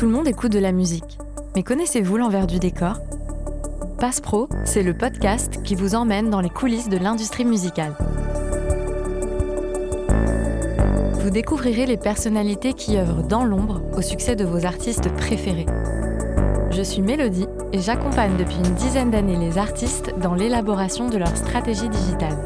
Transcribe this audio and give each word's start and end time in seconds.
Tout 0.00 0.06
le 0.06 0.12
monde 0.12 0.28
écoute 0.28 0.50
de 0.50 0.58
la 0.58 0.72
musique. 0.72 1.18
Mais 1.54 1.62
connaissez-vous 1.62 2.16
l'envers 2.16 2.46
du 2.46 2.58
décor? 2.58 2.94
Passe 3.98 4.22
Pro, 4.22 4.48
c'est 4.64 4.82
le 4.82 4.94
podcast 4.94 5.62
qui 5.62 5.74
vous 5.74 5.94
emmène 5.94 6.30
dans 6.30 6.40
les 6.40 6.48
coulisses 6.48 6.88
de 6.88 6.96
l'industrie 6.96 7.44
musicale. 7.44 7.92
Vous 11.20 11.28
découvrirez 11.28 11.84
les 11.84 11.98
personnalités 11.98 12.72
qui 12.72 12.96
œuvrent 12.96 13.24
dans 13.24 13.44
l'ombre 13.44 13.82
au 13.94 14.00
succès 14.00 14.36
de 14.36 14.44
vos 14.46 14.64
artistes 14.64 15.14
préférés. 15.16 15.66
Je 16.70 16.80
suis 16.80 17.02
Mélodie 17.02 17.46
et 17.74 17.80
j'accompagne 17.80 18.38
depuis 18.38 18.56
une 18.56 18.74
dizaine 18.76 19.10
d'années 19.10 19.36
les 19.36 19.58
artistes 19.58 20.14
dans 20.16 20.32
l'élaboration 20.32 21.10
de 21.10 21.18
leur 21.18 21.36
stratégie 21.36 21.90
digitale. 21.90 22.38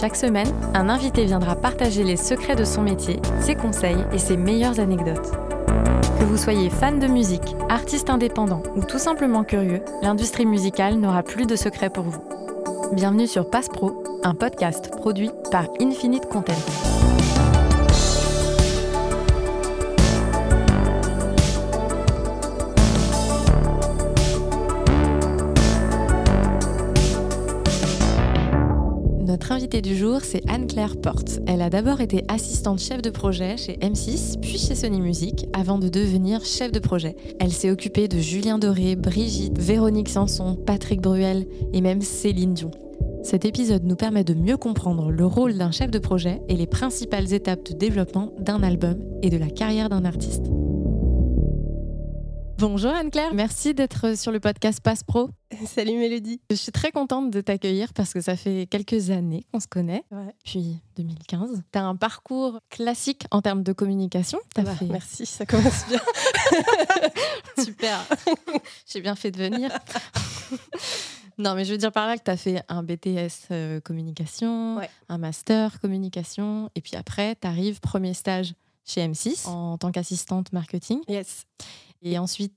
Chaque 0.00 0.16
semaine, 0.16 0.48
un 0.72 0.88
invité 0.88 1.26
viendra 1.26 1.54
partager 1.54 2.02
les 2.02 2.16
secrets 2.16 2.56
de 2.56 2.64
son 2.64 2.80
métier, 2.80 3.20
ses 3.40 3.56
conseils 3.56 4.06
et 4.14 4.18
ses 4.18 4.38
meilleures 4.38 4.80
anecdotes. 4.80 5.32
Que 6.20 6.24
vous 6.26 6.36
soyez 6.36 6.68
fan 6.68 6.98
de 6.98 7.06
musique, 7.06 7.56
artiste 7.70 8.10
indépendant 8.10 8.62
ou 8.76 8.84
tout 8.84 8.98
simplement 8.98 9.42
curieux, 9.42 9.82
l'industrie 10.02 10.44
musicale 10.44 10.96
n'aura 10.96 11.22
plus 11.22 11.46
de 11.46 11.56
secrets 11.56 11.88
pour 11.88 12.04
vous. 12.04 12.22
Bienvenue 12.92 13.26
sur 13.26 13.48
Passe 13.48 13.70
Pro, 13.70 14.04
un 14.22 14.34
podcast 14.34 14.90
produit 14.90 15.30
par 15.50 15.64
Infinite 15.80 16.26
Content. 16.26 16.99
Invitée 29.70 29.88
du 29.88 29.96
jour, 29.96 30.22
c'est 30.22 30.42
Anne-Claire 30.50 30.96
Porte. 31.00 31.38
Elle 31.46 31.62
a 31.62 31.70
d'abord 31.70 32.00
été 32.00 32.24
assistante 32.26 32.80
chef 32.80 33.02
de 33.02 33.10
projet 33.10 33.56
chez 33.56 33.74
M6, 33.74 34.40
puis 34.40 34.58
chez 34.58 34.74
Sony 34.74 35.00
Music, 35.00 35.46
avant 35.52 35.78
de 35.78 35.88
devenir 35.88 36.44
chef 36.44 36.72
de 36.72 36.80
projet. 36.80 37.14
Elle 37.38 37.52
s'est 37.52 37.70
occupée 37.70 38.08
de 38.08 38.18
Julien 38.18 38.58
Doré, 38.58 38.96
Brigitte, 38.96 39.56
Véronique 39.60 40.08
Sanson, 40.08 40.56
Patrick 40.56 41.00
Bruel 41.00 41.46
et 41.72 41.82
même 41.82 42.00
Céline 42.00 42.54
Dion. 42.54 42.72
Cet 43.22 43.44
épisode 43.44 43.84
nous 43.84 43.94
permet 43.94 44.24
de 44.24 44.34
mieux 44.34 44.56
comprendre 44.56 45.12
le 45.12 45.24
rôle 45.24 45.56
d'un 45.56 45.70
chef 45.70 45.92
de 45.92 46.00
projet 46.00 46.42
et 46.48 46.56
les 46.56 46.66
principales 46.66 47.32
étapes 47.32 47.70
de 47.70 47.74
développement 47.76 48.32
d'un 48.40 48.64
album 48.64 48.96
et 49.22 49.30
de 49.30 49.36
la 49.36 49.50
carrière 49.50 49.88
d'un 49.88 50.04
artiste. 50.04 50.46
Bonjour 52.60 52.90
Anne-Claire, 52.90 53.32
merci 53.32 53.72
d'être 53.72 54.16
sur 54.18 54.30
le 54.32 54.38
podcast 54.40 54.80
Passe 54.82 55.02
Pro. 55.02 55.30
Salut 55.66 55.96
Mélodie. 55.96 56.40
Je 56.50 56.56
suis 56.56 56.72
très 56.72 56.90
contente 56.92 57.30
de 57.30 57.40
t'accueillir 57.40 57.92
parce 57.94 58.12
que 58.12 58.20
ça 58.20 58.36
fait 58.36 58.66
quelques 58.70 59.08
années 59.10 59.44
qu'on 59.52 59.60
se 59.60 59.66
connaît, 59.66 60.04
Ouais. 60.10 60.34
depuis 60.44 60.76
2015. 60.96 61.62
Tu 61.72 61.78
as 61.78 61.84
un 61.84 61.96
parcours 61.96 62.60
classique 62.68 63.22
en 63.30 63.40
termes 63.40 63.62
de 63.62 63.72
communication. 63.72 64.38
T'as 64.54 64.62
Bah, 64.62 64.74
fait... 64.74 64.84
Merci, 64.86 65.24
ça 65.26 65.46
commence 65.46 65.86
bien. 65.88 66.00
Super, 67.64 68.04
j'ai 68.86 69.00
bien 69.00 69.14
fait 69.14 69.30
de 69.30 69.38
venir. 69.38 69.70
non, 71.38 71.54
mais 71.54 71.64
je 71.64 71.72
veux 71.72 71.78
dire 71.78 71.92
par 71.92 72.06
là 72.06 72.18
que 72.18 72.24
tu 72.24 72.30
as 72.30 72.36
fait 72.36 72.62
un 72.68 72.82
BTS 72.82 73.48
euh, 73.52 73.80
communication, 73.80 74.76
Ouais. 74.76 74.90
un 75.08 75.18
master 75.18 75.80
communication, 75.80 76.70
et 76.74 76.80
puis 76.82 76.96
après, 76.96 77.36
tu 77.40 77.46
arrives 77.46 77.80
premier 77.80 78.12
stage 78.12 78.52
chez 78.84 79.06
M6 79.06 79.46
en 79.48 79.78
tant 79.78 79.92
qu'assistante 79.92 80.52
marketing, 80.52 81.00
Yes, 81.08 81.44
et 82.02 82.18
ensuite 82.18 82.54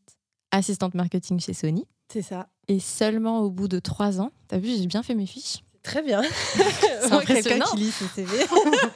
assistante 0.51 0.93
marketing 0.93 1.39
chez 1.39 1.53
Sony. 1.53 1.85
c'est 2.11 2.21
ça. 2.21 2.47
Et 2.67 2.79
seulement 2.79 3.39
au 3.41 3.49
bout 3.49 3.67
de 3.67 3.79
trois 3.79 4.21
ans, 4.21 4.31
t'as 4.47 4.57
vu, 4.57 4.69
j'ai 4.77 4.87
bien 4.87 5.03
fait 5.03 5.15
mes 5.15 5.25
fiches. 5.25 5.63
Très 5.81 6.01
bien. 6.01 6.21
C'est 6.53 6.99
Quelqu'un 7.01 7.17
impressionnant. 7.17 7.65
qui 7.71 7.77
lit 7.77 7.91
CV. 7.91 8.45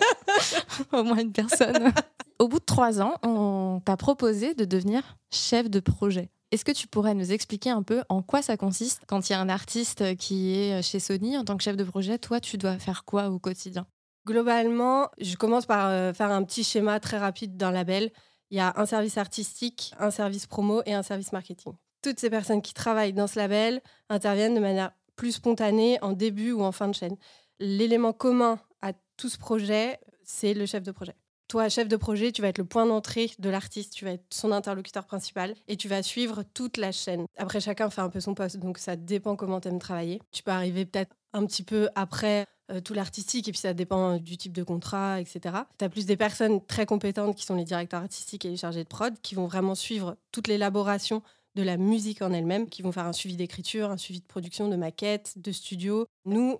au 0.94 1.04
moins 1.04 1.18
une 1.18 1.34
personne. 1.34 1.92
Au 2.40 2.48
bout 2.48 2.60
de 2.60 2.66
trois 2.66 3.02
ans, 3.02 3.16
on 3.24 3.82
t'a 3.84 3.98
proposé 3.98 4.54
de 4.54 4.64
devenir 4.64 5.18
chef 5.30 5.70
de 5.70 5.82
projet. 5.82 6.30
Est-ce 6.52 6.64
que 6.64 6.72
tu 6.72 6.88
pourrais 6.88 7.14
nous 7.14 7.34
expliquer 7.34 7.72
un 7.72 7.84
peu 7.84 8.04
en 8.08 8.22
quoi 8.22 8.42
ça 8.42 8.56
consiste 8.56 9.02
quand 9.08 9.28
il 9.28 9.34
y 9.34 9.36
a 9.36 9.42
un 9.42 9.50
artiste 9.50 10.16
qui 10.16 10.56
est 10.56 10.82
chez 10.82 11.00
Sony 11.00 11.38
en 11.38 11.44
tant 11.44 11.58
que 11.58 11.64
chef 11.64 11.76
de 11.76 11.84
projet 11.84 12.18
Toi, 12.20 12.40
tu 12.40 12.58
dois 12.58 12.78
faire 12.78 13.04
quoi 13.04 13.30
au 13.32 13.38
quotidien? 13.40 13.86
Globalement, 14.26 15.10
je 15.20 15.36
commence 15.36 15.66
par 15.66 15.88
euh, 15.90 16.14
faire 16.14 16.32
un 16.32 16.44
petit 16.44 16.64
schéma 16.64 17.00
très 17.02 17.18
rapide 17.18 17.58
d'un 17.58 17.72
label. 17.72 18.12
Il 18.50 18.58
y 18.58 18.60
a 18.60 18.74
un 18.78 18.86
service 18.86 19.18
artistique, 19.18 19.94
un 20.00 20.12
service 20.12 20.48
promo 20.48 20.82
et 20.86 20.94
un 20.94 21.04
service 21.04 21.32
marketing. 21.32 21.74
Toutes 22.02 22.20
ces 22.20 22.30
personnes 22.30 22.62
qui 22.62 22.74
travaillent 22.74 23.14
dans 23.14 23.28
ce 23.28 23.38
label 23.38 23.82
interviennent 24.10 24.56
de 24.56 24.60
manière 24.60 24.92
plus 25.16 25.34
spontanée 25.34 25.98
en 26.02 26.14
début 26.14 26.52
ou 26.52 26.64
en 26.64 26.72
fin 26.72 26.88
de 26.88 26.94
chaîne. 26.94 27.18
L'élément 27.60 28.14
commun 28.14 28.60
à 28.82 28.94
tout 29.18 29.30
ce 29.30 29.38
projet, 29.38 30.00
c'est 30.24 30.54
le 30.54 30.66
chef 30.66 30.84
de 30.84 30.92
projet. 30.92 31.16
Toi, 31.48 31.70
chef 31.70 31.88
de 31.88 31.96
projet, 31.96 32.32
tu 32.34 32.42
vas 32.42 32.50
être 32.50 32.58
le 32.58 32.66
point 32.66 32.86
d'entrée 32.86 33.32
de 33.40 33.50
l'artiste, 33.50 33.94
tu 33.94 34.04
vas 34.04 34.12
être 34.12 34.26
son 34.34 34.52
interlocuteur 34.52 35.06
principal 35.06 35.56
et 35.70 35.78
tu 35.78 35.88
vas 35.88 36.04
suivre 36.04 36.44
toute 36.54 36.76
la 36.76 36.92
chaîne. 36.92 37.26
Après, 37.38 37.62
chacun 37.62 37.90
fait 37.90 38.02
un 38.02 38.10
peu 38.10 38.20
son 38.20 38.34
poste, 38.34 38.58
donc 38.58 38.78
ça 38.78 38.98
dépend 38.98 39.38
comment 39.38 39.62
tu 39.62 39.70
aimes 39.70 39.80
travailler. 39.80 40.22
Tu 40.32 40.44
peux 40.44 40.52
arriver 40.52 40.86
peut-être 40.86 41.16
un 41.32 41.46
petit 41.46 41.64
peu 41.64 41.88
après 41.96 42.46
euh, 42.70 42.82
tout 42.82 42.94
l'artistique, 42.94 43.48
et 43.48 43.52
puis 43.52 43.60
ça 43.60 43.74
dépend 43.74 44.18
du 44.18 44.38
type 44.38 44.52
de 44.52 44.64
contrat, 44.64 45.22
etc. 45.22 45.56
Tu 45.78 45.86
as 45.86 45.90
plus 45.90 46.06
des 46.06 46.18
personnes 46.18 46.66
très 46.66 46.86
compétentes 46.86 47.36
qui 47.36 47.46
sont 47.46 47.56
les 47.56 47.64
directeurs 47.64 48.02
artistiques 48.02 48.44
et 48.44 48.50
les 48.50 48.58
chargés 48.58 48.84
de 48.84 48.90
prod, 48.90 49.14
qui 49.22 49.36
vont 49.36 49.48
vraiment 49.48 49.76
suivre 49.76 50.18
toute 50.32 50.48
l'élaboration 50.48 51.24
de 51.56 51.64
la 51.64 51.78
musique 51.78 52.22
en 52.22 52.34
elle-même, 52.34 52.70
qui 52.70 52.82
vont 52.82 52.92
faire 52.92 53.06
un 53.06 53.14
suivi 53.14 53.36
d'écriture, 53.36 53.90
un 53.90 53.98
suivi 53.98 54.20
de 54.20 54.26
production, 54.26 54.68
de 54.68 54.76
maquettes, 54.76 55.34
de 55.38 55.52
studio. 55.52 56.06
Nous, 56.26 56.58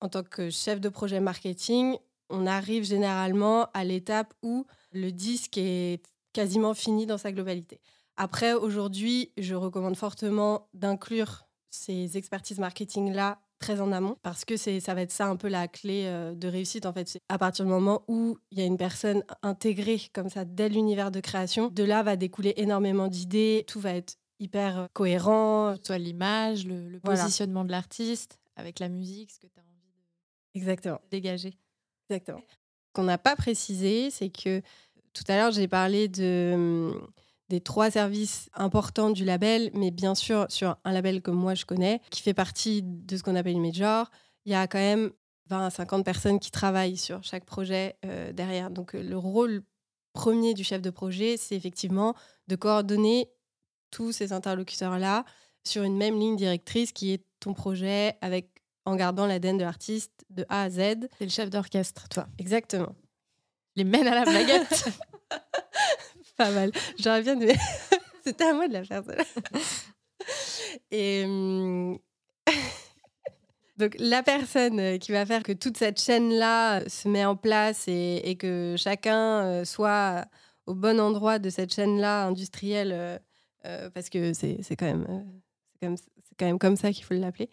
en 0.00 0.08
tant 0.08 0.22
que 0.22 0.50
chef 0.50 0.80
de 0.80 0.88
projet 0.88 1.20
marketing, 1.20 1.96
on 2.28 2.46
arrive 2.46 2.84
généralement 2.84 3.68
à 3.74 3.82
l'étape 3.82 4.34
où 4.42 4.66
le 4.92 5.10
disque 5.10 5.58
est 5.58 6.02
quasiment 6.32 6.74
fini 6.74 7.06
dans 7.06 7.18
sa 7.18 7.32
globalité. 7.32 7.80
Après, 8.16 8.52
aujourd'hui, 8.52 9.32
je 9.36 9.54
recommande 9.54 9.96
fortement 9.96 10.68
d'inclure 10.74 11.46
ces 11.70 12.16
expertises 12.16 12.58
marketing-là 12.58 13.40
très 13.60 13.80
en 13.80 13.92
amont 13.92 14.16
parce 14.22 14.44
que 14.44 14.56
c'est 14.56 14.80
ça 14.80 14.94
va 14.94 15.02
être 15.02 15.12
ça 15.12 15.26
un 15.26 15.36
peu 15.36 15.48
la 15.48 15.68
clé 15.68 16.04
euh, 16.06 16.34
de 16.34 16.48
réussite 16.48 16.86
en 16.86 16.92
fait 16.92 17.08
c'est 17.08 17.20
à 17.28 17.38
partir 17.38 17.64
du 17.64 17.70
moment 17.70 18.02
où 18.08 18.36
il 18.50 18.58
y 18.58 18.62
a 18.62 18.64
une 18.64 18.78
personne 18.78 19.22
intégrée 19.42 20.00
comme 20.12 20.28
ça 20.30 20.44
dès 20.44 20.68
l'univers 20.68 21.10
de 21.10 21.20
création 21.20 21.68
de 21.68 21.84
là 21.84 22.02
va 22.02 22.16
découler 22.16 22.54
énormément 22.56 23.06
d'idées 23.08 23.64
tout 23.68 23.78
va 23.78 23.94
être 23.94 24.14
hyper 24.40 24.78
euh, 24.78 24.86
cohérent 24.94 25.76
Soit 25.84 25.98
l'image, 25.98 26.66
le, 26.66 26.88
le 26.88 27.00
Voilà. 27.04 27.22
positionnement 27.22 27.64
de 27.64 27.70
l'artiste, 27.70 28.38
avec 28.56 28.78
la 28.78 28.88
musique, 28.88 29.30
ce 29.30 29.38
que 29.38 29.46
tu 29.46 29.58
as 29.58 29.62
envie 29.62 29.68
exactement 30.54 30.96
de 31.04 31.10
dégager. 31.10 31.52
Exactement. 32.08 32.40
Ce 32.48 32.92
qu'on 32.94 33.04
n'a 33.04 33.18
pas 33.18 33.36
précisé, 33.36 34.10
c'est 34.10 34.30
que 34.30 34.62
tout 35.12 35.24
à 35.28 35.36
l'heure, 35.36 35.52
j'ai 35.52 35.68
parlé 35.68 36.08
de, 36.08 36.52
hum, 36.54 37.06
des 37.50 37.60
trois 37.60 37.90
services 37.90 38.48
importants 38.54 39.10
du 39.10 39.24
label, 39.24 39.70
mais 39.74 39.90
bien 39.90 40.14
sûr, 40.14 40.46
sur 40.48 40.76
un 40.84 40.92
label 40.92 41.20
comme 41.20 41.36
moi, 41.36 41.54
je 41.54 41.64
connais, 41.66 42.00
qui 42.10 42.22
fait 42.22 42.32
partie 42.32 42.82
de 42.82 43.16
ce 43.16 43.22
qu'on 43.24 43.34
appelle 43.34 43.54
une 43.54 43.62
major, 43.62 44.10
il 44.46 44.52
y 44.52 44.54
a 44.54 44.68
quand 44.68 44.78
même 44.78 45.10
20 45.48 45.66
à 45.66 45.70
50 45.70 46.04
personnes 46.04 46.38
qui 46.38 46.52
travaillent 46.52 46.96
sur 46.96 47.24
chaque 47.24 47.44
projet 47.44 47.96
euh, 48.04 48.32
derrière. 48.32 48.70
Donc, 48.70 48.94
euh, 48.94 49.02
le 49.02 49.18
rôle 49.18 49.64
premier 50.12 50.54
du 50.54 50.62
chef 50.62 50.80
de 50.80 50.90
projet, 50.90 51.36
c'est 51.36 51.56
effectivement 51.56 52.14
de 52.46 52.54
coordonner 52.54 53.28
tous 53.90 54.12
ces 54.12 54.32
interlocuteurs-là 54.32 55.24
sur 55.64 55.82
une 55.82 55.96
même 55.96 56.18
ligne 56.18 56.36
directrice 56.36 56.92
qui 56.92 57.12
est 57.12 57.24
ton 57.40 57.52
projet 57.52 58.16
avec 58.20 58.48
en 58.84 58.94
gardant 58.94 59.26
l'ADN 59.26 59.58
de 59.58 59.64
l'artiste 59.64 60.24
de 60.30 60.46
A 60.48 60.62
à 60.62 60.70
Z. 60.70 61.08
C'est 61.18 61.24
le 61.24 61.30
chef 61.30 61.50
d'orchestre, 61.50 62.08
toi. 62.08 62.28
Exactement. 62.38 62.94
Les 63.74 63.84
mènes 63.84 64.06
à 64.06 64.14
la 64.14 64.24
baguette. 64.24 64.84
Pas 66.40 66.52
mal. 66.52 66.72
J'aurais 66.98 67.20
bien 67.20 67.38
aimé. 67.38 67.54
C'était 68.24 68.44
à 68.44 68.54
moi 68.54 68.66
de 68.66 68.72
la 68.72 68.82
faire, 68.82 69.04
celle-là. 69.04 69.60
Et 70.90 71.24
hum, 71.26 71.98
donc, 73.76 73.94
la 73.98 74.22
personne 74.22 74.80
euh, 74.80 74.96
qui 74.96 75.12
va 75.12 75.26
faire 75.26 75.42
que 75.42 75.52
toute 75.52 75.76
cette 75.76 76.00
chaîne-là 76.00 76.80
euh, 76.80 76.88
se 76.88 77.08
met 77.08 77.26
en 77.26 77.36
place 77.36 77.84
et, 77.88 78.38
que 78.38 78.74
chacun 78.78 79.44
euh, 79.44 79.64
soit 79.66 80.24
au 80.64 80.74
bon 80.74 80.98
endroit 80.98 81.38
de 81.38 81.50
cette 81.50 81.74
chaîne-là 81.74 82.24
industrielle, 82.28 83.20
parce 83.92 84.08
que 84.08 84.32
c'est 84.32 84.76
quand, 84.78 85.04
quand, 85.82 85.94
quand 86.38 86.46
même 86.46 86.58
comme 86.58 86.76
ça 86.76 86.90
qu'il 86.90 87.04
faut 87.04 87.12
l'appeler. 87.12 87.50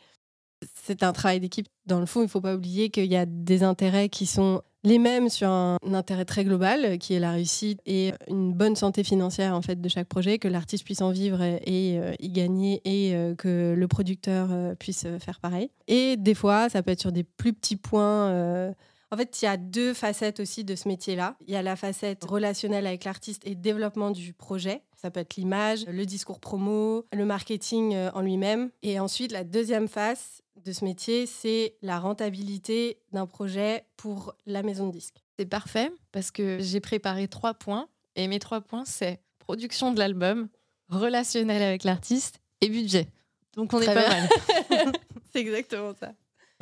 C'est 0.75 1.03
un 1.03 1.11
travail 1.11 1.41
d'équipe. 1.41 1.67
Dans 1.87 1.99
le 2.01 2.05
fond, 2.05 2.19
il 2.19 2.25
ne 2.25 2.29
faut 2.29 2.41
pas 2.41 2.55
oublier 2.55 2.89
qu'il 2.89 3.05
y 3.05 3.15
a 3.15 3.25
des 3.25 3.63
intérêts 3.63 4.09
qui 4.09 4.25
sont 4.25 4.61
les 4.83 4.99
mêmes 4.99 5.29
sur 5.29 5.49
un 5.49 5.77
intérêt 5.93 6.25
très 6.25 6.43
global, 6.43 6.85
euh, 6.85 6.97
qui 6.97 7.13
est 7.13 7.19
la 7.19 7.31
réussite 7.31 7.79
et 7.85 8.13
une 8.27 8.53
bonne 8.53 8.75
santé 8.75 9.03
financière 9.03 9.55
en 9.55 9.61
fait 9.61 9.81
de 9.81 9.89
chaque 9.89 10.07
projet, 10.07 10.37
que 10.37 10.47
l'artiste 10.47 10.85
puisse 10.85 11.01
en 11.01 11.11
vivre 11.11 11.41
et, 11.41 11.99
euh, 11.99 12.13
y 12.19 12.29
gagner 12.29 12.81
et 12.85 13.15
euh, 13.15 13.35
que 13.35 13.73
le 13.75 13.87
producteur 13.87 14.49
euh, 14.51 14.75
puisse 14.75 15.05
euh, 15.05 15.19
faire 15.19 15.39
pareil. 15.39 15.69
Et 15.87 16.15
des 16.17 16.33
fois, 16.35 16.69
ça 16.69 16.83
peut 16.83 16.91
être 16.91 17.01
sur 17.01 17.11
des 17.11 17.23
plus 17.23 17.53
petits 17.53 17.75
points. 17.75 18.73
En 19.11 19.17
fait, 19.17 19.41
il 19.41 19.45
y 19.45 19.47
a 19.47 19.57
deux 19.57 19.93
facettes 19.93 20.39
aussi 20.39 20.65
de 20.65 20.75
ce 20.75 20.87
métier-là. 20.87 21.37
Il 21.47 21.53
y 21.53 21.55
a 21.55 21.61
la 21.61 21.75
facette 21.75 22.23
relationnelle 22.25 22.85
avec 22.85 23.05
l'artiste 23.05 23.41
et 23.45 23.55
développement 23.55 24.11
du 24.11 24.33
projet. 24.33 24.81
Ça 24.95 25.11
peut 25.11 25.21
être 25.21 25.35
l'image, 25.35 25.85
le 25.85 26.05
discours 26.05 26.39
promo, 26.39 27.05
le 27.13 27.25
marketing 27.25 27.93
euh, 27.95 28.11
en 28.13 28.21
lui-même. 28.21 28.69
Et 28.83 28.99
ensuite, 28.99 29.31
la 29.31 29.43
deuxième 29.43 29.87
face 29.87 30.41
de 30.65 30.71
ce 30.73 30.83
métier, 30.83 31.25
c'est 31.25 31.75
la 31.81 31.99
rentabilité 31.99 32.99
d'un 33.13 33.27
projet 33.27 33.85
pour 33.95 34.35
la 34.45 34.63
maison 34.63 34.87
de 34.87 34.91
disques. 34.91 35.23
C'est 35.39 35.45
parfait 35.45 35.91
parce 36.11 36.31
que 36.31 36.57
j'ai 36.59 36.81
préparé 36.81 37.27
trois 37.27 37.53
points 37.53 37.87
et 38.15 38.27
mes 38.27 38.39
trois 38.39 38.59
points, 38.61 38.83
c'est 38.85 39.21
production 39.37 39.93
de 39.93 39.99
l'album, 39.99 40.49
relationnel 40.89 41.61
avec 41.61 41.83
l'artiste 41.83 42.41
et 42.59 42.69
budget. 42.69 43.07
Donc 43.55 43.73
on 43.73 43.79
est 43.79 43.85
pas 43.85 44.09
mal. 44.09 44.29
C'est 45.31 45.39
exactement 45.39 45.93
ça. 45.99 46.13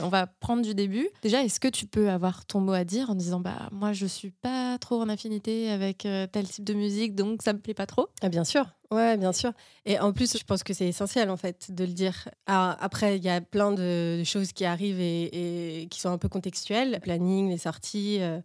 On 0.02 0.10
va 0.10 0.28
prendre 0.28 0.62
du 0.62 0.76
début. 0.76 1.08
Déjà, 1.22 1.42
est-ce 1.44 1.60
que 1.60 1.70
tu 1.70 1.88
peux 1.88 2.10
avoir 2.10 2.46
ton 2.46 2.60
mot 2.60 2.74
à 2.74 2.84
dire 2.84 3.10
en 3.10 3.16
disant 3.16 3.40
bah 3.40 3.70
moi 3.72 3.94
je 3.94 4.06
suis 4.06 4.32
pas 4.32 4.78
trop 4.78 5.02
en 5.02 5.08
affinité 5.08 5.72
avec 5.72 6.06
euh, 6.06 6.28
tel 6.28 6.48
type 6.50 6.66
de 6.66 6.74
musique 6.74 7.16
donc 7.16 7.42
ça 7.42 7.54
me 7.54 7.60
plaît 7.60 7.74
pas 7.74 7.86
trop? 7.86 8.10
Ah, 8.22 8.28
Bien 8.28 8.44
sûr, 8.44 8.66
ouais, 8.92 9.16
bien 9.16 9.32
sûr. 9.32 9.54
Et 9.86 9.98
en 10.00 10.12
plus, 10.12 10.38
je 10.38 10.44
pense 10.44 10.64
que 10.64 10.74
c'est 10.74 10.88
essentiel 10.88 11.30
en 11.30 11.38
fait 11.38 11.72
de 11.72 11.86
le 11.86 11.94
dire. 11.94 12.28
après, 12.46 13.18
il 13.18 13.24
y 13.24 13.30
a 13.30 13.40
plein 13.40 13.72
de 13.72 14.22
choses 14.26 14.52
qui 14.52 14.66
arrivent 14.66 15.00
et, 15.00 15.88
qui 15.90 16.00
sont 16.02 16.10
un 16.10 16.18
peu 16.18 16.28
contextuelles, 16.28 16.92
le 16.92 17.00
planning, 17.00 17.50
les 17.50 17.58
sorties. 17.58 18.18
Euh, 18.20 18.42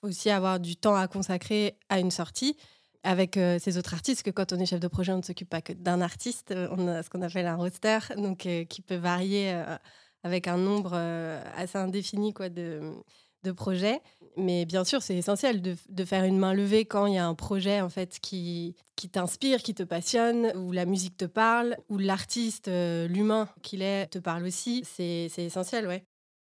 faut 0.00 0.08
aussi 0.08 0.30
avoir 0.30 0.60
du 0.60 0.76
temps 0.76 0.94
à 0.94 1.08
consacrer 1.08 1.78
à 1.88 1.98
une 1.98 2.10
sortie 2.12 2.56
avec 3.02 3.36
euh, 3.36 3.58
ces 3.58 3.78
autres 3.78 3.94
artistes, 3.94 4.22
que 4.22 4.30
quand 4.30 4.52
on 4.52 4.58
est 4.60 4.66
chef 4.66 4.78
de 4.78 4.86
projet, 4.86 5.10
on 5.12 5.16
ne 5.16 5.22
s'occupe 5.22 5.50
pas 5.50 5.62
que 5.62 5.72
d'un 5.72 6.00
artiste, 6.00 6.54
on 6.70 6.86
a 6.86 7.02
ce 7.02 7.10
qu'on 7.10 7.22
appelle 7.22 7.48
un 7.48 7.56
roster, 7.56 7.98
donc 8.16 8.46
qui 8.68 8.82
peut 8.82 8.94
varier 8.94 9.52
avec 10.22 10.48
un 10.48 10.56
nombre 10.56 10.92
euh, 10.94 11.42
assez 11.56 11.78
indéfini 11.78 12.32
quoi, 12.32 12.48
de, 12.48 12.80
de 13.42 13.52
projets. 13.52 14.00
Mais 14.36 14.64
bien 14.64 14.84
sûr, 14.84 15.02
c'est 15.02 15.16
essentiel 15.16 15.60
de, 15.60 15.76
de, 15.88 16.04
faire 16.04 16.24
une 16.24 16.38
main 16.38 16.54
levée 16.54 16.84
quand 16.84 17.06
il 17.06 17.14
y 17.14 17.18
a 17.18 17.26
un 17.26 17.34
projet 17.34 17.80
en 17.80 17.90
fait 17.90 18.18
qui, 18.20 18.74
qui 18.96 19.10
t'inspire, 19.10 19.62
qui 19.62 19.74
te 19.74 19.82
passionne, 19.82 20.52
où 20.56 20.72
la 20.72 20.86
musique 20.86 21.16
te 21.16 21.26
parle, 21.26 21.76
où 21.88 21.98
l'artiste, 21.98 22.68
euh, 22.68 23.06
l'humain 23.08 23.48
qu'il 23.62 23.82
est, 23.82 24.06
te 24.06 24.18
parle 24.18 24.44
aussi. 24.44 24.84
C'est 24.86 25.30
essentiel, 25.36 25.86
ouais. 25.86 26.04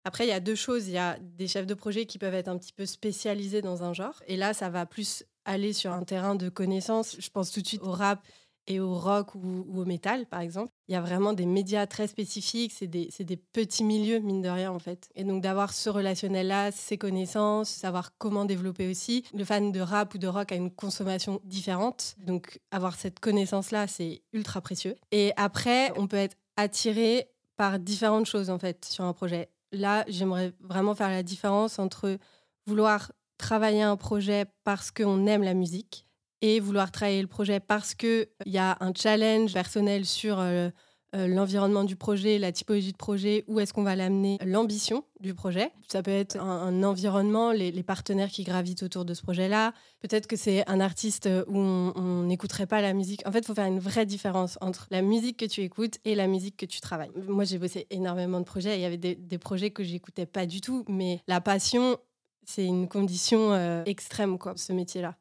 Après, 0.05 0.25
il 0.25 0.31
y 0.31 0.33
a 0.33 0.41
deux 0.41 0.55
choses. 0.55 0.89
Il 0.89 0.95
y 0.95 0.99
a 0.99 1.19
des 1.21 1.47
chefs 1.47 1.67
de 1.67 1.75
projet 1.75 2.07
qui 2.07 2.19
peuvent 2.19 2.35
être 2.35 2.49
un 2.49 2.57
petit 2.57 2.73
peu 2.73 2.87
spécialisés 2.87 3.63
dans 3.63 3.83
un 3.83 3.93
genre. 3.93 4.23
Et 4.27 4.37
là, 4.37 4.55
ça 4.55 4.71
va 4.71 4.87
plus 4.87 5.25
aller 5.45 5.73
sur 5.73 5.93
un 5.93 6.03
terrain 6.03 6.35
de 6.35 6.49
connaissances. 6.49 7.17
Je 7.19 7.31
pense 7.31 7.51
tout 7.51 7.61
de 7.61 7.67
suite 7.67 7.83
au 7.83 7.93
rap 7.93 8.27
et 8.69 8.81
au 8.81 8.95
rock 8.95 9.35
ou, 9.35 9.67
au 9.75 9.85
métal, 9.85 10.27
par 10.27 10.41
exemple. 10.41 10.71
Il 10.89 10.93
y 10.93 10.97
a 10.97 11.01
vraiment 11.01 11.33
des 11.33 11.47
médias 11.47 11.87
très 11.87 12.07
spécifiques, 12.07 12.73
c'est 12.73 12.87
des, 12.87 13.11
des, 13.19 13.37
petits 13.37 13.83
milieux, 13.83 14.21
mine 14.21 14.43
de 14.43 14.49
rien, 14.49 14.71
en 14.71 14.79
fait. 14.79 15.09
Et 15.17 15.25
donc 15.25 15.43
d'avoir 15.43 15.73
ce 15.73 15.91
relationnel-là, 15.91 16.71
ces 16.71 16.99
connaissances, 16.99 17.71
savoir 17.71 18.17
comment 18.19 18.45
développer 18.45 18.89
aussi. 18.89 19.25
Le 19.35 19.45
fan 19.45 19.73
de 19.73 19.81
rap 19.81 20.15
ou 20.15 20.19
de 20.19 20.29
rock 20.29 20.53
a 20.53 20.55
une 20.55 20.71
consommation 20.71 21.41
différente, 21.45 22.15
donc 22.19 22.61
avoir 22.71 22.95
cette 22.95 23.21
connaissance-là, 23.21 23.87
c'est 23.87 24.23
ultra 24.33 24.61
précieux. 24.61 24.95
Et 25.11 25.33
après, 25.37 25.93
on 25.97 26.07
peut 26.07 26.17
être 26.17 26.37
attiré 26.57 27.29
par 27.57 27.79
différentes 27.79 28.27
choses, 28.27 28.51
en 28.51 28.59
fait, 28.59 28.85
sur 28.85 29.05
un 29.05 29.13
projet. 29.13 29.49
Là, 29.73 30.05
j'aimerais 30.09 30.53
vraiment 30.61 30.95
faire 30.95 31.09
la 31.09 31.23
différence 31.23 31.79
entre 31.79 32.19
vouloir 32.67 33.13
travailler 33.39 33.83
un 33.83 33.97
projet 33.97 34.47
parce 34.65 34.91
qu'on 34.91 35.27
aime 35.27 35.43
la 35.43 35.55
musique 35.55 36.08
et 36.43 36.61
vouloir 36.61 36.91
travailler 36.91 37.23
le 37.23 37.29
projet 37.29 37.61
parce 37.61 37.95
qu'il 37.95 38.29
y 38.47 38.59
a 38.59 38.77
un 38.81 38.93
challenge 38.95 39.53
personnel 39.53 40.05
sur 40.05 40.39
euh, 40.39 40.71
euh, 41.15 41.27
l'environnement 41.27 41.85
du 41.85 41.97
projet, 41.97 42.39
la 42.39 42.53
typologie 42.53 42.93
de 42.93 42.97
projet, 42.99 43.43
où 43.49 43.61
est-ce 43.61 43.73
qu'on 43.73 43.83
va 43.83 43.97
l'amener, 43.97 44.37
l'ambition 44.45 45.05
du 45.21 45.33
projet. 45.33 45.73
Ça 45.91 46.03
peut 46.03 46.11
être 46.11 46.39
un, 46.39 46.83
environnement, 46.83 47.51
les, 47.51 47.83
partenaires 47.83 48.29
qui 48.29 48.45
gravitent 48.45 48.83
autour 48.83 49.07
de 49.07 49.15
ce 49.15 49.23
projet-là. 49.23 49.73
Peut-être 50.01 50.27
que 50.27 50.37
c'est 50.37 50.69
un 50.69 50.81
artiste 50.81 51.27
où 51.47 51.57
on 51.59 52.25
n'écouterait 52.25 52.67
pas 52.67 52.83
la 52.83 52.93
musique. 52.93 53.27
En 53.27 53.33
fait, 53.33 53.39
il 53.39 53.47
faut 53.47 53.55
faire 53.55 53.65
une 53.65 53.79
vraie 53.79 54.05
différence 54.05 54.59
entre 54.61 54.87
la 54.91 55.01
musique 55.01 55.39
que 55.39 55.47
tu 55.47 55.63
écoutes 55.63 55.97
et 56.05 56.15
la 56.15 56.27
musique 56.27 56.59
que 56.59 56.67
tu 56.67 56.81
travailles. 56.83 57.11
Moi, 57.27 57.45
j'ai 57.45 57.57
bossé 57.57 57.87
énormément 57.89 58.41
de 58.41 58.45
projets. 58.45 58.77
Il 58.77 58.83
y 58.83 58.85
avait 58.85 58.99
des, 58.99 59.39
projets 59.39 59.71
que 59.71 59.83
j'écoutais 59.83 60.27
pas 60.27 60.45
du 60.45 60.61
tout, 60.61 60.85
mais 60.89 61.23
la 61.27 61.41
passion, 61.41 61.97
c'est 62.45 62.67
une 62.67 62.87
condition 62.87 63.53
euh, 63.53 63.83
extrême, 63.87 64.37
quoi, 64.37 64.53
ce 64.57 64.75
métier-là. 64.75 65.17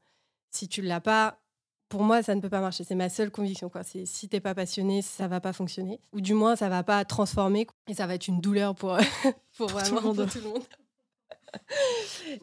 Si 0.52 0.68
tu 0.68 0.82
l'as 0.82 1.02
pas, 1.02 1.40
pour 1.90 2.04
moi, 2.04 2.22
ça 2.22 2.36
ne 2.36 2.42
peut 2.42 2.50
pas 2.50 2.62
marcher. 2.62 2.84
C'est 2.84 2.96
ma 2.96 3.10
seule 3.10 3.32
conviction. 3.32 3.70
Quoi. 3.70 3.84
C'est, 3.84 4.06
si 4.06 4.28
t'es 4.28 4.40
pas 4.40 4.54
passionné, 4.54 5.02
ça 5.02 5.28
va 5.28 5.40
pas 5.40 5.54
fonctionner. 5.54 6.00
Ou 6.14 6.22
du 6.22 6.34
moins, 6.34 6.56
ça 6.56 6.70
va 6.70 6.84
pas 6.84 7.06
transformer. 7.06 7.68
Et 7.88 7.94
ça 7.94 8.08
va 8.08 8.16
être 8.16 8.28
une 8.28 8.42
douleur 8.42 8.76
pour, 8.76 8.98
pour, 9.58 9.68
vraiment 9.68 10.00
tout 10.00 10.08
le 10.08 10.16
monde. 10.16 10.30
Tout 10.30 10.40
le 10.40 10.50
monde. 10.50 10.64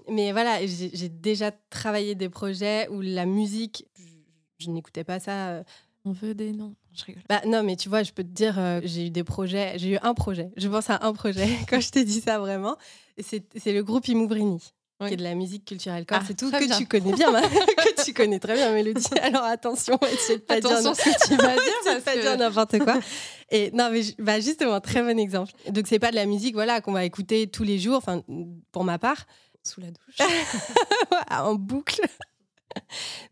Mais 0.09 0.33
voilà, 0.33 0.65
j'ai, 0.67 1.09
déjà 1.09 1.53
travaillé 1.71 2.15
des 2.15 2.29
projets 2.29 2.89
où 2.89 3.01
la 3.01 3.27
musique, 3.27 3.87
je, 4.59 4.71
n'écoutais 4.71 5.05
pas 5.05 5.21
ça. 5.21 5.49
Euh. 5.51 5.65
On 6.07 6.13
veut 6.13 6.35
des 6.35 6.53
noms. 6.53 6.75
Je 6.93 7.05
rigole. 7.05 7.23
Bah, 7.29 7.43
non, 7.47 7.63
mais 7.63 7.77
tu 7.77 7.89
vois, 7.89 8.03
je 8.03 8.13
peux 8.13 8.23
te 8.23 8.29
dire, 8.29 8.59
euh, 8.59 8.81
j'ai 8.85 9.07
eu 9.07 9.11
des 9.11 9.25
projets. 9.25 9.79
J'ai 9.79 9.91
eu 9.91 9.99
un 10.03 10.15
projet. 10.15 10.51
Je 10.57 10.69
pense 10.69 10.91
à 10.91 11.01
un 11.03 11.13
projet 11.13 11.49
quand 11.69 11.81
je 11.81 11.91
t'ai 11.91 12.05
dit 12.05 12.21
ça 12.21 12.39
vraiment. 12.39 12.77
C'est, 13.19 13.45
c'est 13.59 13.73
le 13.73 13.83
groupe 13.83 14.07
Imouvrini 14.09 14.61
qui 15.07 15.15
est 15.15 15.17
de 15.17 15.23
la 15.23 15.35
musique 15.35 15.65
culturelle 15.65 16.07
corse. 16.07 16.23
Ah, 16.23 16.27
c'est 16.29 16.37
tout 16.37 16.51
que 16.51 16.79
tu 16.79 16.87
connais 16.87 17.13
bien, 17.13 17.33
que 17.33 17.84
tu 18.05 18.15
connais 18.15 18.39
très 18.39 18.55
bien, 18.55 18.73
Mélodie. 18.73 19.07
Alors 19.23 19.45
attention, 19.45 19.99
essaie 20.13 20.37
de 20.37 20.43
pas 20.43 20.55
attention 20.55 20.93
dire 20.93 20.97
ce 20.97 21.11
que 21.11 21.29
tu 21.29 21.37
vas 21.37 21.55
dire, 21.55 21.75
parce 21.85 22.01
pas 22.03 22.17
dire 22.17 22.37
n'importe 22.37 22.79
quoi. 22.79 22.99
Et 23.51 23.71
non, 23.73 23.91
mais 23.91 24.03
bah 24.19 24.41
justement, 24.41 24.81
très 24.81 25.03
bon 25.03 25.19
exemple. 25.19 25.53
Donc 25.71 25.87
c'est 25.87 25.99
pas 25.99 26.11
de 26.11 26.17
la 26.17 26.27
musique, 26.27 26.55
voilà, 26.55 26.81
qu'on 26.81 26.93
va 26.93 27.05
écouter 27.05 27.47
tous 27.47 27.65
les 27.65 27.79
jours, 27.79 27.97
enfin 27.97 28.23
pour 28.73 28.85
ma 28.85 28.99
part, 28.99 29.27
sous 29.63 29.81
la 29.81 29.89
douche, 29.89 30.19
en 31.31 31.55
boucle. 31.55 32.01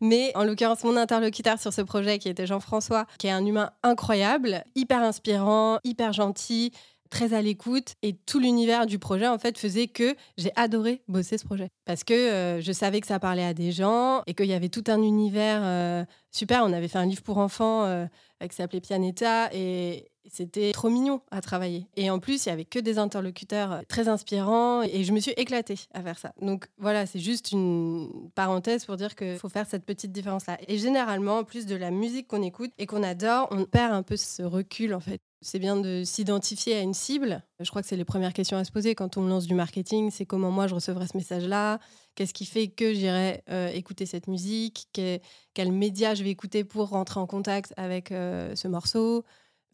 Mais 0.01 0.33
en 0.37 0.45
l'occurrence, 0.45 0.85
mon 0.85 0.97
interlocuteur 0.97 1.61
sur 1.61 1.73
ce 1.73 1.83
projet, 1.83 2.19
qui 2.19 2.29
était 2.29 2.47
Jean-François, 2.47 3.07
qui 3.19 3.27
est 3.27 3.31
un 3.31 3.45
humain 3.45 3.71
incroyable, 3.83 4.65
hyper 4.75 5.03
inspirant, 5.03 5.79
hyper 5.85 6.13
gentil, 6.13 6.73
très 7.13 7.35
à 7.35 7.43
l'écoute 7.43 7.95
et 8.03 8.15
tout 8.15 8.41
l'univers 8.41 8.87
du 8.87 8.99
projet 8.99 9.29
en 9.29 9.39
fait 9.39 9.59
faisait 9.59 9.87
que 9.87 10.17
j'ai 10.39 10.51
adoré 10.57 11.03
bosser 11.09 11.37
ce 11.37 11.45
projet 11.45 11.69
parce 11.85 12.05
que 12.05 12.15
euh, 12.15 12.61
je 12.63 12.73
savais 12.73 13.03
que 13.03 13.07
ça 13.07 13.21
parlait 13.21 13.45
à 13.45 13.53
des 13.53 13.71
gens 13.71 14.23
et 14.27 14.33
qu'il 14.33 14.47
y 14.47 14.55
avait 14.55 14.71
tout 14.71 14.85
un 14.89 15.03
univers 15.03 15.61
euh, 15.63 16.05
super. 16.31 16.65
On 16.65 16.73
avait 16.73 16.89
fait 16.89 16.99
un 16.99 17.05
livre 17.05 17.23
pour 17.23 17.37
enfants 17.37 17.85
euh, 17.85 18.07
qui 18.41 18.57
s'appelait 18.57 18.81
Pianeta 18.81 19.51
et 19.53 20.11
c'était 20.31 20.73
trop 20.73 20.91
mignon 20.91 21.21
à 21.31 21.41
travailler. 21.41 21.87
Et 21.97 22.11
en 22.11 22.19
plus, 22.19 22.47
il 22.47 22.49
y 22.49 22.53
avait 22.53 22.65
que 22.65 22.79
des 22.79 22.99
interlocuteurs 22.99 23.83
très 23.89 24.09
inspirants 24.09 24.83
et 24.83 25.05
je 25.05 25.13
me 25.13 25.21
suis 25.21 25.33
éclatée 25.33 25.79
à 25.95 26.03
faire 26.03 26.19
ça. 26.19 26.33
Donc 26.41 26.67
voilà, 26.79 27.07
c'est 27.07 27.21
juste 27.21 27.53
une 27.53 28.31
parenthèse 28.35 28.85
pour 28.85 28.97
dire 28.97 29.15
qu'il 29.15 29.39
faut 29.39 29.49
faire 29.49 29.67
cette 29.67 29.85
petite 29.85 30.13
différence-là. 30.13 30.59
Et 30.69 30.79
généralement, 30.79 31.39
en 31.39 31.45
plus 31.45 31.67
de 31.67 31.77
la 31.77 31.91
musique 31.91 32.29
qu'on 32.29 32.43
écoute 32.43 32.73
et 32.79 32.87
qu'on 32.87 33.03
adore, 33.03 33.49
on 33.51 33.65
perd 33.65 33.93
un 33.93 34.03
peu 34.03 34.17
ce 34.17 34.43
recul 34.43 34.95
en 34.95 35.01
fait 35.01 35.21
c'est 35.43 35.59
bien 35.59 35.77
de 35.77 36.03
s'identifier 36.05 36.77
à 36.77 36.81
une 36.81 36.95
cible. 36.95 37.43
Je 37.61 37.69
crois 37.69 37.83
que 37.83 37.89
c'est 37.89 37.97
les 37.97 38.05
premières 38.05 38.33
questions 38.33 38.57
à 38.57 38.65
se 38.65 38.71
poser 38.71 38.95
quand 38.95 39.17
on 39.17 39.27
lance 39.27 39.47
du 39.47 39.55
marketing. 39.55 40.11
C'est 40.11 40.25
comment 40.25 40.51
moi 40.51 40.69
je 40.69 40.75
recevrai 40.75 41.07
ce 41.09 41.17
message-là? 41.17 41.81
Qu'est-ce 42.15 42.33
qui 42.33 42.47
fait 42.47 42.69
que 42.69 42.95
j'irai 42.95 43.43
euh, 43.51 43.69
écouter 43.69 44.07
cette 44.07 44.29
musique? 44.29 44.89
Quel 44.93 45.73
média 45.73 46.15
je 46.15 46.23
vais 46.23 46.31
écouter 46.31 46.63
pour 46.63 46.89
rentrer 46.91 47.19
en 47.19 47.27
contact 47.27 47.75
avec 47.77 48.13
euh, 48.13 48.55
ce 48.55 48.69
morceau? 48.69 49.25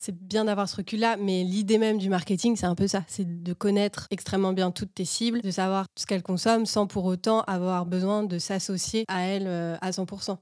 C'est 0.00 0.16
bien 0.16 0.44
d'avoir 0.44 0.68
ce 0.68 0.76
recul-là, 0.76 1.16
mais 1.16 1.44
l'idée 1.44 1.78
même 1.78 1.98
du 1.98 2.08
marketing, 2.08 2.56
c'est 2.56 2.66
un 2.66 2.74
peu 2.74 2.86
ça. 2.86 3.04
C'est 3.08 3.42
de 3.42 3.52
connaître 3.52 4.06
extrêmement 4.10 4.52
bien 4.52 4.70
toutes 4.70 4.94
tes 4.94 5.04
cibles, 5.04 5.40
de 5.40 5.50
savoir 5.50 5.86
ce 5.96 6.06
qu'elles 6.06 6.22
consomment 6.22 6.66
sans 6.66 6.86
pour 6.86 7.04
autant 7.04 7.42
avoir 7.42 7.86
besoin 7.86 8.22
de 8.22 8.38
s'associer 8.38 9.04
à 9.08 9.22
elles 9.22 9.46
euh, 9.46 9.76
à 9.80 9.90
100%. 9.90 10.38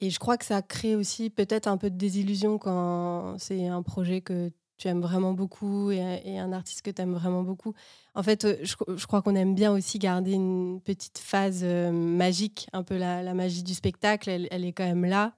Et 0.00 0.10
je 0.10 0.18
crois 0.18 0.36
que 0.36 0.44
ça 0.44 0.60
crée 0.62 0.94
aussi 0.94 1.30
peut-être 1.30 1.66
un 1.66 1.78
peu 1.78 1.90
de 1.90 1.96
désillusion 1.96 2.58
quand 2.58 3.36
c'est 3.38 3.66
un 3.66 3.82
projet 3.82 4.20
que 4.20 4.50
tu 4.76 4.88
aimes 4.88 5.00
vraiment 5.00 5.32
beaucoup 5.32 5.90
et, 5.90 6.38
un 6.38 6.52
artiste 6.52 6.82
que 6.82 6.90
tu 6.90 7.00
aimes 7.00 7.14
vraiment 7.14 7.42
beaucoup. 7.42 7.74
En 8.14 8.22
fait, 8.22 8.44
euh, 8.44 8.56
je, 8.62 9.06
crois 9.06 9.22
qu'on 9.22 9.34
aime 9.34 9.54
bien 9.54 9.72
aussi 9.72 9.98
garder 9.98 10.32
une 10.32 10.80
petite 10.82 11.18
phase 11.18 11.60
euh, 11.62 11.90
magique, 11.90 12.68
un 12.72 12.82
peu 12.82 12.96
la, 12.96 13.34
magie 13.34 13.62
du 13.62 13.74
spectacle, 13.74 14.28
elle, 14.28 14.64
est 14.64 14.72
quand 14.72 14.84
même 14.84 15.04
là. 15.04 15.34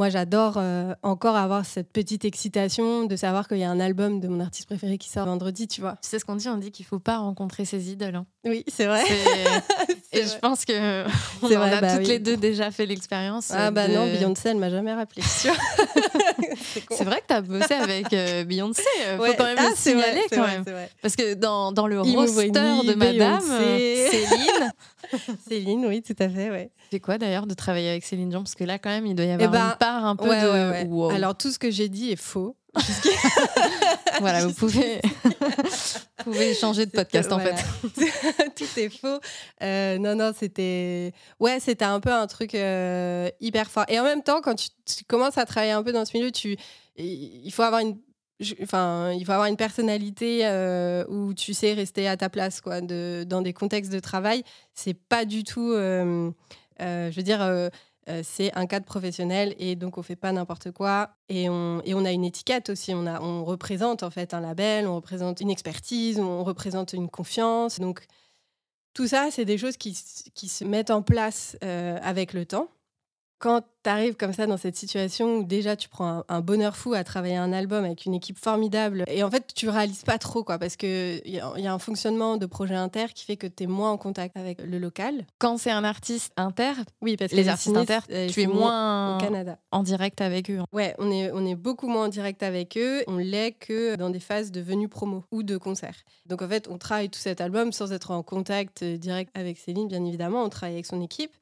Moi, 0.00 0.08
j'adore 0.08 0.54
euh, 0.56 0.94
encore 1.02 1.36
avoir 1.36 1.66
cette 1.66 1.92
petite 1.92 2.24
excitation 2.24 3.04
de 3.04 3.16
savoir 3.16 3.46
qu'il 3.46 3.58
y 3.58 3.64
a 3.64 3.70
un 3.70 3.80
album 3.80 4.18
de 4.18 4.28
mon 4.28 4.40
artiste 4.40 4.66
préféré 4.66 4.96
qui 4.96 5.10
sort 5.10 5.26
vendredi, 5.26 5.68
tu 5.68 5.82
vois. 5.82 5.98
C'est 6.00 6.18
ce 6.18 6.24
qu'on 6.24 6.36
dit, 6.36 6.48
on 6.48 6.56
dit 6.56 6.72
qu'il 6.72 6.86
faut 6.86 6.98
pas 6.98 7.18
rencontrer 7.18 7.66
ses 7.66 7.90
idoles. 7.90 8.14
Hein. 8.14 8.24
Oui, 8.46 8.64
c'est 8.66 8.86
vrai. 8.86 9.02
Et 10.12 10.22
je 10.22 10.38
pense 10.38 10.64
que 10.64 11.04
on 11.42 11.48
vrai, 11.48 11.74
a 11.74 11.80
bah 11.82 11.98
toutes 11.98 12.08
les 12.08 12.18
deux 12.18 12.38
déjà 12.38 12.70
fait 12.70 12.86
l'expérience. 12.86 13.50
Ah 13.50 13.70
bah 13.70 13.88
non, 13.88 14.06
Beyoncé, 14.06 14.48
elle 14.48 14.56
m'a 14.56 14.70
jamais 14.70 14.94
rappelé. 14.94 15.20
c'est 16.90 17.04
vrai 17.04 17.20
que 17.20 17.26
tu 17.28 17.34
as 17.34 17.42
bossé 17.42 17.74
avec 17.74 18.10
euh, 18.14 18.44
Beyoncé. 18.44 18.82
Faut 19.18 19.24
quand 19.36 19.44
même 19.44 19.58
ah, 19.60 19.68
le 19.68 19.76
signaler 19.76 20.22
quand 20.30 20.46
même. 20.46 20.64
Parce 21.02 21.14
que 21.14 21.34
dans, 21.34 21.72
dans 21.72 21.86
le 21.86 22.00
roster 22.00 22.50
de 22.50 22.94
Madame, 22.94 23.44
euh, 23.50 24.08
Céline. 24.08 24.72
Céline, 25.46 25.84
oui, 25.84 26.02
tout 26.02 26.16
à 26.18 26.30
fait, 26.30 26.48
ouais. 26.48 26.70
C'est 26.90 26.98
quoi 26.98 27.18
d'ailleurs 27.18 27.46
de 27.46 27.54
travailler 27.54 27.88
avec 27.88 28.04
Céline 28.04 28.30
Dion? 28.30 28.42
Parce 28.42 28.56
que 28.56 28.64
là, 28.64 28.80
quand 28.80 28.90
même, 28.90 29.06
il 29.06 29.14
doit 29.14 29.24
y 29.24 29.30
avoir 29.30 29.48
eh 29.48 29.52
ben, 29.52 29.70
une 29.70 29.76
part 29.76 30.04
un 30.04 30.16
peu 30.16 30.28
de. 30.28 31.14
Alors 31.14 31.36
tout 31.36 31.52
ce 31.52 31.58
que 31.58 31.70
j'ai 31.70 31.88
dit 31.88 32.10
est 32.10 32.16
faux. 32.16 32.56
voilà, 34.20 34.44
vous 34.44 34.52
pouvez, 34.52 35.00
pouvez 36.24 36.54
changer 36.54 36.86
de 36.86 36.90
podcast 36.90 37.32
en 37.32 37.38
fait. 37.38 37.54
Tout 38.56 38.80
est 38.80 38.88
faux. 38.88 39.20
Euh, 39.62 39.98
non, 39.98 40.16
non, 40.16 40.32
c'était. 40.36 41.12
Ouais, 41.38 41.60
c'était 41.60 41.84
un 41.84 42.00
peu 42.00 42.12
un 42.12 42.26
truc 42.26 42.56
euh, 42.56 43.28
hyper 43.40 43.70
fort. 43.70 43.84
Et 43.86 44.00
en 44.00 44.04
même 44.04 44.22
temps, 44.24 44.40
quand 44.40 44.56
tu, 44.56 45.04
commences 45.04 45.38
à 45.38 45.46
travailler 45.46 45.72
un 45.72 45.84
peu 45.84 45.92
dans 45.92 46.04
ce 46.04 46.16
milieu, 46.16 46.32
tu... 46.32 46.56
il 46.96 47.50
faut 47.52 47.62
avoir 47.62 47.82
une. 47.82 47.98
Enfin, 48.62 49.12
il 49.12 49.24
faut 49.24 49.32
avoir 49.32 49.48
une 49.48 49.58
personnalité 49.58 50.40
euh, 50.44 51.04
où 51.08 51.34
tu 51.34 51.54
sais 51.54 51.74
rester 51.74 52.08
à 52.08 52.16
ta 52.16 52.30
place, 52.30 52.60
quoi. 52.60 52.80
De, 52.80 53.24
dans 53.28 53.42
des 53.42 53.52
contextes 53.52 53.92
de 53.92 54.00
travail, 54.00 54.42
c'est 54.74 54.94
pas 54.94 55.24
du 55.24 55.44
tout. 55.44 55.72
Je 56.80 57.14
veux 57.14 57.22
dire 57.22 57.70
euh, 58.10 58.22
c'est 58.24 58.50
un 58.56 58.66
cadre 58.66 58.86
professionnel 58.86 59.54
et 59.58 59.76
donc 59.76 59.98
on 59.98 60.02
fait 60.02 60.16
pas 60.16 60.32
n'importe 60.32 60.70
quoi. 60.70 61.10
Et 61.28 61.48
on, 61.48 62.04
a 62.04 62.12
une 62.12 62.24
étiquette 62.24 62.70
aussi. 62.70 62.94
On, 62.94 63.44
représente 63.44 64.02
en 64.02 64.10
fait 64.10 64.34
un 64.34 64.40
label, 64.40 64.86
on 64.86 64.96
représente 64.96 65.40
une 65.40 65.50
expertise, 65.50 66.18
on 66.18 66.42
représente 66.42 66.92
une 66.92 67.08
confiance. 67.08 67.78
Donc 67.78 68.06
tout 68.94 69.06
ça, 69.06 69.28
c'est 69.30 69.44
des 69.44 69.58
choses 69.58 69.76
qui, 69.76 69.94
se 69.94 70.64
mettent 70.64 70.90
en 70.90 71.02
place 71.02 71.56
euh, 71.62 71.98
avec 72.02 72.32
le 72.32 72.46
temps 72.46 72.68
quand 73.40 73.62
tu 73.82 73.90
arrives 73.90 74.16
comme 74.16 74.34
ça 74.34 74.46
dans 74.46 74.58
cette 74.58 74.76
situation 74.76 75.38
où 75.38 75.44
déjà 75.44 75.74
tu 75.74 75.88
prends 75.88 76.24
un, 76.28 76.40
bonheur 76.42 76.76
fou 76.76 76.92
à 76.92 77.02
travailler 77.02 77.36
un 77.36 77.54
album 77.54 77.84
avec 77.84 78.04
une 78.04 78.12
équipe 78.12 78.38
formidable 78.38 79.04
et 79.06 79.22
en 79.22 79.30
fait 79.30 79.54
tu 79.54 79.70
réalises 79.70 80.02
pas 80.04 80.18
trop 80.18 80.44
quoi 80.44 80.58
parce 80.58 80.76
qu'il 80.76 81.22
y, 81.24 81.36
y, 81.36 81.66
a 81.66 81.72
un 81.72 81.78
fonctionnement 81.78 82.36
de 82.36 82.44
projet 82.44 82.74
inter 82.74 83.06
qui 83.14 83.24
fait 83.24 83.38
que 83.38 83.46
tu 83.46 83.64
es 83.64 83.66
moins 83.66 83.92
en 83.92 83.96
contact 83.96 84.36
avec 84.36 84.60
le 84.60 84.78
local. 84.78 85.24
Quand 85.38 85.56
c'est 85.56 85.70
un 85.70 85.84
artiste 85.84 86.34
inter, 86.36 86.72
oui 87.00 87.16
parce 87.16 87.30
que 87.30 87.36
les 87.36 87.48
artistes 87.48 87.74
inter, 87.74 88.00
euh, 88.10 88.28
tu 88.28 88.42
es 88.42 88.46
moins 88.46 89.16
au 89.16 89.20
Canada. 89.20 89.58
en 89.72 89.82
direct 89.82 90.20
avec 90.20 90.50
eux. 90.50 90.60
Ouais, 90.72 90.94
on 90.98 91.10
est, 91.10 91.30
on 91.32 91.46
est 91.46 91.54
beaucoup 91.54 91.88
moins 91.88 92.04
en 92.04 92.08
direct 92.08 92.42
avec 92.42 92.76
eux, 92.76 93.02
on 93.06 93.16
l'est 93.16 93.52
que 93.52 93.96
dans 93.96 94.10
des 94.10 94.20
phases 94.20 94.52
de 94.52 94.60
venue 94.60 94.88
promo 94.88 95.24
ou 95.32 95.42
de 95.42 95.56
concert. 95.56 95.96
Donc 96.26 96.42
en 96.42 96.48
fait 96.48 96.68
on 96.68 96.76
travaille 96.76 97.08
tout 97.08 97.18
cet 97.18 97.40
album 97.40 97.72
sans 97.72 97.92
être 97.92 98.10
en 98.10 98.22
contact 98.22 98.84
direct 98.84 99.30
avec 99.34 99.56
Céline 99.56 99.88
bien 99.88 100.04
évidemment, 100.04 100.44
on 100.44 100.50
travaille 100.50 100.74
avec 100.74 100.86
son 100.86 101.00
équipe 101.00 101.32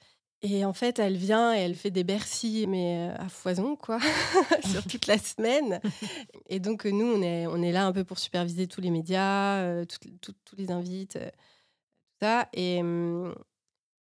et 0.42 0.64
en 0.64 0.72
fait, 0.72 0.98
elle 0.98 1.16
vient 1.16 1.54
et 1.54 1.58
elle 1.58 1.74
fait 1.74 1.90
des 1.90 2.04
Bercy, 2.04 2.66
mais 2.68 3.10
euh, 3.10 3.14
à 3.18 3.28
foison, 3.28 3.74
quoi, 3.76 3.98
sur 4.70 4.84
toute 4.84 5.06
la 5.06 5.18
semaine. 5.18 5.80
Et 6.48 6.60
donc, 6.60 6.84
nous, 6.84 7.06
on 7.06 7.22
est, 7.22 7.46
on 7.48 7.60
est 7.60 7.72
là 7.72 7.86
un 7.86 7.92
peu 7.92 8.04
pour 8.04 8.18
superviser 8.18 8.68
tous 8.68 8.80
les 8.80 8.90
médias, 8.90 9.56
euh, 9.58 9.84
tous 9.84 10.56
les 10.56 10.70
invites, 10.70 11.16
euh, 11.16 11.28
tout 11.28 12.16
ça. 12.22 12.48
Et, 12.52 12.80
hum, 12.80 13.34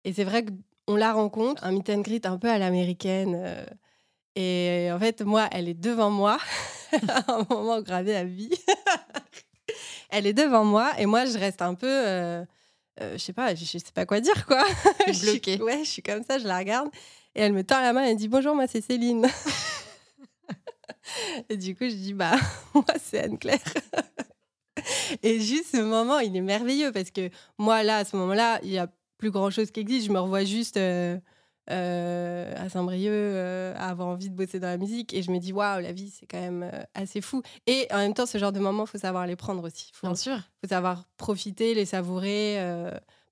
et 0.04 0.12
c'est 0.12 0.26
vrai 0.26 0.46
qu'on 0.46 0.96
la 0.96 1.14
rencontre, 1.14 1.64
un 1.64 1.72
meet 1.72 1.90
and 1.90 2.02
greet 2.02 2.26
un 2.26 2.38
peu 2.38 2.50
à 2.50 2.58
l'américaine. 2.58 3.66
et 4.36 4.90
en 4.92 5.00
fait, 5.00 5.22
moi, 5.22 5.48
elle 5.52 5.70
est 5.70 5.74
devant 5.74 6.10
moi, 6.12 6.38
à 7.08 7.24
un 7.34 7.46
moment 7.50 7.82
gravé 7.82 8.16
à 8.16 8.24
vie. 8.24 8.52
elle 10.10 10.28
est 10.28 10.34
devant 10.34 10.66
moi, 10.66 10.92
et 11.00 11.06
moi, 11.06 11.26
je 11.26 11.38
reste 11.38 11.62
un 11.62 11.76
peu 11.76 11.88
euh, 11.90 12.46
je 13.00 13.18
sais 13.18 13.34
pas, 13.34 13.56
je, 13.56 13.66
sais 13.66 13.80
pas 13.94 14.06
quoi 14.06 14.22
dire 14.22 14.46
quoi. 14.46 14.64
Bloquée. 15.22 15.62
ouais, 15.62 15.84
je 15.84 15.90
suis 15.90 16.02
comme 16.02 16.24
ça, 16.24 16.40
je 16.40 16.48
la 16.48 16.60
regarde 16.60 16.90
et 17.36 17.42
elle 17.42 17.54
me 17.54 17.64
tend 17.64 17.82
la 17.82 17.94
main 17.94 18.06
et 18.06 18.12
elle 18.12 18.18
dit 18.18 18.28
bonjour, 18.28 18.56
moi 18.56 18.68
c'est 18.68 18.82
Céline. 18.82 19.28
et 21.50 21.58
du 21.58 21.76
coup, 21.76 21.84
je 21.84 21.96
dis 21.96 22.14
bah 22.14 22.36
moi 22.74 22.86
c'est 23.04 23.24
Anne-Claire. 23.24 23.60
et 25.22 25.40
juste 25.40 25.72
ce 25.72 25.82
moment, 25.82 26.20
il 26.20 26.36
est 26.36 26.42
merveilleux 26.42 26.92
parce 26.92 27.12
que 27.12 27.30
moi 27.58 27.84
là, 27.84 27.98
à 27.98 28.06
ce 28.06 28.16
moment-là, 28.16 28.60
il 28.64 28.72
y 28.72 28.78
a 28.78 28.88
plus 29.18 29.32
grand 29.32 29.50
chose 29.50 29.72
qui 29.72 29.82
existe. 29.82 30.08
Je 30.08 30.12
me 30.12 30.20
revois 30.20 30.44
juste. 30.44 30.78
Euh, 30.78 31.18
euh, 31.72 32.54
à 32.58 32.70
Saint-Brieuc 32.70 33.12
euh, 33.12 33.74
à 33.76 33.90
avoir 33.90 34.08
envie 34.08 34.30
de 34.30 34.36
bosser 34.36 34.60
dans 34.60 34.68
la 34.68 34.78
musique 34.78 35.14
et 35.14 35.24
je 35.24 35.32
me 35.32 35.40
dis 35.40 35.52
waouh 35.52 35.82
la 35.82 35.94
vie 35.94 36.12
c'est 36.12 36.28
quand 36.28 36.40
même 36.40 36.64
euh, 36.64 36.84
assez 36.94 37.22
fou 37.22 37.42
et 37.66 37.88
en 37.92 37.98
même 37.98 38.14
temps 38.14 38.28
ce 38.28 38.38
genre 38.38 38.52
de 38.52 38.60
moments 38.60 38.86
faut 38.86 39.00
savoir 39.00 39.26
les 39.26 39.36
prendre 39.36 39.64
aussi 39.64 39.90
faut, 39.94 40.06
bien 40.06 40.16
sûr 40.16 40.38
faut 40.62 40.70
savoir 40.70 41.06
profiter 41.18 41.74
les 41.74 41.86
savourer 41.86 42.60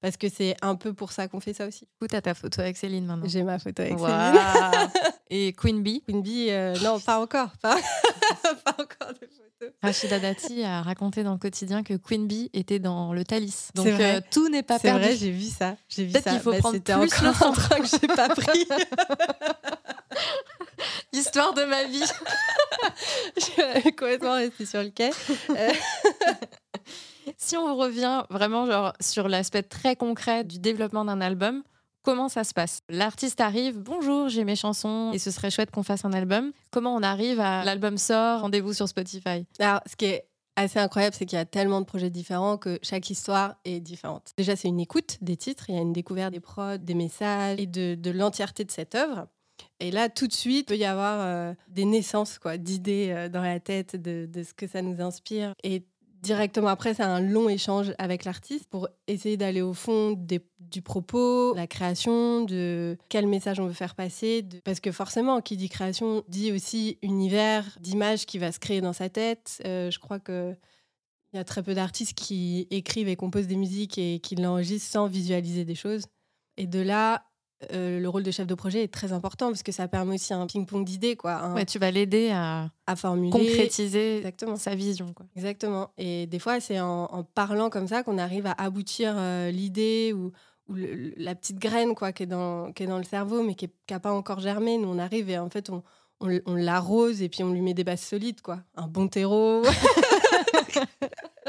parce 0.02 0.18
que 0.18 0.30
c'est 0.30 0.56
un 0.62 0.76
peu 0.76 0.94
pour 0.94 1.12
ça 1.12 1.30
qu'on 1.30 1.40
fait 1.40 1.54
ça 1.54 1.66
aussi. 1.66 1.88
Où 2.02 2.08
t'as 2.08 2.20
ta 2.20 2.34
photo 2.34 2.60
avec 2.60 2.76
Céline 2.76 3.06
maintenant? 3.06 3.26
J'ai 3.26 3.44
ma 3.44 3.58
photo 3.58 3.84
avec 3.84 3.98
Céline. 3.98 4.90
Et 5.30 5.54
Queen 5.54 5.82
Bee? 5.82 6.02
Queen 6.06 6.22
Bee, 6.22 6.52
non, 6.84 7.00
pas 7.00 7.22
encore. 7.22 7.52
Pas, 7.62 7.78
pas 8.66 8.76
encore 8.78 9.14
de 9.14 9.28
photo. 9.28 9.43
Rachida 9.82 10.20
Dati 10.20 10.64
a 10.64 10.82
raconté 10.82 11.24
dans 11.24 11.34
le 11.34 11.38
quotidien 11.38 11.84
que 11.84 11.94
Queen 11.94 12.28
Bee 12.28 12.50
était 12.54 12.80
dans 12.80 13.14
le 13.14 13.24
Thalys. 13.24 13.70
Donc 13.76 13.88
euh, 13.88 14.22
tout 14.32 14.50
n'est 14.50 14.64
pas 14.64 14.80
perdu. 14.80 15.04
C'est 15.04 15.10
vrai, 15.10 15.18
j'ai 15.18 15.32
vu 15.32 15.46
ça. 15.46 15.76
J'ai 15.90 16.06
vu 16.06 16.12
ça. 16.12 16.22
qu'il 16.22 16.40
faut 16.40 16.52
bah, 16.52 16.60
prendre 16.60 16.80
plus 16.80 16.94
encore 17.28 17.52
le 17.52 17.56
train 17.56 17.80
que 17.80 17.88
j'ai 17.88 18.08
pas 18.08 18.30
pris. 18.30 18.68
Histoire 21.14 21.54
de 21.54 21.64
ma 21.64 21.86
vie. 21.86 22.04
je 23.38 23.42
suis 23.42 23.96
complètement 23.96 24.36
restée 24.36 24.66
sur 24.66 24.82
le 24.82 24.90
quai. 24.90 25.12
Euh, 25.50 25.72
si 27.38 27.56
on 27.58 27.76
revient 27.76 28.24
vraiment 28.30 28.66
genre 28.66 28.94
sur 29.00 29.28
l'aspect 29.28 29.64
très 29.64 29.96
concret 29.96 30.44
du 30.44 30.60
développement 30.60 31.06
d'un 31.06 31.22
album, 31.22 31.64
comment 32.04 32.30
ça 32.30 32.44
se 32.44 32.54
passe? 32.54 32.82
L'artiste 32.90 33.42
arrive, 33.42 33.80
bonjour, 33.80 34.30
j'ai 34.30 34.44
mes 34.44 34.56
chansons 34.56 35.12
et 35.14 35.20
ce 35.20 35.32
serait 35.32 35.50
chouette 35.50 35.72
qu'on 35.72 35.84
fasse 35.84 36.06
un 36.06 36.14
album. 36.14 36.52
Comment 36.72 36.96
on 36.96 37.02
arrive 37.02 37.40
à 37.40 37.64
l'album 37.64 37.98
sort, 37.98 38.42
rendez-vous 38.42 38.74
sur 38.74 38.88
Spotify? 38.88 39.46
Alors, 39.60 39.82
ce 39.88 39.96
qui 39.96 40.06
est 40.06 40.28
assez 40.56 40.80
incroyable, 40.80 41.16
c'est 41.18 41.26
qu'il 41.26 41.38
y 41.38 41.42
a 41.42 41.46
tellement 41.46 41.82
de 41.82 41.86
projets 41.86 42.10
différents 42.10 42.58
que 42.58 42.78
chaque 42.84 43.10
histoire 43.10 43.56
est 43.66 43.80
différente. 43.80 44.34
Déjà, 44.38 44.56
c'est 44.56 44.68
une 44.68 44.80
écoute 44.80 45.18
des 45.22 45.38
titres, 45.38 45.70
il 45.70 45.76
y 45.76 45.78
a 45.78 45.82
une 45.82 45.94
découverte 45.94 46.32
des 46.32 46.40
prods, 46.40 46.78
des 46.78 46.94
messages 46.94 47.60
et 47.60 47.66
de, 47.66 48.12
l'entièreté 48.12 48.64
de 48.64 48.72
cette 48.72 48.94
œuvre. 48.96 49.28
Et 49.80 49.92
là, 49.92 50.10
tout 50.10 50.28
de 50.28 50.34
suite, 50.34 50.62
il 50.62 50.66
peut 50.66 50.78
y 50.78 50.86
avoir 50.86 51.20
euh, 51.22 51.54
des 51.68 51.86
naissances 51.86 52.38
quoi, 52.38 52.58
d'idées 52.58 53.12
euh, 53.12 53.30
dans 53.30 53.42
la 53.42 53.60
tête, 53.60 53.96
de, 53.96 54.28
de, 54.32 54.44
ce 54.44 54.54
que 54.54 54.68
ça 54.68 54.82
nous 54.82 55.02
inspire. 55.02 55.54
Et 55.64 55.86
directement 56.24 56.70
après, 56.70 56.94
c'est 56.94 57.04
un 57.04 57.20
long 57.20 57.50
échange 57.50 57.94
avec 58.00 58.24
l'artiste 58.24 58.68
pour 58.70 58.88
essayer 59.08 59.38
d'aller 59.38 59.62
au 59.62 59.74
fond 59.74 60.18
du 60.60 60.82
propos, 60.82 61.54
la 61.54 61.68
création, 61.68 62.46
de 62.46 62.98
quel 63.10 63.28
message 63.28 63.60
on 63.60 63.68
veut 63.68 63.74
faire 63.74 63.94
passer. 63.94 64.44
Parce 64.64 64.80
que 64.80 64.92
forcément, 64.92 65.42
qui 65.42 65.58
dit 65.58 65.70
création 65.70 66.24
dit 66.30 66.52
aussi 66.52 66.98
univers 67.04 67.78
d'image 67.82 68.26
qui 68.26 68.40
va 68.40 68.52
se 68.52 68.60
créer 68.60 68.82
dans 68.82 68.94
sa 68.94 69.10
tête. 69.10 69.62
Euh, 69.68 69.92
je 69.92 70.00
crois 70.00 70.20
que 70.20 70.56
il 71.34 71.38
y 71.38 71.40
a 71.40 71.44
très 71.44 71.64
peu 71.64 71.74
d'artistes 71.74 72.14
qui 72.14 72.68
écrivent 72.70 73.08
et 73.08 73.16
composent 73.16 73.48
des 73.48 73.56
musiques 73.56 73.98
et 73.98 74.20
qui 74.20 74.36
l'enregistrent 74.36 74.90
sans 74.90 75.08
visualiser 75.08 75.66
des 75.66 75.76
choses. 75.76 76.04
Et 76.58 76.68
de 76.68 76.80
là, 76.80 77.26
euh, 77.72 78.00
le 78.00 78.10
rôle 78.10 78.24
de 78.24 78.32
chef 78.32 78.48
de 78.48 78.56
projet 78.56 78.84
est 78.84 78.94
très 78.94 79.14
important 79.14 79.48
parce 79.48 79.64
que 79.64 79.72
ça 79.72 79.88
permet 79.88 80.16
aussi 80.16 80.34
un 80.34 80.46
ping-pong 80.48 80.84
d'idées. 80.84 81.16
Quoi, 81.16 81.54
Ouais, 81.54 81.66
tu 81.66 81.80
vas 81.80 81.92
l'aider 81.92 82.32
à, 82.32 82.70
à 82.88 82.96
formuler, 82.96 83.32
concrétiser 83.32 84.18
Exactement. 84.18 84.56
sa 84.56 84.76
vision. 84.76 85.14
Quoi. 85.14 85.26
Exactement. 85.36 85.92
Et 85.98 86.28
des 86.28 86.40
fois, 86.40 86.60
c'est 86.60 86.80
en, 86.80 87.24
parlant 87.36 87.70
comme 87.70 87.88
ça 87.88 88.04
qu'on 88.04 88.18
arrive 88.18 88.46
à 88.46 88.54
aboutir 88.58 89.14
euh, 89.18 89.52
l'idée 89.52 90.14
ou, 90.14 90.32
ou 90.70 90.76
la 91.18 91.36
petite 91.36 91.60
graine 91.60 91.96
quoi, 91.96 92.12
qui, 92.12 92.24
est 92.24 92.28
dans, 92.28 92.72
qui 92.74 92.84
est 92.84 92.88
dans 92.88 92.98
le 92.98 93.04
cerveau 93.04 93.44
mais 93.44 93.56
qui 93.56 93.70
n'a 93.90 94.00
pas 94.00 94.12
encore 94.12 94.40
germé. 94.40 94.78
Nous, 94.78 94.88
on 94.88 95.00
arrive 95.00 95.30
et 95.30 95.38
en 95.38 95.50
fait, 95.50 95.70
on, 95.70 95.84
on, 96.20 96.56
l'arrose 96.56 97.22
et 97.22 97.30
puis 97.30 97.44
on 97.44 97.52
lui 97.52 97.62
met 97.62 97.74
des 97.74 97.84
bases 97.84 98.02
solides. 98.02 98.42
quoi. 98.42 98.60
Un 98.76 98.88
bon 98.88 99.08
terreau. 99.08 99.64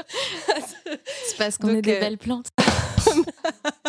c'est 1.26 1.38
parce 1.38 1.58
qu'on 1.58 1.68
est 1.70 1.82
des 1.82 1.94
euh, 1.94 2.00
belles 2.00 2.18
plantes. 2.18 2.48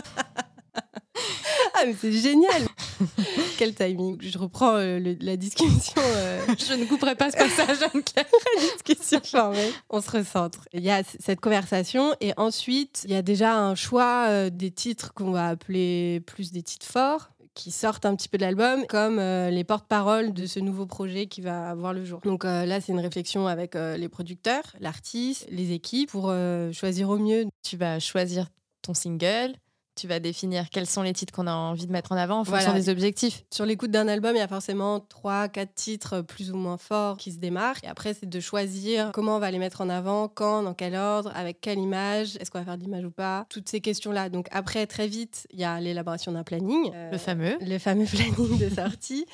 Ah, 1.77 1.83
mais 1.85 1.95
c'est 1.99 2.11
génial 2.11 2.63
Quel 3.57 3.73
timing 3.73 4.17
Je 4.21 4.37
reprends 4.37 4.75
euh, 4.75 5.15
la 5.19 5.35
discussion. 5.35 6.01
Euh. 6.01 6.41
Je 6.57 6.73
ne 6.73 6.85
couperai 6.85 7.15
pas 7.15 7.31
ce 7.31 7.37
passage, 7.37 7.81
Anne-Claire. 7.93 8.25
discussion 8.85 9.51
On 9.89 9.99
se 9.99 10.11
recentre. 10.11 10.67
Il 10.71 10.83
y 10.83 10.89
a 10.89 11.03
cette 11.03 11.41
conversation 11.41 12.15
et 12.21 12.33
ensuite, 12.37 13.03
il 13.05 13.11
y 13.11 13.15
a 13.15 13.21
déjà 13.21 13.57
un 13.57 13.75
choix 13.75 14.27
euh, 14.29 14.49
des 14.49 14.71
titres 14.71 15.13
qu'on 15.13 15.31
va 15.31 15.49
appeler 15.49 16.21
plus 16.25 16.53
des 16.53 16.63
titres 16.63 16.85
forts 16.85 17.29
qui 17.53 17.71
sortent 17.71 18.05
un 18.05 18.15
petit 18.15 18.27
peu 18.27 18.37
de 18.37 18.43
l'album, 18.43 18.85
comme 18.89 19.17
les 19.17 19.63
porte-paroles 19.63 20.33
de 20.33 20.45
ce 20.45 20.59
nouveau 20.59 20.85
projet 20.85 21.27
qui 21.27 21.39
va 21.39 21.73
voir 21.73 21.93
le 21.93 22.03
jour. 22.03 22.19
Donc 22.25 22.43
là, 22.43 22.81
c'est 22.81 22.91
une 22.91 22.99
réflexion 22.99 23.47
avec 23.47 23.75
les 23.75 24.09
producteurs, 24.09 24.75
l'artiste, 24.81 25.47
les 25.49 25.71
équipes, 25.71 26.11
pour 26.11 26.33
choisir 26.73 27.09
au 27.09 27.17
mieux. 27.17 27.45
Tu 27.63 27.77
vas 27.77 27.99
choisir 27.99 28.49
ton 28.81 28.93
single, 28.93 29.55
tu 29.95 30.07
vas 30.07 30.19
définir 30.19 30.69
quels 30.69 30.87
sont 30.87 31.01
les 31.01 31.13
titres 31.13 31.33
qu'on 31.33 31.47
a 31.47 31.53
envie 31.53 31.87
de 31.87 31.91
mettre 31.91 32.11
en 32.11 32.17
avant 32.17 32.39
en 32.39 32.43
fonction 32.43 32.73
des 32.73 32.89
objectifs. 32.89 33.43
Sur 33.51 33.65
l'écoute 33.65 33.91
d'un 33.91 34.07
album, 34.07 34.35
il 34.35 34.39
y 34.39 34.41
a 34.41 34.47
forcément 34.47 34.99
trois, 34.99 35.47
quatre 35.47 35.73
titres 35.73 36.21
plus 36.21 36.51
ou 36.51 36.57
moins 36.57 36.77
forts 36.77 37.17
qui 37.17 37.31
se 37.31 37.37
démarquent. 37.37 37.83
Et 37.83 37.87
après, 37.87 38.13
c'est 38.13 38.29
de 38.29 38.39
choisir 38.39 39.11
comment 39.13 39.37
on 39.37 39.39
va 39.39 39.51
les 39.51 39.59
mettre 39.59 39.81
en 39.81 39.89
avant, 39.89 40.27
quand, 40.27 40.63
dans 40.63 40.73
quel 40.73 40.95
ordre, 40.95 41.31
avec 41.35 41.61
quelle 41.61 41.79
image, 41.79 42.35
est-ce 42.37 42.51
qu'on 42.51 42.59
va 42.59 42.65
faire 42.65 42.77
d'image 42.77 43.05
ou 43.05 43.11
pas, 43.11 43.45
toutes 43.49 43.69
ces 43.69 43.81
questions-là. 43.81 44.29
Donc 44.29 44.47
après, 44.51 44.85
très 44.87 45.07
vite, 45.07 45.47
il 45.51 45.59
y 45.59 45.63
a 45.63 45.79
l'élaboration 45.79 46.31
d'un 46.31 46.43
planning. 46.43 46.91
le 47.11 47.17
fameux. 47.17 47.57
Le 47.61 47.77
fameux 47.77 48.05
planning 48.35 48.57
de 48.57 48.69
sortie. 48.69 49.25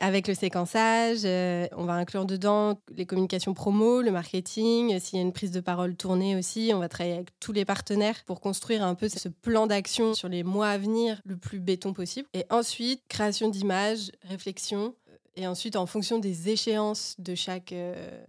Avec 0.00 0.28
le 0.28 0.34
séquençage, 0.34 1.20
euh, 1.24 1.66
on 1.76 1.84
va 1.84 1.94
inclure 1.94 2.24
dedans 2.24 2.80
les 2.94 3.04
communications 3.04 3.52
promo, 3.52 4.00
le 4.00 4.12
marketing. 4.12 4.96
S'il 5.00 5.16
y 5.16 5.18
a 5.18 5.24
une 5.24 5.32
prise 5.32 5.50
de 5.50 5.58
parole 5.58 5.96
tournée 5.96 6.36
aussi, 6.36 6.70
on 6.72 6.78
va 6.78 6.88
travailler 6.88 7.16
avec 7.16 7.36
tous 7.40 7.52
les 7.52 7.64
partenaires 7.64 8.22
pour 8.24 8.40
construire 8.40 8.84
un 8.84 8.94
peu 8.94 9.08
ce 9.08 9.28
plan 9.28 9.66
d'action 9.66 10.14
sur 10.14 10.28
les 10.28 10.44
mois 10.44 10.68
à 10.68 10.78
venir 10.78 11.20
le 11.24 11.36
plus 11.36 11.58
béton 11.58 11.94
possible. 11.94 12.28
Et 12.32 12.44
ensuite, 12.48 13.02
création 13.08 13.48
d'images, 13.48 14.12
réflexion. 14.22 14.94
Et 15.34 15.48
ensuite, 15.48 15.74
en 15.74 15.86
fonction 15.86 16.18
des 16.18 16.48
échéances 16.48 17.16
de 17.18 17.34
chaque, 17.34 17.72
euh, 17.72 18.24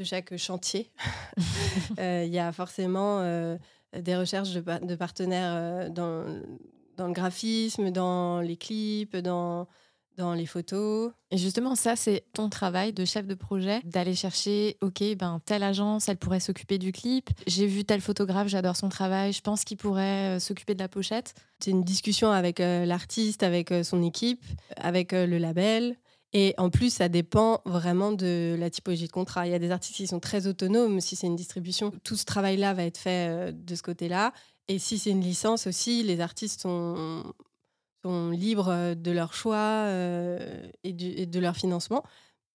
de 0.00 0.04
chaque 0.04 0.36
chantier, 0.36 0.90
euh, 2.00 2.24
il 2.26 2.32
y 2.32 2.40
a 2.40 2.50
forcément 2.50 3.22
des 3.96 4.16
recherches 4.16 4.52
de, 4.52 4.84
de 4.84 4.94
partenaires 4.96 5.88
dans, 5.88 6.24
dans 6.96 7.06
le 7.06 7.12
graphisme, 7.12 7.90
dans 7.92 8.40
les 8.40 8.56
clips, 8.56 9.16
dans 9.16 9.68
dans 10.16 10.34
les 10.34 10.46
photos. 10.46 11.12
Et 11.30 11.38
justement, 11.38 11.74
ça, 11.74 11.96
c'est 11.96 12.24
ton 12.32 12.48
travail 12.48 12.92
de 12.92 13.04
chef 13.04 13.26
de 13.26 13.34
projet, 13.34 13.80
d'aller 13.84 14.14
chercher, 14.14 14.76
OK, 14.80 15.02
ben, 15.16 15.40
telle 15.44 15.62
agence, 15.62 16.08
elle 16.08 16.16
pourrait 16.16 16.40
s'occuper 16.40 16.78
du 16.78 16.92
clip. 16.92 17.30
J'ai 17.46 17.66
vu 17.66 17.84
tel 17.84 18.00
photographe, 18.00 18.48
j'adore 18.48 18.76
son 18.76 18.88
travail, 18.88 19.32
je 19.32 19.40
pense 19.40 19.64
qu'il 19.64 19.76
pourrait 19.76 20.36
euh, 20.36 20.38
s'occuper 20.38 20.74
de 20.74 20.78
la 20.78 20.88
pochette. 20.88 21.34
C'est 21.60 21.70
une 21.70 21.84
discussion 21.84 22.30
avec 22.30 22.60
euh, 22.60 22.84
l'artiste, 22.84 23.42
avec 23.42 23.72
euh, 23.72 23.82
son 23.82 24.02
équipe, 24.02 24.44
avec 24.76 25.12
le 25.12 25.38
label. 25.38 25.96
Et 26.32 26.54
en 26.58 26.70
plus, 26.70 26.92
ça 26.92 27.08
dépend 27.08 27.62
vraiment 27.64 28.12
de 28.12 28.56
la 28.58 28.68
typologie 28.68 29.06
de 29.06 29.12
contrat. 29.12 29.46
Il 29.46 29.52
y 29.52 29.54
a 29.54 29.58
des 29.58 29.70
artistes 29.70 29.96
qui 29.96 30.06
sont 30.06 30.20
très 30.20 30.46
autonomes. 30.46 31.00
Si 31.00 31.16
c'est 31.16 31.26
une 31.26 31.36
distribution, 31.36 31.92
tout 32.04 32.16
ce 32.16 32.24
travail-là 32.24 32.74
va 32.74 32.84
être 32.84 32.98
fait 32.98 33.52
de 33.52 33.74
ce 33.74 33.82
côté-là. 33.82 34.32
Et 34.68 34.78
si 34.78 34.98
c'est 34.98 35.10
une 35.10 35.22
licence 35.22 35.66
aussi, 35.66 36.02
les 36.02 36.20
artistes 36.20 36.60
sont 36.60 37.22
sont 38.06 38.30
libres 38.30 38.68
euh, 38.68 38.94
de 38.94 39.10
leur 39.10 39.34
choix 39.34 39.56
euh, 39.56 40.38
et, 40.84 40.92
de 40.92 41.40
leur 41.40 41.56
financement. 41.56 42.02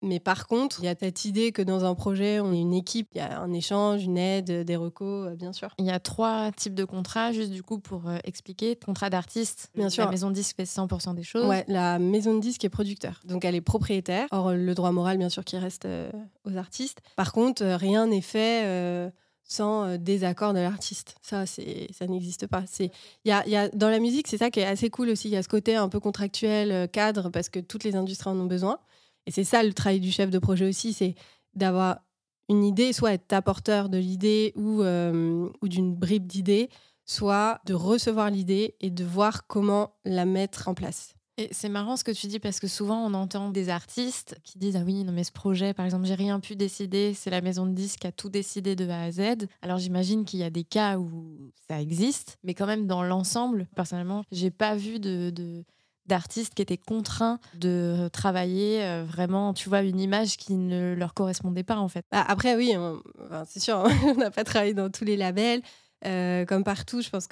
Mais 0.03 0.19
par 0.19 0.47
contre, 0.47 0.79
il 0.79 0.85
y 0.85 0.87
a 0.87 0.95
cette 0.99 1.25
idée 1.25 1.51
que 1.51 1.61
dans 1.61 1.85
un 1.85 1.93
projet, 1.93 2.39
on 2.39 2.51
est 2.53 2.59
une 2.59 2.73
équipe, 2.73 3.09
il 3.13 3.19
y 3.19 3.21
a 3.21 3.39
un 3.39 3.53
échange, 3.53 4.03
une 4.03 4.17
aide, 4.17 4.63
des 4.65 4.75
recos, 4.75 5.27
euh, 5.27 5.35
bien 5.35 5.53
sûr. 5.53 5.69
Il 5.77 5.85
y 5.85 5.91
a 5.91 5.99
trois 5.99 6.51
types 6.51 6.73
de 6.73 6.85
contrats, 6.85 7.31
juste 7.33 7.51
du 7.51 7.61
coup 7.61 7.77
pour 7.77 8.11
expliquer. 8.23 8.75
Contrat 8.77 9.11
d'artiste, 9.11 9.69
bien 9.75 9.89
sûr. 9.89 10.05
La 10.05 10.09
maison 10.09 10.29
de 10.29 10.33
disque 10.35 10.55
fait 10.55 10.63
100% 10.63 11.13
des 11.13 11.23
choses. 11.23 11.45
Ouais, 11.45 11.65
la 11.67 11.99
maison 11.99 12.33
de 12.33 12.39
disque 12.39 12.65
est 12.65 12.69
producteur, 12.69 13.21
donc 13.25 13.45
elle 13.45 13.53
est 13.53 13.61
propriétaire. 13.61 14.27
Or, 14.31 14.53
le 14.53 14.73
droit 14.73 14.91
moral, 14.91 15.19
bien 15.19 15.29
sûr, 15.29 15.45
qui 15.45 15.57
reste 15.57 15.87
aux 16.45 16.57
artistes. 16.57 17.01
Par 17.15 17.31
contre, 17.31 17.63
rien 17.63 18.07
n'est 18.07 18.21
fait 18.21 19.11
sans 19.51 19.83
euh, 19.83 19.97
désaccord 19.97 20.53
de 20.53 20.59
l'artiste. 20.59 21.15
Ça, 21.21 21.45
c'est, 21.45 21.89
ça 21.91 22.07
n'existe 22.07 22.47
pas. 22.47 22.63
C'est, 22.67 22.89
y 23.25 23.29
y 23.29 23.55
a, 23.55 23.69
dans 23.69 23.89
la 23.89 23.99
musique, 23.99 24.29
c'est 24.29 24.37
ça 24.37 24.49
qui 24.49 24.61
est 24.61 24.65
assez 24.65 24.89
cool 24.89 25.09
aussi. 25.09 25.27
Il 25.27 25.31
y 25.31 25.35
a 25.35 25.43
ce 25.43 25.49
côté 25.49 25.75
un 25.75 25.89
peu 25.89 25.99
contractuel, 25.99 26.71
euh, 26.71 26.87
cadre, 26.87 27.29
parce 27.29 27.49
que 27.49 27.59
toutes 27.59 27.83
les 27.83 27.97
industries 27.97 28.29
en 28.29 28.39
ont 28.39 28.45
besoin. 28.45 28.79
Et 29.25 29.31
c'est 29.31 29.43
ça 29.43 29.61
le 29.61 29.73
travail 29.73 29.99
du 29.99 30.09
chef 30.09 30.29
de 30.29 30.39
projet 30.39 30.67
aussi, 30.67 30.93
c'est 30.93 31.15
d'avoir 31.53 31.99
une 32.47 32.63
idée, 32.63 32.93
soit 32.93 33.13
être 33.13 33.33
apporteur 33.33 33.89
de 33.89 33.97
l'idée 33.97 34.53
ou, 34.55 34.83
euh, 34.83 35.49
ou 35.61 35.67
d'une 35.67 35.93
bribe 35.95 36.27
d'idée, 36.27 36.69
soit 37.05 37.59
de 37.65 37.73
recevoir 37.73 38.29
l'idée 38.29 38.75
et 38.79 38.89
de 38.89 39.03
voir 39.03 39.47
comment 39.47 39.95
la 40.05 40.25
mettre 40.25 40.69
en 40.69 40.73
place 40.73 41.13
c'est 41.51 41.69
marrant 41.69 41.97
ce 41.97 42.03
que 42.03 42.11
tu 42.11 42.27
dis 42.27 42.39
parce 42.39 42.59
que 42.59 42.67
souvent 42.67 43.05
on 43.05 43.13
entend 43.13 43.49
des 43.49 43.69
artistes 43.69 44.35
qui 44.43 44.59
disent 44.59 44.75
ah 44.75 44.83
oui 44.85 45.03
non 45.03 45.11
mais 45.11 45.23
ce 45.23 45.31
projet 45.31 45.73
par 45.73 45.85
exemple 45.85 46.05
j'ai 46.05 46.15
rien 46.15 46.39
pu 46.39 46.55
décider 46.55 47.13
c'est 47.13 47.29
la 47.29 47.41
maison 47.41 47.65
de 47.65 47.71
disques 47.71 48.01
qui 48.01 48.07
a 48.07 48.11
tout 48.11 48.29
décidé 48.29 48.75
de 48.75 48.87
A 48.89 49.03
à 49.03 49.11
Z 49.11 49.47
alors 49.61 49.77
j'imagine 49.77 50.25
qu'il 50.25 50.39
y 50.39 50.43
a 50.43 50.49
des 50.49 50.63
cas 50.63 50.97
où 50.97 51.51
ça 51.67 51.81
existe 51.81 52.37
mais 52.43 52.53
quand 52.53 52.67
même 52.67 52.85
dans 52.85 53.03
l'ensemble 53.03 53.67
personnellement 53.75 54.23
j'ai 54.31 54.51
pas 54.51 54.75
vu 54.75 54.99
de, 54.99 55.31
d'artistes 56.05 56.53
qui 56.53 56.61
étaient 56.61 56.77
contraints 56.77 57.39
de 57.53 58.09
travailler 58.11 58.83
euh, 58.83 59.03
vraiment, 59.05 59.53
tu 59.53 59.69
vois, 59.69 59.81
une 59.81 59.99
image 59.99 60.37
qui 60.37 60.55
ne 60.55 60.93
leur 60.93 61.13
correspondait 61.13 61.63
pas 61.63 61.77
en 61.77 61.87
fait. 61.87 62.05
Bah, 62.11 62.25
après, 62.27 62.55
oui, 62.55 62.73
c'est 63.47 63.59
sûr, 63.59 63.83
on 64.05 64.15
n'a 64.15 64.31
pas 64.31 64.43
travaillé 64.43 64.73
dans 64.73 64.89
tous 64.89 65.05
les 65.05 65.15
labels. 65.15 65.61
Euh, 66.05 66.45
comme 66.45 66.63
partout, 66.63 67.01
je 67.01 67.09
pense 67.09 67.27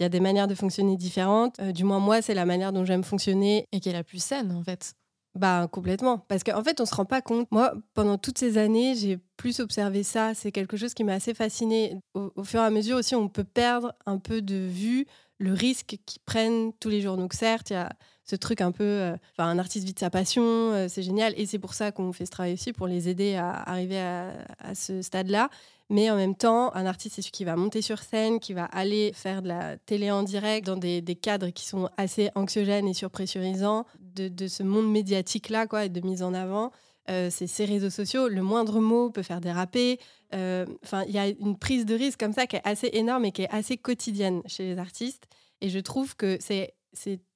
qu'il 0.00 0.06
y 0.06 0.06
a 0.06 0.08
des 0.08 0.20
manières 0.20 0.48
de 0.48 0.54
fonctionner 0.54 0.96
différentes. 0.96 1.60
Euh, 1.60 1.72
du 1.72 1.84
moins, 1.84 1.98
moi, 1.98 2.22
c'est 2.22 2.32
la 2.32 2.46
manière 2.46 2.72
dont 2.72 2.86
j'aime 2.86 3.04
fonctionner. 3.04 3.68
Et 3.70 3.80
qui 3.80 3.90
est 3.90 3.92
la 3.92 4.02
plus 4.02 4.22
saine, 4.22 4.50
en 4.50 4.62
fait. 4.62 4.94
Bah, 5.34 5.68
complètement. 5.70 6.16
Parce 6.20 6.42
qu'en 6.42 6.64
fait, 6.64 6.80
on 6.80 6.86
se 6.86 6.94
rend 6.94 7.04
pas 7.04 7.20
compte. 7.20 7.46
Moi, 7.50 7.74
pendant 7.92 8.16
toutes 8.16 8.38
ces 8.38 8.56
années, 8.56 8.94
j'ai 8.94 9.18
plus 9.36 9.60
observé 9.60 10.02
ça. 10.02 10.32
C'est 10.32 10.52
quelque 10.52 10.78
chose 10.78 10.94
qui 10.94 11.04
m'a 11.04 11.12
assez 11.12 11.34
fasciné. 11.34 11.98
Au, 12.14 12.42
fur 12.44 12.60
et 12.60 12.64
à 12.64 12.70
mesure 12.70 12.96
aussi, 12.96 13.14
on 13.14 13.28
peut 13.28 13.44
perdre 13.44 13.92
un 14.06 14.16
peu 14.16 14.40
de 14.40 14.54
vue 14.54 15.04
le 15.36 15.52
risque 15.52 15.98
qu'ils 16.06 16.22
prennent 16.24 16.72
tous 16.80 16.88
les 16.88 17.02
jours. 17.02 17.18
Donc, 17.18 17.34
certes, 17.34 17.68
il 17.68 17.74
y 17.74 17.76
a 17.76 17.90
ce 18.24 18.36
truc 18.36 18.62
un 18.62 18.72
peu. 18.72 18.84
Euh, 18.84 19.16
enfin, 19.36 19.50
un 19.50 19.58
artiste 19.58 19.84
vit 19.84 19.92
de 19.92 19.98
sa 19.98 20.08
passion, 20.08 20.88
c'est 20.88 21.02
génial. 21.02 21.34
Et 21.36 21.44
c'est 21.44 21.58
pour 21.58 21.74
ça 21.74 21.92
qu'on 21.92 22.14
fait 22.14 22.24
ce 22.24 22.30
travail 22.30 22.54
aussi, 22.54 22.72
pour 22.72 22.86
les 22.86 23.10
aider 23.10 23.34
à 23.34 23.50
arriver 23.50 24.00
à 24.00 24.74
ce 24.74 25.02
stade-là. 25.02 25.50
Mais 25.90 26.08
en 26.08 26.16
même 26.16 26.36
temps, 26.36 26.72
un 26.76 26.86
artiste, 26.86 27.16
c'est 27.16 27.22
celui 27.22 27.32
qui 27.32 27.44
va 27.44 27.56
monter 27.56 27.82
sur 27.82 27.98
scène, 27.98 28.38
qui 28.38 28.52
va 28.52 28.64
aller 28.66 29.12
faire 29.12 29.42
de 29.42 29.48
la 29.48 29.76
télé 29.76 30.12
en 30.12 30.22
direct 30.22 30.64
dans 30.64 30.76
des, 30.76 31.02
cadres 31.20 31.50
qui 31.50 31.66
sont 31.66 31.90
assez 31.96 32.30
anxiogènes 32.36 32.86
et 32.86 32.94
surpressurisants 32.94 33.84
de, 33.98 34.46
ce 34.46 34.62
monde 34.62 34.88
médiatique-là, 34.90 35.66
quoi, 35.66 35.86
et 35.86 35.88
de 35.88 36.00
mise 36.00 36.22
en 36.22 36.32
avant. 36.32 36.70
Euh, 37.10 37.28
c'est 37.28 37.48
ces 37.48 37.64
réseaux 37.64 37.90
sociaux, 37.90 38.28
le 38.28 38.40
moindre 38.40 38.78
mot 38.78 39.10
peut 39.10 39.24
faire 39.24 39.40
déraper. 39.40 39.98
Euh, 40.32 40.64
enfin, 40.84 41.02
il 41.08 41.12
y 41.12 41.18
a 41.18 41.26
une 41.26 41.58
prise 41.58 41.84
de 41.86 41.96
risque 41.96 42.20
comme 42.20 42.32
ça 42.32 42.46
qui 42.46 42.54
est 42.54 42.62
assez 42.64 42.90
énorme 42.92 43.24
et 43.24 43.32
qui 43.32 43.42
est 43.42 43.50
assez 43.50 43.76
quotidienne 43.76 44.42
chez 44.46 44.62
les 44.62 44.78
artistes. 44.78 45.26
Et 45.60 45.70
je 45.70 45.80
trouve 45.80 46.14
que 46.14 46.38
c'est 46.40 46.72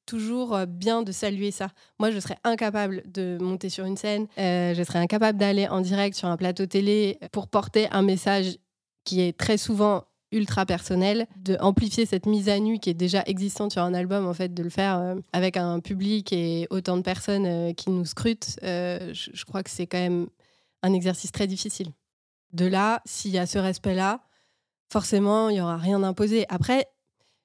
toujours 0.06 0.54
euh, 0.54 0.66
bien 0.66 1.02
de 1.02 1.12
saluer 1.12 1.50
ça. 1.50 1.68
Moi, 1.98 2.10
je 2.10 2.18
serais 2.18 2.36
incapable 2.44 3.02
de 3.06 3.38
monter 3.40 3.68
sur 3.68 3.84
une 3.84 3.96
scène, 3.96 4.26
euh, 4.38 4.74
je 4.74 4.82
serais 4.82 4.98
incapable 4.98 5.38
d'aller 5.38 5.68
en 5.68 5.80
direct 5.80 6.16
sur 6.16 6.28
un 6.28 6.36
plateau 6.36 6.66
télé 6.66 7.18
pour 7.32 7.48
porter 7.48 7.88
un 7.90 8.02
message 8.02 8.58
qui 9.04 9.20
est 9.20 9.36
très 9.36 9.58
souvent 9.58 10.04
ultra 10.32 10.66
personnel, 10.66 11.26
de 11.36 11.56
amplifier 11.60 12.06
cette 12.06 12.26
mise 12.26 12.48
à 12.48 12.58
nu 12.58 12.80
qui 12.80 12.90
est 12.90 12.94
déjà 12.94 13.22
existante 13.26 13.72
sur 13.72 13.82
un 13.82 13.94
album, 13.94 14.26
en 14.26 14.34
fait, 14.34 14.52
de 14.52 14.62
le 14.62 14.70
faire 14.70 14.98
euh, 14.98 15.14
avec 15.32 15.56
un 15.56 15.78
public 15.80 16.32
et 16.32 16.66
autant 16.70 16.96
de 16.96 17.02
personnes 17.02 17.74
qui 17.74 17.90
nous 17.90 18.04
scrutent, 18.04 18.58
je, 18.62 19.30
je, 19.32 19.44
crois 19.44 19.62
que 19.62 19.70
c'est 19.70 19.86
quand 19.86 19.98
même 19.98 20.26
un 20.82 20.92
exercice 20.92 21.30
très 21.30 21.46
difficile. 21.46 21.92
De 22.52 22.66
là, 22.66 23.00
s'il 23.04 23.30
y 23.30 23.38
a 23.38 23.46
ce 23.46 23.58
respect-là, 23.58 24.20
forcément, 24.92 25.48
il 25.48 25.54
n'y 25.54 25.60
aura 25.60 25.76
rien 25.76 26.00
d'imposé. 26.00 26.46
Après, 26.48 26.86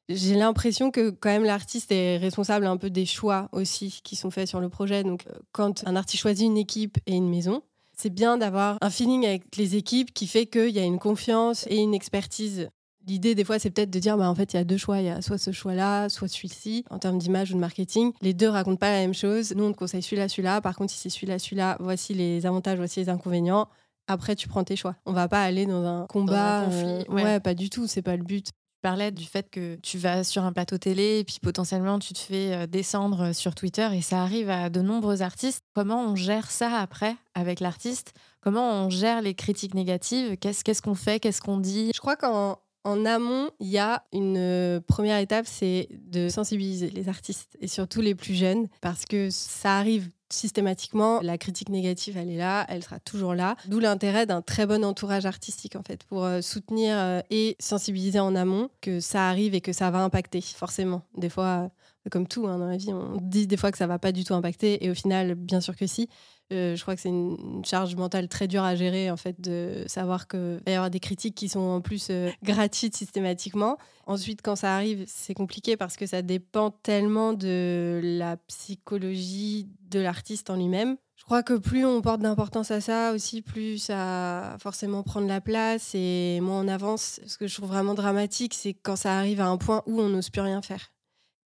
j'ai 0.09 0.35
l'impression 0.35 0.89
que 0.89 1.11
quand 1.11 1.29
même 1.29 1.43
l'artiste 1.43 1.91
est 1.91 2.17
responsable 2.17 2.65
un 2.65 2.77
peu 2.77 2.89
des 2.89 3.05
choix 3.05 3.47
aussi 3.51 4.01
qui 4.03 4.15
sont 4.15 4.31
faits 4.31 4.47
sur 4.47 4.59
le 4.59 4.67
projet. 4.67 5.03
Donc 5.03 5.25
euh, 5.27 5.33
quand 5.51 5.87
un 5.87 5.95
artiste 5.95 6.21
choisit 6.21 6.45
une 6.45 6.57
équipe 6.57 6.97
et 7.05 7.15
une 7.15 7.29
maison, 7.29 7.61
c'est 7.95 8.09
bien 8.09 8.37
d'avoir 8.37 8.77
un 8.81 8.89
feeling 8.89 9.25
avec 9.25 9.55
les 9.55 9.75
équipes 9.75 10.13
qui 10.13 10.25
fait 10.25 10.47
qu'il 10.47 10.69
y 10.69 10.79
a 10.79 10.83
une 10.83 10.99
confiance 10.99 11.67
et 11.69 11.77
une 11.77 11.93
expertise. 11.93 12.69
L'idée, 13.07 13.35
des 13.35 13.43
fois, 13.43 13.59
c'est 13.59 13.69
peut-être 13.69 13.89
de 13.89 13.99
dire, 13.99 14.17
bah, 14.17 14.29
en 14.29 14.35
fait, 14.35 14.53
il 14.53 14.57
y 14.57 14.59
a 14.59 14.63
deux 14.63 14.77
choix. 14.77 14.99
Il 14.99 15.05
y 15.05 15.09
a 15.09 15.21
soit 15.21 15.37
ce 15.37 15.51
choix-là, 15.51 16.09
soit 16.09 16.27
celui-ci, 16.27 16.85
en 16.89 16.99
termes 16.99 17.17
d'image 17.17 17.51
ou 17.51 17.55
de 17.55 17.59
marketing. 17.59 18.11
Les 18.21 18.33
deux 18.33 18.49
racontent 18.49 18.77
pas 18.77 18.91
la 18.91 18.99
même 18.99 19.13
chose. 19.13 19.53
Nous, 19.55 19.63
on 19.63 19.71
te 19.71 19.77
conseille 19.77 20.03
celui-là, 20.03 20.29
celui-là. 20.29 20.61
Par 20.61 20.75
contre, 20.75 20.93
si 20.93 20.99
c'est 20.99 21.09
celui-là, 21.09 21.39
celui-là, 21.39 21.77
voici 21.79 22.13
les 22.13 22.45
avantages, 22.45 22.77
voici 22.77 22.99
les 22.99 23.09
inconvénients. 23.09 23.67
Après, 24.07 24.35
tu 24.35 24.47
prends 24.47 24.63
tes 24.63 24.75
choix. 24.75 24.95
On 25.05 25.13
va 25.13 25.27
pas 25.27 25.43
aller 25.43 25.65
dans 25.65 25.83
un 25.83 26.05
combat. 26.07 26.65
conflit. 26.65 26.87
Euh, 26.87 27.03
ouais, 27.09 27.39
pas 27.39 27.53
du 27.53 27.69
tout. 27.69 27.87
C'est 27.87 28.01
pas 28.01 28.15
le 28.15 28.23
but 28.23 28.51
parlais 28.81 29.11
du 29.11 29.25
fait 29.25 29.49
que 29.49 29.75
tu 29.77 29.97
vas 29.97 30.23
sur 30.23 30.43
un 30.43 30.53
plateau 30.53 30.77
télé 30.77 31.19
et 31.19 31.23
puis 31.23 31.37
potentiellement 31.41 31.99
tu 31.99 32.13
te 32.13 32.19
fais 32.19 32.53
euh, 32.53 32.67
descendre 32.67 33.33
sur 33.33 33.55
Twitter 33.55 33.87
et 33.93 34.01
ça 34.01 34.21
arrive 34.21 34.49
à 34.49 34.69
de 34.69 34.81
nombreux 34.81 35.21
artistes. 35.21 35.61
Comment 35.73 36.01
on 36.03 36.15
gère 36.15 36.51
ça 36.51 36.77
après 36.79 37.15
avec 37.35 37.59
l'artiste? 37.59 38.13
Comment 38.41 38.85
on 38.85 38.89
gère 38.89 39.21
les 39.21 39.33
critiques 39.33 39.73
négatives? 39.73 40.37
Qu'est-ce 40.37 40.81
qu'on 40.81 40.95
fait? 40.95 41.19
Qu'est-ce 41.19 41.41
qu'on 41.41 41.57
dit? 41.57 41.91
Je 41.93 41.99
crois 41.99 42.15
qu'en 42.15 42.59
en 42.85 43.05
amont, 43.05 43.49
il 43.59 43.67
y 43.67 43.77
a 43.77 44.03
une 44.13 44.37
euh, 44.37 44.79
première 44.79 45.19
étape, 45.19 45.45
c'est 45.45 45.89
de 45.91 46.29
sensibiliser 46.29 46.89
les 46.89 47.09
artistes 47.09 47.57
et 47.59 47.67
surtout 47.67 48.01
les 48.01 48.15
plus 48.15 48.33
jeunes 48.33 48.67
parce 48.81 49.05
que 49.05 49.29
ça 49.29 49.77
arrive 49.77 50.09
systématiquement, 50.31 51.21
la 51.21 51.37
critique 51.37 51.69
négative, 51.69 52.17
elle 52.17 52.29
est 52.29 52.37
là, 52.37 52.65
elle 52.69 52.83
sera 52.83 52.99
toujours 52.99 53.33
là. 53.33 53.55
D'où 53.67 53.79
l'intérêt 53.79 54.25
d'un 54.25 54.41
très 54.41 54.65
bon 54.65 54.83
entourage 54.85 55.25
artistique, 55.25 55.75
en 55.75 55.83
fait, 55.83 56.03
pour 56.03 56.23
euh, 56.23 56.41
soutenir 56.41 56.95
euh, 56.97 57.21
et 57.29 57.55
sensibiliser 57.59 58.19
en 58.19 58.35
amont 58.35 58.69
que 58.81 58.99
ça 58.99 59.29
arrive 59.29 59.55
et 59.55 59.61
que 59.61 59.73
ça 59.73 59.89
va 59.91 60.03
impacter, 60.03 60.41
forcément. 60.41 61.03
Des 61.17 61.29
fois, 61.29 61.69
euh, 62.05 62.09
comme 62.09 62.27
tout 62.27 62.47
hein, 62.47 62.57
dans 62.57 62.67
la 62.67 62.77
vie, 62.77 62.93
on 62.93 63.17
dit 63.21 63.47
des 63.47 63.57
fois 63.57 63.71
que 63.71 63.77
ça 63.77 63.87
va 63.87 63.99
pas 63.99 64.11
du 64.11 64.23
tout 64.23 64.33
impacter, 64.33 64.83
et 64.85 64.89
au 64.89 64.95
final, 64.95 65.35
bien 65.35 65.61
sûr 65.61 65.75
que 65.75 65.87
si. 65.87 66.09
Je 66.51 66.81
crois 66.81 66.95
que 66.95 67.01
c'est 67.01 67.09
une 67.09 67.63
charge 67.65 67.95
mentale 67.95 68.27
très 68.27 68.47
dure 68.47 68.63
à 68.63 68.75
gérer, 68.75 69.11
en 69.11 69.17
fait, 69.17 69.39
de 69.39 69.83
savoir 69.87 70.27
qu'il 70.27 70.59
va 70.65 70.71
y 70.71 70.75
avoir 70.75 70.89
des 70.89 70.99
critiques 70.99 71.35
qui 71.35 71.49
sont 71.49 71.59
en 71.59 71.81
plus 71.81 72.11
gratuites 72.43 72.95
systématiquement. 72.95 73.77
Ensuite, 74.07 74.41
quand 74.41 74.55
ça 74.55 74.75
arrive, 74.75 75.03
c'est 75.07 75.33
compliqué 75.33 75.77
parce 75.77 75.95
que 75.95 76.05
ça 76.05 76.21
dépend 76.21 76.71
tellement 76.71 77.33
de 77.33 78.01
la 78.03 78.37
psychologie 78.37 79.67
de 79.89 79.99
l'artiste 79.99 80.49
en 80.49 80.55
lui-même. 80.55 80.97
Je 81.15 81.25
crois 81.25 81.43
que 81.43 81.53
plus 81.53 81.85
on 81.85 82.01
porte 82.01 82.21
d'importance 82.21 82.71
à 82.71 82.81
ça 82.81 83.11
aussi, 83.13 83.41
plus 83.41 83.77
ça 83.77 84.55
forcément 84.59 85.03
prendre 85.03 85.27
la 85.27 85.41
place 85.41 85.91
et 85.93 86.39
moins 86.41 86.61
on 86.61 86.67
avance. 86.67 87.19
Ce 87.27 87.37
que 87.37 87.45
je 87.45 87.55
trouve 87.55 87.69
vraiment 87.69 87.93
dramatique, 87.93 88.53
c'est 88.53 88.73
quand 88.73 88.95
ça 88.95 89.17
arrive 89.17 89.41
à 89.41 89.47
un 89.47 89.57
point 89.57 89.83
où 89.85 89.99
on 89.99 90.09
n'ose 90.09 90.29
plus 90.29 90.41
rien 90.41 90.61
faire. 90.61 90.91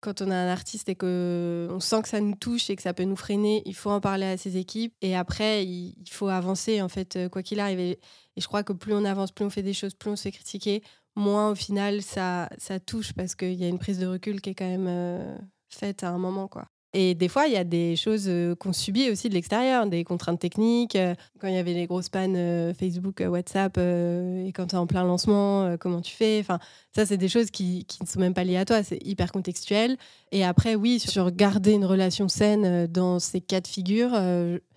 Quand 0.02 0.22
on 0.22 0.32
a 0.32 0.36
un 0.36 0.48
artiste 0.52 0.90
et 0.90 0.96
qu'on 0.96 1.80
sent 1.80 2.02
que 2.02 2.10
ça 2.10 2.20
nous 2.20 2.36
touche 2.36 2.70
et 2.70 2.76
que 2.76 2.82
ça 2.82 2.94
peut 2.94 3.04
nous 3.04 3.16
freiner, 3.16 3.62
il 3.66 3.76
faut 3.76 3.92
en 3.92 4.02
parler 4.02 4.26
à 4.26 4.38
ses 4.38 4.58
équipes. 4.58 4.94
Et 5.02 5.16
après, 5.16 5.64
il 5.66 5.96
faut 6.10 6.28
avancer, 6.28 6.82
en 6.82 6.90
fait, 6.90 7.30
quoi 7.32 7.44
qu'il 7.44 7.60
arrive. 7.60 7.80
Et 7.80 8.00
je 8.38 8.48
crois 8.48 8.64
que 8.64 8.74
plus 8.74 8.94
on 8.94 9.06
avance, 9.06 9.32
plus 9.32 9.46
on 9.46 9.50
fait 9.50 9.62
des 9.64 9.74
choses, 9.74 9.94
plus 9.94 10.10
on 10.10 10.16
se 10.16 10.24
fait 10.24 10.32
critiquer, 10.32 10.82
moins 11.16 11.52
au 11.52 11.56
final 11.56 12.02
ça, 12.02 12.50
ça 12.58 12.80
touche 12.80 13.14
parce 13.14 13.36
qu'il 13.36 13.54
y 13.54 13.64
a 13.64 13.68
une 13.68 13.80
prise 13.80 14.00
de 14.00 14.08
recul 14.08 14.42
qui 14.42 14.52
est 14.52 14.56
quand 14.56 14.68
même 14.68 14.88
euh, 14.88 15.38
faite 15.70 16.04
à 16.04 16.10
un 16.10 16.18
moment. 16.18 16.48
quoi. 16.48 16.68
Et 16.94 17.16
des 17.16 17.30
fois, 17.30 17.48
il 17.48 17.54
y 17.54 17.58
a 17.58 17.64
des 17.64 17.96
choses 17.96 18.26
euh, 18.28 18.54
qu'on 18.56 18.74
subit 18.74 19.10
aussi 19.10 19.30
de 19.30 19.34
l'extérieur, 19.34 19.88
des 19.88 20.04
contraintes 20.04 20.40
techniques. 20.40 20.98
Euh, 20.98 21.16
quand 21.40 21.48
il 21.48 21.54
y 21.54 21.58
avait 21.58 21.74
les 21.74 21.88
grosses 21.88 22.10
pannes 22.10 22.36
euh, 22.36 22.74
Facebook, 22.74 23.24
WhatsApp, 23.26 23.78
et 23.78 24.52
quand 24.54 24.68
tu 24.68 24.76
es 24.76 24.78
en 24.78 24.88
plein 24.88 25.04
lancement, 25.04 25.78
comment 25.80 26.02
tu 26.02 26.14
fais 26.14 26.40
Enfin, 26.42 26.60
ça, 26.94 27.06
c'est 27.06 27.18
des 27.18 27.30
choses 27.30 27.50
qui, 27.50 27.86
qui, 27.86 28.04
ne 28.04 28.08
sont 28.08 28.20
même 28.20 28.34
pas 28.34 28.44
liées 28.44 28.58
à 28.58 28.66
toi, 28.66 28.84
c'est 28.84 29.00
hyper 29.06 29.32
contextuel. 29.32 29.98
Et 30.34 30.44
après, 30.44 30.76
oui, 30.76 31.00
sur 31.00 31.32
garder 31.32 31.72
une 31.72 31.86
relation 31.86 32.28
saine 32.28 32.88
dans 32.88 33.20
ces 33.20 33.40
cas 33.40 33.62
de 33.62 33.68
figure, 33.68 34.12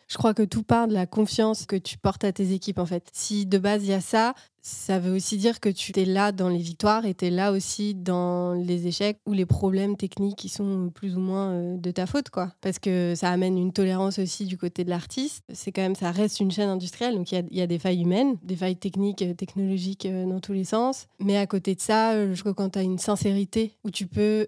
je 0.09 0.17
crois 0.17 0.35
que 0.35 0.43
tout 0.43 0.63
part 0.63 0.89
de 0.89 0.95
la 0.95 1.07
confiance 1.07 1.67
que 1.67 1.77
tu 1.77 1.99
portes 1.99 2.25
à 2.25 2.33
tes 2.33 2.53
équipes, 2.53 2.79
en 2.79 2.87
fait. 2.87 3.09
Si 3.13 3.47
de 3.47 3.59
base, 3.59 3.85
il 3.85 3.91
y 3.91 3.93
a 3.93 4.01
ça, 4.01 4.35
ça 4.61 4.99
veut 4.99 5.15
aussi 5.15 5.37
dire 5.37 5.61
que 5.61 5.69
tu 5.69 5.93
es 5.99 6.07
là 6.07 6.33
dans 6.33 6.49
les 6.49 6.59
victoires 6.59 7.05
et 7.05 7.15
tu 7.15 7.27
es 7.27 7.31
là 7.31 7.53
aussi 7.53 7.95
dans 7.95 8.55
les 8.55 8.87
échecs 8.87 9.19
ou 9.27 9.33
les 9.33 9.45
problèmes 9.45 9.97
techniques 9.97 10.37
qui 10.37 10.49
sont 10.49 10.91
plus 10.95 11.17
ou 11.17 11.21
moins 11.21 11.51
euh, 11.51 11.77
de 11.77 11.91
ta 11.91 12.07
faute, 12.07 12.31
quoi. 12.31 12.53
Parce 12.63 12.79
que 12.79 13.13
ça 13.15 13.31
amène 13.31 13.59
une 13.59 13.73
tolérance 13.73 14.19
aussi 14.19 14.47
du 14.47 14.57
côté 14.57 14.85
de 14.85 14.91
l'artiste. 14.91 15.45
C'est 15.53 15.71
quand 15.71 15.83
même, 15.83 15.95
ça 15.95 16.11
reste 16.11 16.41
une 16.41 16.51
chaîne 16.51 16.71
industrielle, 16.71 17.15
donc 17.15 17.31
il 17.31 17.47
y, 17.51 17.61
a 17.61 17.67
des 17.67 17.79
failles 17.79 18.03
humaines, 18.03 18.37
des 18.43 18.57
failles 18.57 18.77
techniques, 18.77 19.23
euh, 19.23 19.35
technologiques 19.35 20.07
euh, 20.07 20.25
dans 20.25 20.41
tous 20.41 20.55
les 20.55 20.65
sens. 20.65 21.09
Mais 21.21 21.37
à 21.37 21.47
côté 21.47 21.75
de 21.75 21.81
ça, 21.81 22.33
je 22.33 22.41
crois 22.41 22.53
que 22.53 22.59
quand 22.59 22.71
tu 22.71 22.79
as 22.79 22.83
une 22.83 22.99
sincérité 22.99 23.77
où 23.85 23.91
tu 23.91 24.07
peux 24.07 24.47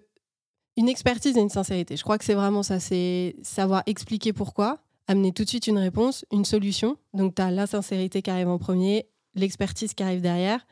une 0.77 0.89
expertise 0.89 1.35
et 1.35 1.41
une 1.41 1.49
sincérité. 1.49 1.97
Je 1.97 2.03
crois 2.03 2.17
que 2.17 2.23
c'est 2.23 2.35
vraiment 2.35 2.63
ça, 2.63 2.79
c'est 2.79 3.35
savoir 3.41 3.81
expliquer 3.87 4.31
pourquoi, 4.31 4.79
amener 5.07 5.31
tout 5.31 5.43
de 5.43 5.49
suite 5.49 5.67
une 5.67 5.77
réponse, 5.77 6.25
une 6.31 6.45
solution. 6.45 6.97
Donc, 7.13 7.35
tu 7.35 7.41
as 7.41 7.51
la 7.51 7.67
sincérité 7.67 8.21
qui 8.21 8.29
arrive 8.29 8.49
en 8.49 8.57
premier, 8.57 9.07
l'expertise 9.35 9.93
qui 9.93 10.03
arrive 10.03 10.21
derrière. 10.21 10.65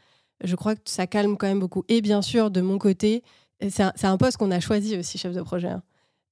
Je 0.43 0.55
crois 0.55 0.75
que 0.75 0.81
ça 0.85 1.07
calme 1.07 1.37
quand 1.37 1.47
même 1.47 1.59
beaucoup. 1.59 1.83
Et 1.87 2.01
bien 2.01 2.21
sûr, 2.21 2.51
de 2.51 2.61
mon 2.61 2.77
côté, 2.77 3.23
c'est 3.69 4.05
un, 4.05 4.17
poste 4.17 4.37
qu'on 4.37 4.51
a 4.51 4.59
choisi 4.59 4.97
aussi, 4.97 5.17
chef 5.17 5.33
de 5.33 5.41
projet. 5.41 5.69
Hein. 5.69 5.83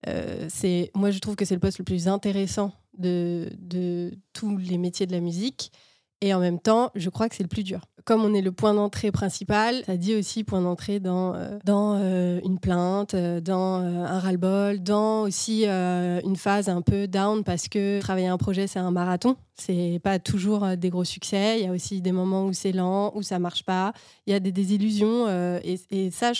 Euh, 0.07 0.47
c'est, 0.49 0.91
moi, 0.93 1.11
je 1.11 1.19
trouve 1.19 1.35
que 1.35 1.45
c'est 1.45 1.53
le 1.53 1.61
poste 1.61 1.79
le 1.79 1.85
plus 1.85 2.07
intéressant 2.07 2.73
de, 2.97 3.49
de 3.57 4.11
tous 4.33 4.57
les 4.57 4.77
métiers 4.77 5.07
de 5.07 5.13
la 5.13 5.21
musique. 5.21 5.71
Et 6.19 6.33
en 6.33 6.39
même 6.39 6.59
temps, 6.59 6.91
je 6.95 7.09
crois 7.09 7.29
que 7.29 7.35
c'est 7.35 7.43
le 7.43 7.49
plus 7.49 7.63
dur. 7.63 7.81
Comme 8.05 8.25
on 8.25 8.33
est 8.33 8.41
le 8.41 8.51
point 8.51 8.73
d'entrée 8.73 9.11
principal, 9.13 9.81
ça 9.85 9.95
dit 9.95 10.13
aussi 10.13 10.43
point 10.43 10.59
d'entrée 10.59 10.99
dans, 10.99 11.35
euh, 11.35 11.57
euh, 11.69 12.41
une 12.43 12.59
plainte, 12.59 13.13
euh, 13.13 13.39
dans 13.39 13.75
un 13.75 14.19
ras-le-bol, 14.19 14.83
dans 14.83 15.21
aussi 15.21 15.65
une 15.65 16.35
phase 16.35 16.67
un 16.67 16.81
peu 16.81 17.07
down 17.07 17.43
parce 17.45 17.69
que 17.69 18.01
travailler 18.01 18.27
un 18.27 18.37
projet, 18.37 18.67
c'est 18.67 18.79
un 18.79 18.91
marathon. 18.91 19.37
C'est 19.55 20.01
pas 20.03 20.19
toujours 20.19 20.75
des 20.75 20.89
gros 20.89 21.05
succès. 21.05 21.59
Il 21.59 21.65
y 21.65 21.69
a 21.69 21.71
aussi 21.71 22.01
des 22.01 22.11
moments 22.11 22.45
où 22.45 22.53
c'est 22.53 22.73
lent, 22.73 23.15
où 23.15 23.21
ça 23.21 23.39
marche 23.39 23.63
pas. 23.63 23.93
Il 24.25 24.33
y 24.33 24.35
a 24.35 24.39
des 24.39 24.51
désillusions. 24.51 25.29
et, 25.63 25.79
et 25.91 26.11
ça, 26.11 26.31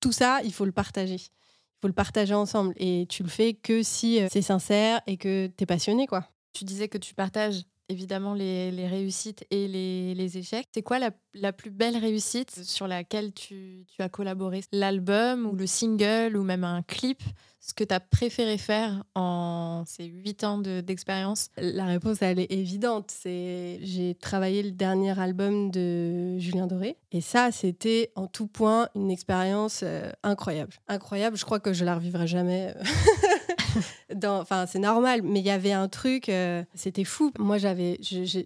tout 0.00 0.12
ça, 0.12 0.40
il 0.44 0.52
faut 0.52 0.64
le 0.64 0.72
partager. 0.72 1.16
Il 1.16 1.80
faut 1.82 1.88
le 1.88 1.94
partager 1.94 2.34
ensemble. 2.34 2.74
Et 2.78 3.06
tu 3.08 3.22
le 3.22 3.28
fais 3.28 3.54
que 3.54 3.82
si 3.84 4.20
c'est 4.30 4.42
sincère 4.42 5.00
et 5.06 5.16
que 5.16 5.46
tu 5.46 5.62
es 5.62 5.66
passionné, 5.66 6.06
quoi. 6.08 6.26
Tu 6.52 6.64
disais 6.64 6.88
que 6.88 6.98
tu 6.98 7.14
partages 7.14 7.62
évidemment 7.92 8.34
les, 8.34 8.86
réussites 8.86 9.44
et 9.50 9.68
les, 9.68 10.38
échecs. 10.38 10.66
C'est 10.74 10.82
quoi 10.82 10.98
la, 10.98 11.52
plus 11.52 11.70
belle 11.70 11.96
réussite 11.96 12.64
sur 12.64 12.88
laquelle 12.88 13.32
tu, 13.32 13.86
as 13.98 14.08
collaboré? 14.08 14.62
L'album 14.72 15.46
ou 15.46 15.54
le 15.54 15.66
single 15.66 16.36
ou 16.36 16.42
même 16.42 16.64
un 16.64 16.82
clip? 16.82 17.22
Ce 17.60 17.74
que 17.74 17.84
tu 17.84 17.94
as 17.94 18.00
préféré 18.00 18.58
faire 18.58 19.04
en 19.14 19.84
ces 19.86 20.04
huit 20.04 20.42
ans 20.42 20.58
d'expérience? 20.58 21.50
La 21.56 21.84
réponse, 21.84 22.20
elle 22.20 22.40
est 22.40 22.50
évidente. 22.50 23.12
C'est 23.12 23.78
J'ai 23.82 24.16
travaillé 24.16 24.64
le 24.64 24.72
dernier 24.72 25.16
album 25.20 25.70
de 25.70 26.38
Julien 26.38 26.66
Doré. 26.66 26.96
Et 27.12 27.20
ça, 27.20 27.52
c'était 27.52 28.10
en 28.16 28.26
tout 28.26 28.48
point 28.48 28.88
une 28.96 29.12
expérience 29.12 29.82
euh, 29.84 30.10
incroyable. 30.24 30.72
Incroyable. 30.88 31.36
Je 31.36 31.44
crois 31.44 31.60
que 31.60 31.72
je 31.72 31.84
la 31.84 31.94
revivrai 31.94 32.26
jamais. 32.26 32.74
enfin, 34.24 34.66
c'est 34.66 34.78
normal, 34.78 35.22
mais 35.22 35.40
il 35.40 35.46
y 35.46 35.50
avait 35.50 35.72
un 35.72 35.88
truc, 35.88 36.28
euh, 36.28 36.62
c'était 36.74 37.04
fou. 37.04 37.32
Moi, 37.38 37.58
j'avais, 37.58 37.98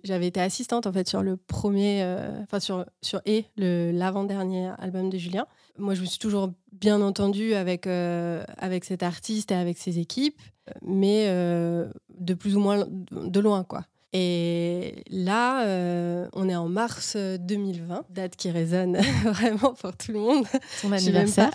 j'avais 0.05 0.27
été 0.27 0.41
assistante 0.41 0.87
en 0.87 0.93
fait 0.93 1.09
sur 1.09 1.23
le 1.23 1.37
premier, 1.37 2.03
euh, 2.03 2.43
enfin 2.43 2.61
sur 2.61 2.85
sur 3.03 3.21
et 3.27 3.47
le 3.57 3.91
l'avant-dernier 3.93 4.71
album 4.79 5.11
de 5.11 5.19
Julien. 5.19 5.47
Moi, 5.79 5.95
je 5.95 6.01
me 6.01 6.07
suis 6.07 6.19
toujours 6.19 6.53
bien 6.73 7.01
entendue 7.01 7.55
avec 7.55 7.87
euh, 7.87 8.45
avec 8.59 8.85
cet 8.85 9.03
artiste 9.03 9.53
et 9.53 9.55
avec 9.55 9.79
ses 9.79 9.99
équipes, 9.99 10.41
mais 10.83 11.27
de 11.27 12.35
plus 12.35 12.57
ou 12.57 12.61
moins 12.61 12.87
de 13.11 13.41
loin, 13.41 13.65
quoi. 13.65 13.85
Et 14.13 15.05
là, 15.11 16.29
on 16.33 16.49
est 16.49 16.57
en 16.57 16.69
mars 16.69 17.17
2020, 17.17 18.07
date 18.09 18.37
qui 18.37 18.51
résonne 18.51 18.97
vraiment 19.25 19.75
pour 19.75 19.95
tout 19.97 20.13
le 20.13 20.21
monde. 20.21 20.47
Ton 20.81 20.93
anniversaire. 20.93 21.51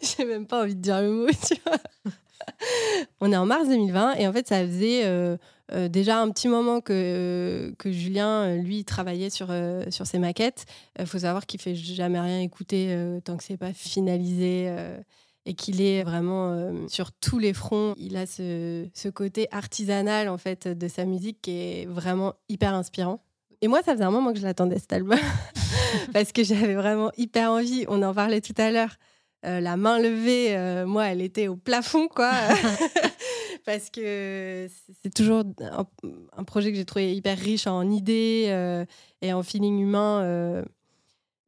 J'ai 0.00 0.24
même, 0.24 0.28
même, 0.38 0.46
pas 0.46 0.62
envie 0.62 0.76
de 0.76 0.80
dire 0.80 1.00
le 1.02 1.10
mot, 1.10 1.26
tu 1.28 1.56
vois. 1.66 1.78
on 3.20 3.32
est 3.32 3.36
en 3.36 3.46
mars 3.46 3.68
2020 3.68 4.14
et 4.14 4.26
en 4.26 4.32
fait, 4.32 4.46
ça 4.48 4.64
faisait 4.66 5.04
euh, 5.04 5.36
euh, 5.72 5.88
déjà 5.88 6.20
un 6.20 6.30
petit 6.30 6.48
moment 6.48 6.80
que, 6.80 6.92
euh, 6.92 7.72
que 7.78 7.90
Julien, 7.90 8.56
lui, 8.56 8.84
travaillait 8.84 9.30
sur, 9.30 9.48
sur 9.90 10.06
ses 10.06 10.18
maquettes. 10.18 10.66
Il 10.98 11.06
faut 11.06 11.20
savoir 11.20 11.46
qu'il 11.46 11.60
fait 11.60 11.74
jamais 11.74 12.20
rien 12.20 12.40
écouter 12.40 12.96
tant 13.24 13.36
que 13.36 13.44
c'est 13.44 13.56
pas 13.56 13.72
finalisé 13.72 14.72
et 15.46 15.54
qu'il 15.54 15.80
est 15.80 16.02
vraiment 16.02 16.72
sur 16.88 17.12
tous 17.12 17.38
les 17.38 17.52
fronts. 17.52 17.94
Il 17.96 18.16
a 18.16 18.26
ce, 18.26 18.86
ce, 18.94 19.08
côté 19.08 19.48
artisanal 19.50 20.28
en 20.28 20.38
fait 20.38 20.68
de 20.68 20.88
sa 20.88 21.04
musique 21.04 21.38
qui 21.42 21.52
est 21.52 21.86
vraiment 21.86 22.34
hyper 22.48 22.74
inspirant. 22.74 23.20
Et 23.62 23.68
moi, 23.68 23.82
ça 23.82 23.92
faisait 23.92 24.04
un 24.04 24.10
moment 24.10 24.32
que 24.32 24.38
je 24.38 24.44
l'attendais 24.44 24.78
cet 24.78 24.92
album 24.92 25.18
parce 26.12 26.32
que 26.32 26.42
j'avais 26.42 26.74
vraiment 26.74 27.10
hyper 27.16 27.50
envie. 27.50 27.84
On 27.88 28.02
en 28.02 28.14
parlait 28.14 28.40
tout 28.40 28.54
à 28.56 28.70
l'heure. 28.70 28.96
Euh, 29.46 29.60
la 29.60 29.76
main 29.76 29.98
levée, 29.98 30.56
euh, 30.56 30.86
moi, 30.86 31.06
elle 31.06 31.22
était 31.22 31.48
au 31.48 31.56
plafond, 31.56 32.08
quoi. 32.08 32.30
Parce 33.64 33.90
que 33.90 34.68
c'est 35.02 35.14
toujours 35.14 35.44
un, 36.36 36.44
projet 36.44 36.70
que 36.70 36.76
j'ai 36.76 36.84
trouvé 36.84 37.14
hyper 37.14 37.38
riche 37.38 37.66
en 37.66 37.88
idées 37.90 38.46
euh, 38.48 38.84
et 39.22 39.32
en 39.32 39.42
feeling 39.42 39.78
humain. 39.80 40.64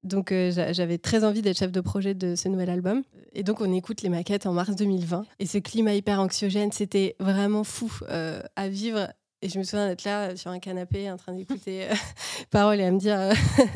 donc, 0.04 0.32
j'avais 0.32 0.98
très 0.98 1.24
envie 1.24 1.42
d'être 1.42 1.58
chef 1.58 1.72
de 1.72 1.80
projet 1.80 2.14
de 2.14 2.34
ce 2.34 2.48
nouvel 2.48 2.70
album. 2.70 3.02
Et 3.32 3.42
donc, 3.42 3.60
on 3.60 3.72
écoute 3.72 4.02
les 4.02 4.08
maquettes 4.08 4.46
en 4.46 4.52
mars 4.52 4.76
2020. 4.76 5.24
Et 5.38 5.46
ce 5.46 5.58
climat 5.58 5.94
hyper 5.94 6.20
anxiogène, 6.20 6.70
c'était 6.70 7.16
vraiment 7.18 7.64
fou 7.64 7.90
à 8.08 8.68
vivre. 8.68 9.08
Et 9.40 9.48
je 9.48 9.58
me 9.58 9.64
souviens 9.64 9.88
d'être 9.88 10.04
là 10.04 10.36
sur 10.36 10.50
un 10.50 10.60
canapé 10.60 11.10
en 11.10 11.16
train 11.16 11.32
d'écouter 11.32 11.88
paroles 12.50 12.78
et 12.78 12.84
à 12.84 12.92
me 12.92 12.98
dire 12.98 13.18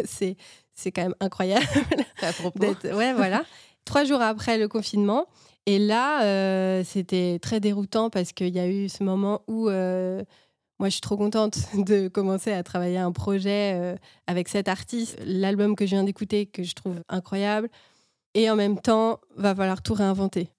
c'est 0.04 0.36
c'est 0.74 0.92
quand 0.92 1.02
même 1.02 1.16
incroyable. 1.20 1.66
À 2.22 2.32
propos. 2.32 2.76
Ouais, 2.84 3.14
voilà 3.14 3.42
trois 3.86 4.04
jours 4.04 4.20
après 4.20 4.58
le 4.58 4.68
confinement. 4.68 5.26
Et 5.64 5.78
là, 5.78 6.22
euh, 6.22 6.84
c'était 6.84 7.38
très 7.40 7.58
déroutant 7.58 8.10
parce 8.10 8.32
qu'il 8.32 8.54
y 8.54 8.58
a 8.58 8.68
eu 8.68 8.88
ce 8.88 9.02
moment 9.02 9.42
où 9.48 9.68
euh, 9.68 10.22
moi, 10.78 10.88
je 10.88 10.94
suis 10.94 11.00
trop 11.00 11.16
contente 11.16 11.58
de 11.74 12.08
commencer 12.08 12.52
à 12.52 12.62
travailler 12.62 12.98
un 12.98 13.12
projet 13.12 13.72
euh, 13.74 13.96
avec 14.26 14.48
cet 14.48 14.68
artiste, 14.68 15.18
l'album 15.24 15.74
que 15.74 15.86
je 15.86 15.90
viens 15.90 16.04
d'écouter, 16.04 16.46
que 16.46 16.62
je 16.62 16.74
trouve 16.74 17.00
incroyable. 17.08 17.68
Et 18.34 18.50
en 18.50 18.56
même 18.56 18.78
temps, 18.78 19.18
va 19.36 19.54
falloir 19.54 19.82
tout 19.82 19.94
réinventer. 19.94 20.50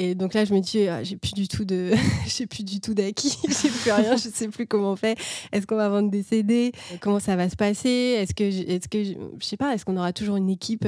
Et 0.00 0.14
donc 0.14 0.32
là, 0.32 0.44
je 0.44 0.54
me 0.54 0.60
dis, 0.60 0.86
ah, 0.88 1.02
j'ai 1.02 1.16
plus 1.16 1.34
du 1.34 1.46
tout 1.46 1.64
de, 1.64 1.92
j'ai 2.26 2.46
plus 2.46 2.64
du 2.64 2.80
tout 2.80 2.94
d'acquis, 2.94 3.36
j'ai 3.48 3.68
plus 3.68 3.90
rien, 3.90 4.16
je 4.16 4.28
sais 4.28 4.48
plus 4.48 4.66
comment 4.66 4.92
on 4.92 4.96
fait. 4.96 5.18
Est-ce 5.52 5.66
qu'on 5.66 5.76
va 5.76 5.88
vendre 5.88 6.10
des 6.10 6.22
CD 6.22 6.72
Comment 7.00 7.20
ça 7.20 7.36
va 7.36 7.48
se 7.50 7.56
passer? 7.56 8.16
Est-ce 8.16 8.34
que, 8.34 8.44
est-ce 8.44 8.88
que, 8.88 9.04
je 9.04 9.44
sais 9.44 9.56
pas, 9.56 9.74
est-ce 9.74 9.84
qu'on 9.84 9.96
aura 9.96 10.12
toujours 10.12 10.36
une 10.36 10.48
équipe 10.48 10.86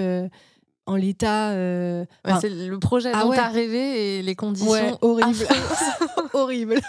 en 0.87 0.97
l'état. 0.97 1.51
Euh, 1.51 2.05
c'est 2.41 2.51
le 2.51 2.79
projet 2.79 3.11
ah 3.15 3.23
dont 3.23 3.33
tu 3.33 3.39
as 3.39 3.49
rêvé 3.49 4.19
et 4.19 4.23
les 4.23 4.35
conditions 4.35 4.99
horribles. 5.01 5.47
horribles. 6.33 6.81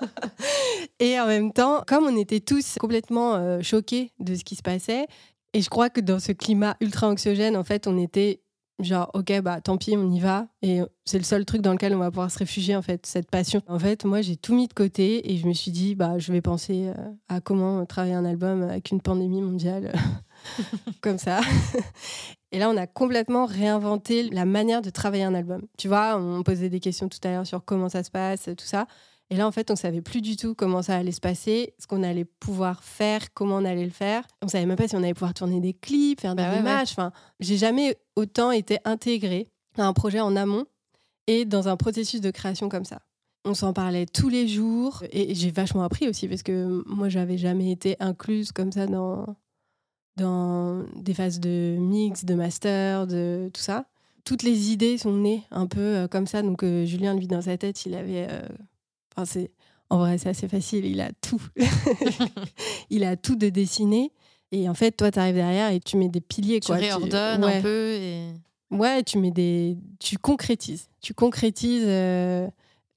et 0.98 1.18
en 1.20 1.26
même 1.26 1.52
temps, 1.52 1.82
comme 1.86 2.04
on 2.04 2.16
était 2.16 2.40
tous 2.40 2.76
complètement 2.78 3.34
euh, 3.34 3.60
choqués 3.62 4.10
de 4.18 4.34
ce 4.34 4.44
qui 4.44 4.56
se 4.56 4.62
passait, 4.62 5.06
et 5.54 5.60
je 5.60 5.68
crois 5.68 5.90
que 5.90 6.00
dans 6.00 6.18
ce 6.18 6.32
climat 6.32 6.76
ultra 6.80 7.08
anxiogène, 7.08 7.56
en 7.56 7.64
fait, 7.64 7.86
on 7.86 7.98
était 7.98 8.40
genre, 8.80 9.10
ok, 9.14 9.40
bah 9.42 9.60
tant 9.60 9.76
pis, 9.76 9.94
on 9.96 10.10
y 10.10 10.20
va. 10.20 10.48
Et 10.62 10.80
c'est 11.04 11.18
le 11.18 11.24
seul 11.24 11.44
truc 11.44 11.60
dans 11.62 11.72
lequel 11.72 11.94
on 11.94 11.98
va 11.98 12.10
pouvoir 12.10 12.30
se 12.30 12.38
réfugier, 12.38 12.74
en 12.74 12.82
fait, 12.82 13.06
cette 13.06 13.30
passion. 13.30 13.60
En 13.68 13.78
fait, 13.78 14.04
moi, 14.04 14.22
j'ai 14.22 14.36
tout 14.36 14.54
mis 14.54 14.66
de 14.66 14.72
côté 14.72 15.32
et 15.32 15.36
je 15.36 15.46
me 15.46 15.52
suis 15.52 15.70
dit, 15.70 15.94
bah, 15.94 16.18
je 16.18 16.32
vais 16.32 16.40
penser 16.40 16.88
euh, 16.88 17.10
à 17.28 17.40
comment 17.40 17.84
travailler 17.86 18.14
un 18.14 18.24
album 18.24 18.62
avec 18.62 18.90
une 18.90 19.00
pandémie 19.00 19.42
mondiale. 19.42 19.92
comme 21.00 21.18
ça. 21.18 21.40
Et 22.52 22.58
là, 22.58 22.68
on 22.68 22.76
a 22.76 22.86
complètement 22.86 23.46
réinventé 23.46 24.28
la 24.30 24.44
manière 24.44 24.82
de 24.82 24.90
travailler 24.90 25.24
un 25.24 25.34
album. 25.34 25.62
Tu 25.78 25.88
vois, 25.88 26.18
on 26.18 26.42
posait 26.42 26.68
des 26.68 26.80
questions 26.80 27.08
tout 27.08 27.18
à 27.24 27.30
l'heure 27.30 27.46
sur 27.46 27.64
comment 27.64 27.88
ça 27.88 28.04
se 28.04 28.10
passe, 28.10 28.44
tout 28.44 28.66
ça. 28.66 28.86
Et 29.30 29.36
là, 29.36 29.46
en 29.46 29.52
fait, 29.52 29.70
on 29.70 29.76
savait 29.76 30.02
plus 30.02 30.20
du 30.20 30.36
tout 30.36 30.54
comment 30.54 30.82
ça 30.82 30.96
allait 30.96 31.12
se 31.12 31.20
passer, 31.20 31.72
ce 31.78 31.86
qu'on 31.86 32.02
allait 32.02 32.26
pouvoir 32.26 32.84
faire, 32.84 33.32
comment 33.32 33.56
on 33.56 33.64
allait 33.64 33.86
le 33.86 33.90
faire. 33.90 34.26
On 34.42 34.48
savait 34.48 34.66
même 34.66 34.76
pas 34.76 34.86
si 34.86 34.94
on 34.94 34.98
allait 34.98 35.14
pouvoir 35.14 35.32
tourner 35.32 35.60
des 35.60 35.72
clips, 35.72 36.20
faire 36.20 36.34
des 36.34 36.42
bah 36.42 36.58
images. 36.58 36.90
Enfin, 36.90 37.12
j'ai 37.40 37.56
jamais 37.56 37.96
autant 38.16 38.50
été 38.50 38.78
intégrée 38.84 39.48
à 39.78 39.86
un 39.86 39.94
projet 39.94 40.20
en 40.20 40.36
amont 40.36 40.66
et 41.28 41.46
dans 41.46 41.68
un 41.68 41.78
processus 41.78 42.20
de 42.20 42.30
création 42.30 42.68
comme 42.68 42.84
ça. 42.84 43.00
On 43.46 43.54
s'en 43.54 43.72
parlait 43.72 44.04
tous 44.04 44.28
les 44.28 44.46
jours 44.46 45.02
et 45.10 45.34
j'ai 45.34 45.50
vachement 45.50 45.84
appris 45.84 46.06
aussi 46.06 46.28
parce 46.28 46.42
que 46.42 46.84
moi, 46.86 47.08
j'avais 47.08 47.38
jamais 47.38 47.72
été 47.72 47.96
incluse 48.00 48.52
comme 48.52 48.70
ça 48.70 48.86
dans, 48.86 49.24
dans 50.16 50.84
des 50.96 51.14
phases 51.14 51.40
de 51.40 51.76
mix, 51.78 52.24
de 52.24 52.34
master, 52.34 53.06
de 53.06 53.50
tout 53.52 53.60
ça. 53.60 53.86
toutes 54.24 54.42
les 54.42 54.70
idées 54.72 54.98
sont 54.98 55.12
nées 55.12 55.42
un 55.50 55.66
peu 55.66 56.06
comme 56.10 56.26
ça. 56.26 56.42
Donc 56.42 56.64
Julien, 56.64 57.14
lui, 57.14 57.26
dans 57.26 57.42
sa 57.42 57.56
tête, 57.56 57.86
il 57.86 57.94
avait. 57.94 58.28
Enfin, 59.14 59.24
c'est 59.24 59.50
en 59.92 59.98
vrai, 59.98 60.16
c'est 60.16 60.30
assez 60.30 60.48
facile. 60.48 60.86
Il 60.86 61.02
a 61.02 61.10
tout. 61.20 61.42
il 62.90 63.04
a 63.04 63.16
tout 63.16 63.36
de 63.36 63.50
dessiner. 63.50 64.10
Et 64.50 64.66
en 64.68 64.74
fait, 64.74 64.92
toi, 64.92 65.10
tu 65.10 65.18
arrives 65.18 65.34
derrière 65.34 65.70
et 65.70 65.80
tu 65.80 65.98
mets 65.98 66.08
des 66.08 66.22
piliers. 66.22 66.60
Tu 66.60 66.68
quoi. 66.68 66.76
réordonnes 66.76 67.44
un 67.44 67.60
peu. 67.60 67.92
Et... 67.92 68.28
Ouais, 68.70 69.02
tu 69.02 69.18
mets 69.18 69.30
des. 69.30 69.76
Tu 70.00 70.16
concrétises. 70.16 70.88
Tu 71.02 71.12
concrétises. 71.12 71.86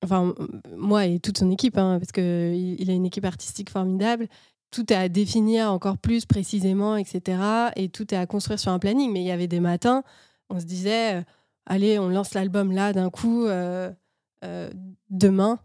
Enfin, 0.06 0.34
moi 0.76 1.06
et 1.06 1.20
toute 1.20 1.38
son 1.38 1.52
équipe, 1.52 1.78
hein, 1.78 1.98
parce 2.00 2.12
qu'il 2.12 2.80
il 2.80 2.90
a 2.90 2.94
une 2.94 3.06
équipe 3.06 3.26
artistique 3.26 3.70
formidable 3.70 4.28
tout 4.76 4.92
est 4.92 4.98
à 4.98 5.08
définir 5.08 5.72
encore 5.72 5.98
plus 5.98 6.26
précisément, 6.26 6.98
etc. 6.98 7.40
Et 7.78 7.88
tout 7.88 8.14
est 8.14 8.18
à 8.18 8.26
construire 8.26 8.60
sur 8.60 8.74
un 8.74 8.80
planning. 8.80 9.10
Mais 9.10 9.22
il 9.22 9.26
y 9.26 9.32
avait 9.32 9.48
des 9.48 9.62
matins, 9.62 10.04
on 10.50 10.60
se 10.60 10.66
disait, 10.66 11.16
euh, 11.16 11.22
allez, 11.66 11.98
on 11.98 12.10
lance 12.10 12.34
l'album 12.34 12.74
là 12.74 12.92
d'un 12.92 13.10
coup, 13.10 13.46
euh, 13.46 13.90
euh, 14.44 14.70
demain. 15.10 15.60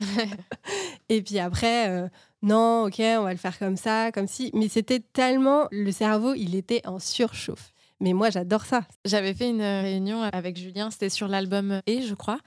et 1.08 1.22
puis 1.22 1.38
après, 1.38 2.10
non, 2.42 2.84
ok, 2.84 2.98
on 2.98 3.22
va 3.22 3.32
le 3.32 3.38
faire 3.38 3.58
comme 3.58 3.78
ça, 3.78 4.12
comme 4.12 4.28
si. 4.28 4.50
Mais 4.52 4.68
c'était 4.68 5.00
tellement, 5.00 5.66
le 5.70 5.90
cerveau, 5.90 6.34
il 6.34 6.54
était 6.54 6.86
en 6.86 6.98
surchauffe. 6.98 7.72
Mais 7.98 8.12
moi, 8.12 8.28
j'adore 8.28 8.66
ça. 8.66 8.82
J'avais 9.06 9.32
fait 9.32 9.48
une 9.48 9.62
réunion 9.62 10.22
avec 10.22 10.58
Julien, 10.58 10.90
c'était 10.90 11.08
sur 11.08 11.28
l'album 11.28 11.80
Et, 11.86 12.02
je 12.02 12.14
crois. 12.14 12.40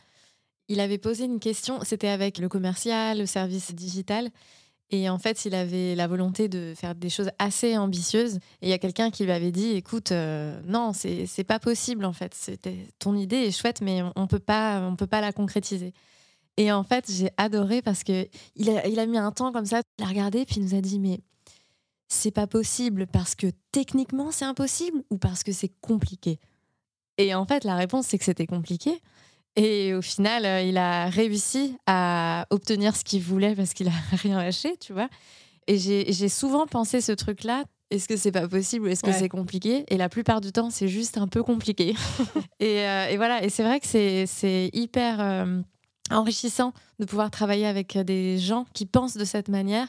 Il 0.67 0.79
avait 0.79 0.99
posé 0.99 1.25
une 1.25 1.39
question, 1.39 1.79
c'était 1.83 2.07
avec 2.07 2.37
le 2.37 2.49
commercial, 2.49 3.17
le 3.17 3.25
service 3.25 3.73
digital. 3.73 4.29
Et 4.93 5.09
en 5.09 5.17
fait, 5.17 5.45
il 5.45 5.55
avait 5.55 5.95
la 5.95 6.05
volonté 6.05 6.47
de 6.47 6.75
faire 6.75 6.93
des 6.93 7.09
choses 7.09 7.31
assez 7.39 7.75
ambitieuses. 7.79 8.35
Et 8.61 8.67
il 8.67 8.69
y 8.69 8.73
a 8.73 8.77
quelqu'un 8.77 9.09
qui 9.09 9.23
lui 9.23 9.31
avait 9.31 9.51
dit 9.51 9.71
écoute, 9.71 10.11
euh, 10.11 10.61
non, 10.67 10.93
c'est 10.93 11.43
pas 11.43 11.57
possible 11.57 12.05
en 12.05 12.13
fait. 12.13 12.51
Ton 12.99 13.15
idée 13.15 13.37
est 13.37 13.51
chouette, 13.51 13.81
mais 13.81 14.03
on 14.15 14.27
peut 14.27 14.37
peut 14.37 15.07
pas 15.07 15.21
la 15.21 15.33
concrétiser. 15.33 15.93
Et 16.57 16.71
en 16.71 16.83
fait, 16.83 17.11
j'ai 17.11 17.31
adoré 17.37 17.81
parce 17.81 18.03
que 18.03 18.27
il 18.55 18.69
a, 18.69 18.85
il 18.85 18.99
a 18.99 19.07
mis 19.07 19.17
un 19.17 19.31
temps 19.31 19.51
comme 19.51 19.65
ça, 19.65 19.81
il 19.97 20.03
a 20.03 20.07
regardé, 20.07 20.45
puis 20.45 20.57
il 20.57 20.63
nous 20.63 20.75
a 20.75 20.81
dit 20.81 20.99
mais 20.99 21.21
c'est 22.07 22.29
pas 22.29 22.45
possible 22.45 23.07
parce 23.07 23.33
que 23.33 23.47
techniquement 23.71 24.29
c'est 24.29 24.45
impossible 24.45 25.01
ou 25.09 25.17
parce 25.17 25.43
que 25.43 25.51
c'est 25.51 25.71
compliqué? 25.81 26.39
Et 27.17 27.33
en 27.33 27.47
fait, 27.47 27.63
la 27.63 27.75
réponse 27.75 28.05
c'est 28.05 28.19
que 28.19 28.25
c'était 28.25 28.45
compliqué. 28.45 29.01
Et 29.55 29.93
au 29.93 30.01
final, 30.01 30.45
euh, 30.45 30.61
il 30.61 30.77
a 30.77 31.07
réussi 31.07 31.77
à 31.85 32.47
obtenir 32.49 32.95
ce 32.95 33.03
qu'il 33.03 33.21
voulait 33.21 33.55
parce 33.55 33.73
qu'il 33.73 33.87
a 33.87 33.91
rien 34.11 34.37
lâché, 34.37 34.77
tu 34.77 34.93
vois. 34.93 35.09
Et 35.67 35.77
j'ai 35.77 36.29
souvent 36.29 36.67
pensé 36.67 36.99
ce 36.99 37.11
truc-là. 37.11 37.63
Est-ce 37.89 38.07
que 38.07 38.17
c'est 38.17 38.31
pas 38.31 38.47
possible 38.47 38.85
ou 38.85 38.87
est-ce 38.89 39.03
que 39.03 39.13
c'est 39.13 39.29
compliqué? 39.29 39.85
Et 39.87 39.97
la 39.97 40.09
plupart 40.09 40.41
du 40.41 40.51
temps, 40.51 40.69
c'est 40.69 40.87
juste 40.87 41.17
un 41.17 41.27
peu 41.27 41.43
compliqué. 41.43 41.95
Euh, 42.61 43.07
et, 43.07 43.17
voilà. 43.17 43.43
Et 43.43 43.49
c'est 43.49 43.63
vrai 43.63 43.81
que 43.81 43.85
c'est 43.85 44.69
hyper 44.71 45.19
euh, 45.19 45.61
enrichissant 46.11 46.71
de 46.97 47.03
pouvoir 47.03 47.29
travailler 47.29 47.65
avec 47.65 47.97
des 47.97 48.39
gens 48.39 48.65
qui 48.73 48.85
pensent 48.85 49.17
de 49.17 49.25
cette 49.25 49.49
manière. 49.49 49.87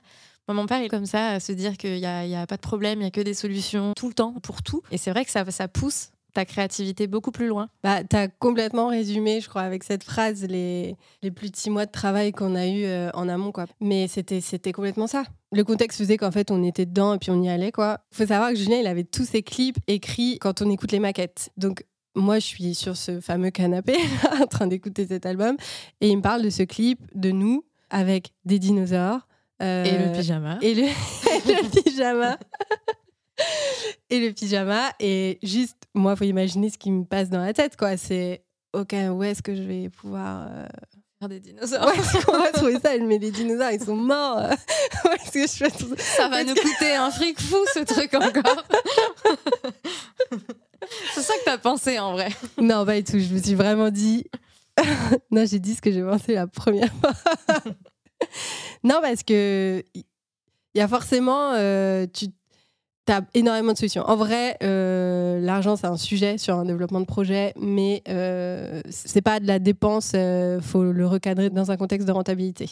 Moi, 0.48 0.56
mon 0.56 0.66
père 0.66 0.82
est 0.82 0.88
comme 0.88 1.06
ça, 1.06 1.28
à 1.28 1.40
se 1.40 1.52
dire 1.52 1.76
qu'il 1.76 1.94
n'y 1.94 2.04
a, 2.04 2.40
a, 2.40 2.46
pas 2.48 2.56
de 2.56 2.60
problème, 2.60 2.98
il 2.98 3.02
n'y 3.02 3.08
a 3.08 3.12
que 3.12 3.20
des 3.20 3.32
solutions 3.32 3.92
tout 3.94 4.08
le 4.08 4.14
temps 4.14 4.32
pour 4.42 4.64
tout. 4.64 4.82
Et 4.90 4.98
c'est 4.98 5.12
vrai 5.12 5.24
que 5.24 5.30
ça, 5.30 5.48
ça 5.52 5.68
pousse 5.68 6.08
ta 6.34 6.44
créativité 6.44 7.06
beaucoup 7.06 7.30
plus 7.30 7.46
loin 7.46 7.68
bah, 7.82 8.04
Tu 8.04 8.16
as 8.16 8.28
complètement 8.28 8.88
résumé, 8.88 9.40
je 9.40 9.48
crois, 9.48 9.62
avec 9.62 9.84
cette 9.84 10.04
phrase, 10.04 10.44
les, 10.44 10.96
les 11.22 11.30
plus 11.30 11.50
de 11.50 11.56
six 11.56 11.70
mois 11.70 11.86
de 11.86 11.92
travail 11.92 12.32
qu'on 12.32 12.54
a 12.54 12.66
eu 12.66 12.84
euh, 12.84 13.10
en 13.14 13.28
amont. 13.28 13.52
Quoi. 13.52 13.66
Mais 13.80 14.08
c'était, 14.08 14.40
c'était 14.40 14.72
complètement 14.72 15.06
ça. 15.06 15.24
Le 15.52 15.64
contexte 15.64 15.98
faisait 15.98 16.16
qu'en 16.16 16.32
fait, 16.32 16.50
on 16.50 16.62
était 16.62 16.86
dedans 16.86 17.14
et 17.14 17.18
puis 17.18 17.30
on 17.30 17.40
y 17.40 17.48
allait. 17.48 17.72
Il 17.76 17.96
faut 18.12 18.26
savoir 18.26 18.50
que 18.50 18.56
Julien, 18.56 18.78
il 18.78 18.86
avait 18.86 19.04
tous 19.04 19.24
ses 19.24 19.42
clips 19.42 19.78
écrits 19.86 20.38
quand 20.40 20.60
on 20.60 20.70
écoute 20.70 20.92
les 20.92 20.98
maquettes. 20.98 21.50
Donc, 21.56 21.84
moi, 22.16 22.38
je 22.38 22.46
suis 22.46 22.74
sur 22.74 22.96
ce 22.96 23.20
fameux 23.20 23.50
canapé 23.50 23.96
en 24.42 24.46
train 24.46 24.66
d'écouter 24.66 25.06
cet 25.06 25.26
album 25.26 25.56
et 26.00 26.08
il 26.08 26.16
me 26.16 26.22
parle 26.22 26.42
de 26.42 26.50
ce 26.50 26.62
clip 26.62 27.00
de 27.14 27.30
nous 27.30 27.64
avec 27.90 28.32
des 28.44 28.58
dinosaures. 28.58 29.26
Euh, 29.62 29.84
et 29.84 29.98
le 29.98 30.12
pyjama. 30.12 30.58
Et 30.62 30.74
le, 30.74 30.82
et 30.82 30.86
le 31.62 31.82
pyjama. 31.82 32.38
et 34.10 34.20
le 34.20 34.32
pyjama. 34.32 34.92
Et 35.00 35.38
juste, 35.42 35.76
moi, 35.94 36.12
il 36.12 36.18
faut 36.18 36.24
imaginer 36.24 36.70
ce 36.70 36.78
qui 36.78 36.90
me 36.90 37.04
passe 37.04 37.30
dans 37.30 37.40
la 37.40 37.52
tête, 37.52 37.76
quoi. 37.76 37.96
C'est, 37.96 38.44
OK, 38.72 38.94
où 39.12 39.22
est-ce 39.22 39.42
que 39.42 39.54
je 39.54 39.62
vais 39.62 39.88
pouvoir... 39.88 40.48
Euh, 40.48 40.66
faire 41.18 41.28
des 41.28 41.40
dinosaures. 41.40 41.92
on 42.28 42.38
va 42.38 42.52
trouver 42.52 42.78
ça, 42.80 42.96
mais 42.98 43.18
les 43.18 43.30
dinosaures, 43.30 43.70
ils 43.70 43.82
sont 43.82 43.96
morts. 43.96 44.40
est-ce 45.12 45.30
que 45.30 45.40
je 45.40 45.70
fais 45.70 45.96
Ça 45.98 46.28
va 46.28 46.44
nous 46.44 46.54
coûter 46.54 46.94
un 46.94 47.10
fric 47.10 47.40
fou, 47.40 47.64
ce 47.72 47.80
truc 47.80 48.14
encore. 48.14 48.64
C'est 51.14 51.22
ça 51.22 51.34
que 51.34 51.44
t'as 51.44 51.58
pensé, 51.58 51.98
en 51.98 52.12
vrai. 52.12 52.28
Non, 52.58 52.84
pas 52.84 52.96
du 52.96 53.04
tout. 53.04 53.18
Je 53.18 53.32
me 53.32 53.40
suis 53.40 53.54
vraiment 53.54 53.90
dit... 53.90 54.24
non, 55.30 55.46
j'ai 55.46 55.60
dit 55.60 55.74
ce 55.74 55.80
que 55.80 55.92
j'ai 55.92 56.02
pensé 56.02 56.34
la 56.34 56.46
première 56.46 56.92
fois. 56.94 57.12
non, 58.82 58.98
parce 59.00 59.22
que 59.22 59.82
il 59.94 60.04
y 60.74 60.80
a 60.80 60.88
forcément... 60.88 61.52
Euh, 61.54 62.06
tu 62.12 62.26
tu 63.06 63.12
as 63.12 63.22
énormément 63.34 63.72
de 63.72 63.78
solutions. 63.78 64.02
En 64.02 64.16
vrai, 64.16 64.56
euh, 64.62 65.38
l'argent, 65.40 65.76
c'est 65.76 65.86
un 65.86 65.96
sujet 65.96 66.38
sur 66.38 66.56
un 66.56 66.64
développement 66.64 67.00
de 67.00 67.06
projet, 67.06 67.52
mais 67.56 68.02
euh, 68.08 68.80
c'est 68.90 69.22
pas 69.22 69.40
de 69.40 69.46
la 69.46 69.58
dépense, 69.58 70.12
il 70.14 70.20
euh, 70.20 70.60
faut 70.60 70.84
le 70.84 71.06
recadrer 71.06 71.50
dans 71.50 71.70
un 71.70 71.76
contexte 71.76 72.06
de 72.06 72.12
rentabilité. 72.12 72.68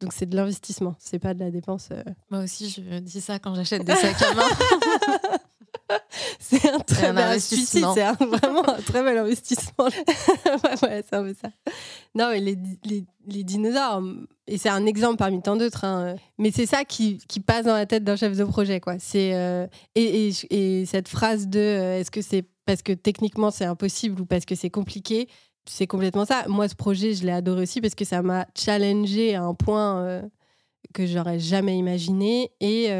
Donc 0.00 0.12
c'est 0.12 0.26
de 0.26 0.36
l'investissement, 0.36 0.94
c'est 0.98 1.18
pas 1.18 1.34
de 1.34 1.40
la 1.40 1.50
dépense. 1.50 1.88
Euh. 1.92 2.02
Moi 2.30 2.40
aussi, 2.42 2.68
je 2.70 2.98
dis 2.98 3.20
ça 3.20 3.38
quand 3.38 3.54
j'achète 3.54 3.84
des 3.84 3.94
sacs 3.94 4.22
à 4.22 4.34
main. 4.34 4.42
c'est 6.38 6.68
un 6.68 6.78
très 6.80 7.12
bel 7.12 7.24
investissement. 7.24 7.94
C'est 7.94 8.24
vraiment 8.24 8.68
un 8.68 8.80
très 8.80 9.02
bel 9.02 9.18
investissement. 9.18 9.86
ouais, 10.82 11.04
c'est 11.08 11.14
un 11.14 11.22
peu 11.22 11.34
ça. 11.40 11.48
Non, 12.14 12.30
mais 12.30 12.40
les, 12.40 12.58
les, 12.84 13.04
les 13.26 13.44
dinosaures, 13.44 14.02
et 14.46 14.58
c'est 14.58 14.68
un 14.68 14.86
exemple 14.86 15.16
parmi 15.16 15.40
tant 15.42 15.56
d'autres, 15.56 15.84
hein, 15.84 16.16
mais 16.38 16.50
c'est 16.50 16.66
ça 16.66 16.84
qui, 16.84 17.18
qui, 17.28 17.40
passe 17.40 17.66
dans 17.66 17.74
la 17.74 17.86
tête 17.86 18.04
d'un 18.04 18.16
chef 18.16 18.36
de 18.36 18.44
projet. 18.44 18.80
Quoi. 18.80 18.98
C'est, 18.98 19.34
euh, 19.34 19.66
et, 19.94 20.28
et, 20.28 20.80
et, 20.80 20.86
cette 20.86 21.08
phrase 21.08 21.48
de 21.48 21.58
euh, 21.58 22.00
est-ce 22.00 22.10
que 22.10 22.22
c'est 22.22 22.44
parce 22.66 22.82
que 22.82 22.92
techniquement 22.92 23.50
c'est 23.50 23.66
impossible 23.66 24.22
ou 24.22 24.26
parce 24.26 24.46
que 24.46 24.54
c'est 24.54 24.70
compliqué 24.70 25.28
c'est 25.66 25.86
complètement 25.86 26.26
ça. 26.26 26.44
Moi, 26.46 26.68
ce 26.68 26.74
projet, 26.74 27.14
je 27.14 27.24
l'ai 27.24 27.32
adoré 27.32 27.62
aussi 27.62 27.80
parce 27.80 27.94
que 27.94 28.04
ça 28.04 28.20
m'a 28.20 28.46
challengé 28.54 29.34
à 29.34 29.44
un 29.44 29.54
point 29.54 29.98
euh, 30.02 30.22
que 30.92 31.06
j'aurais 31.06 31.38
jamais 31.38 31.78
imaginé 31.78 32.50
et, 32.60 32.90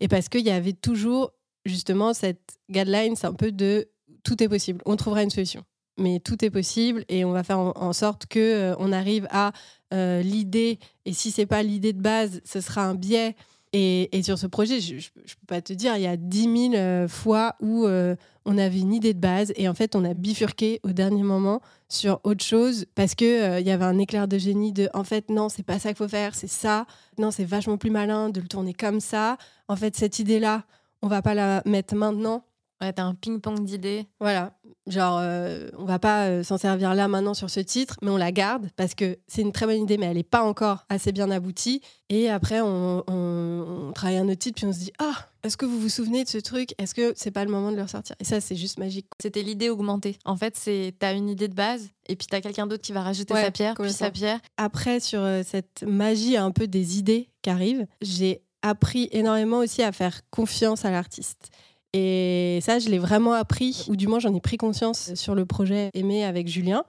et 0.00 0.08
parce 0.08 0.28
qu'il 0.28 0.44
y 0.44 0.50
avait 0.50 0.72
toujours 0.72 1.30
justement 1.64 2.14
cette 2.14 2.58
guideline, 2.70 3.16
c'est 3.16 3.26
un 3.26 3.34
peu 3.34 3.52
de 3.52 3.88
tout 4.22 4.42
est 4.42 4.48
possible, 4.48 4.80
on 4.86 4.96
trouvera 4.96 5.22
une 5.22 5.30
solution. 5.30 5.64
Mais 5.98 6.18
tout 6.20 6.44
est 6.44 6.50
possible 6.50 7.04
et 7.08 7.24
on 7.24 7.32
va 7.32 7.42
faire 7.42 7.58
en, 7.58 7.92
sorte 7.92 8.26
que 8.26 8.38
euh, 8.38 8.74
on 8.78 8.92
arrive 8.92 9.26
à 9.30 9.52
euh, 9.92 10.22
l'idée. 10.22 10.78
Et 11.04 11.12
si 11.12 11.30
c'est 11.30 11.46
pas 11.46 11.62
l'idée 11.62 11.92
de 11.92 12.00
base, 12.00 12.40
ce 12.44 12.60
sera 12.60 12.84
un 12.84 12.94
biais. 12.94 13.36
Et, 13.72 14.08
sur 14.24 14.36
ce 14.36 14.48
projet, 14.48 14.80
je, 14.80 14.94
ne 14.94 15.00
peux 15.00 15.46
pas 15.46 15.60
te 15.60 15.72
dire, 15.72 15.96
il 15.96 16.02
y 16.02 16.06
a 16.06 16.16
10 16.16 16.70
000 16.70 16.74
euh, 16.74 17.06
fois 17.06 17.54
où 17.60 17.86
on 17.86 18.58
avait 18.58 18.80
une 18.80 18.92
idée 18.92 19.14
de 19.14 19.20
base 19.20 19.52
et 19.54 19.68
en 19.68 19.74
fait 19.74 19.94
on 19.94 20.04
a 20.04 20.14
bifurqué 20.14 20.80
au 20.82 20.90
dernier 20.90 21.22
moment 21.22 21.60
sur 21.88 22.20
autre 22.24 22.42
chose 22.42 22.86
parce 22.94 23.14
que 23.14 23.60
il 23.60 23.66
y 23.66 23.70
avait 23.70 23.84
un 23.84 23.98
éclair 23.98 24.26
de 24.26 24.38
génie 24.38 24.72
de 24.72 24.88
en 24.94 25.04
fait 25.04 25.28
non 25.28 25.50
c'est 25.50 25.62
pas 25.62 25.78
ça 25.78 25.90
qu'il 25.90 25.98
faut 25.98 26.08
faire 26.08 26.34
c'est 26.34 26.48
ça 26.48 26.86
non 27.18 27.30
c'est 27.30 27.44
vachement 27.44 27.76
plus 27.76 27.90
malin 27.90 28.30
de 28.30 28.40
le 28.40 28.48
tourner 28.48 28.72
comme 28.72 28.98
ça 28.98 29.36
en 29.68 29.76
fait 29.76 29.94
cette 29.94 30.18
idée 30.18 30.40
là 30.40 30.64
on 31.02 31.08
va 31.08 31.22
pas 31.22 31.34
la 31.34 31.62
mettre 31.66 31.94
maintenant. 31.94 32.44
Ouais, 32.80 32.92
t'as 32.94 33.04
un 33.04 33.14
ping-pong 33.14 33.62
d'idées. 33.64 34.06
Voilà. 34.20 34.54
Genre, 34.86 35.18
euh, 35.20 35.68
on 35.76 35.84
va 35.84 35.98
pas 35.98 36.28
euh, 36.28 36.42
s'en 36.42 36.56
servir 36.56 36.94
là 36.94 37.08
maintenant 37.08 37.34
sur 37.34 37.50
ce 37.50 37.60
titre, 37.60 37.96
mais 38.00 38.10
on 38.10 38.16
la 38.16 38.32
garde 38.32 38.70
parce 38.74 38.94
que 38.94 39.18
c'est 39.28 39.42
une 39.42 39.52
très 39.52 39.66
bonne 39.66 39.82
idée, 39.82 39.98
mais 39.98 40.06
elle 40.06 40.16
n'est 40.16 40.22
pas 40.22 40.42
encore 40.42 40.86
assez 40.88 41.12
bien 41.12 41.30
aboutie. 41.30 41.82
Et 42.08 42.30
après, 42.30 42.60
on, 42.62 43.92
travaille 43.94 44.16
un 44.16 44.28
autre 44.28 44.38
titre, 44.38 44.56
puis 44.56 44.66
on 44.66 44.72
se 44.72 44.78
dit 44.78 44.92
Ah, 44.98 45.28
est-ce 45.42 45.58
que 45.58 45.66
vous 45.66 45.78
vous 45.78 45.90
souvenez 45.90 46.24
de 46.24 46.28
ce 46.28 46.38
truc? 46.38 46.74
Est-ce 46.78 46.94
que 46.94 47.12
c'est 47.16 47.30
pas 47.30 47.44
le 47.44 47.50
moment 47.50 47.70
de 47.70 47.76
le 47.76 47.82
ressortir? 47.82 48.16
Et 48.18 48.24
ça, 48.24 48.40
c'est 48.40 48.56
juste 48.56 48.78
magique. 48.78 49.06
C'était 49.20 49.42
l'idée 49.42 49.68
augmentée. 49.68 50.18
En 50.24 50.36
fait, 50.36 50.56
c'est 50.56 50.94
t'as 50.98 51.14
une 51.14 51.28
idée 51.28 51.48
de 51.48 51.54
base, 51.54 51.90
et 52.08 52.16
puis 52.16 52.26
t'as 52.28 52.40
quelqu'un 52.40 52.66
d'autre 52.66 52.82
qui 52.82 52.92
va 52.92 53.02
rajouter 53.02 53.34
sa 53.34 53.50
pierre, 53.50 53.74
puis 53.74 53.92
sa 53.92 54.10
pierre. 54.10 54.40
Après, 54.56 55.00
sur 55.00 55.20
euh, 55.20 55.42
cette 55.44 55.84
magie 55.86 56.38
un 56.38 56.50
peu 56.50 56.66
des 56.66 56.98
idées 56.98 57.28
qui 57.42 57.50
arrivent, 57.50 57.86
j'ai 58.00 58.42
appris 58.62 59.08
énormément 59.12 59.58
aussi 59.58 59.82
à 59.82 59.92
faire 59.92 60.20
confiance 60.30 60.84
à 60.84 60.90
l'artiste. 60.90 61.50
Et 61.92 62.60
ça, 62.62 62.78
je 62.78 62.88
l'ai 62.88 62.98
vraiment 62.98 63.32
appris, 63.32 63.86
ou 63.88 63.96
du 63.96 64.06
moins 64.06 64.20
j'en 64.20 64.34
ai 64.34 64.40
pris 64.40 64.56
conscience 64.56 65.14
sur 65.14 65.34
le 65.34 65.44
projet 65.44 65.90
Aimé 65.94 66.24
avec 66.24 66.46
Julien. 66.48 66.84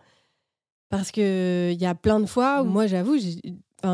Parce 0.89 1.11
qu'il 1.11 1.73
y 1.79 1.85
a 1.85 1.95
plein 1.95 2.19
de 2.19 2.25
fois 2.25 2.61
où 2.61 2.65
moi, 2.65 2.85
j'avoue, 2.85 3.15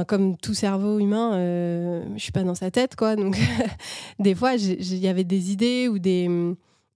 comme 0.07 0.35
tout 0.35 0.53
cerveau 0.53 0.99
humain, 0.99 1.35
euh, 1.35 2.03
je 2.15 2.23
suis 2.23 2.31
pas 2.31 2.43
dans 2.43 2.55
sa 2.55 2.71
tête, 2.71 2.95
quoi. 2.95 3.15
Donc, 3.15 3.37
des 4.19 4.35
fois, 4.35 4.55
il 4.55 4.97
y 4.97 5.07
avait 5.07 5.23
des 5.23 5.51
idées 5.51 5.87
ou 5.87 5.99
des, 5.99 6.27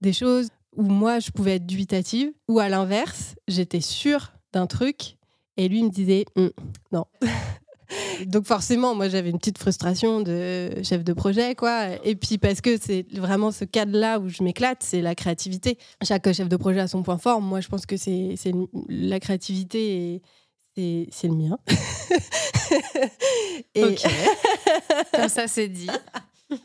des 0.00 0.12
choses 0.12 0.48
où 0.76 0.82
moi, 0.82 1.20
je 1.20 1.30
pouvais 1.30 1.56
être 1.56 1.66
dubitative, 1.66 2.32
ou 2.48 2.58
à 2.58 2.68
l'inverse, 2.68 3.36
j'étais 3.46 3.80
sûre 3.80 4.32
d'un 4.52 4.66
truc, 4.66 5.16
et 5.56 5.68
lui 5.68 5.82
me 5.82 5.90
disait 5.90 6.24
hum, 6.36 6.50
non. 6.92 7.04
donc 8.26 8.46
forcément, 8.46 8.94
moi 8.94 9.08
j'avais 9.08 9.30
une 9.30 9.38
petite 9.38 9.58
frustration 9.58 10.20
de 10.20 10.70
chef 10.82 11.04
de 11.04 11.12
projet, 11.12 11.54
quoi. 11.54 11.88
Et 12.04 12.14
puis 12.14 12.38
parce 12.38 12.60
que 12.60 12.76
c'est 12.80 13.06
vraiment 13.12 13.50
ce 13.50 13.64
cadre-là 13.64 14.18
où 14.18 14.28
je 14.28 14.42
m'éclate, 14.42 14.82
c'est 14.82 15.00
la 15.00 15.14
créativité. 15.14 15.78
Chaque 16.02 16.30
chef 16.32 16.48
de 16.48 16.56
projet 16.56 16.80
a 16.80 16.88
son 16.88 17.02
point 17.02 17.18
fort. 17.18 17.40
Moi, 17.40 17.60
je 17.60 17.68
pense 17.68 17.86
que 17.86 17.96
c'est 17.96 18.36
la 18.88 19.20
créativité 19.20 20.22
et 20.76 21.08
c'est 21.10 21.28
le 21.28 21.34
mien. 21.34 21.58
et... 23.74 23.84
Ok. 23.84 24.02
Comme 25.14 25.28
ça, 25.28 25.48
c'est 25.48 25.68
dit. 25.68 25.90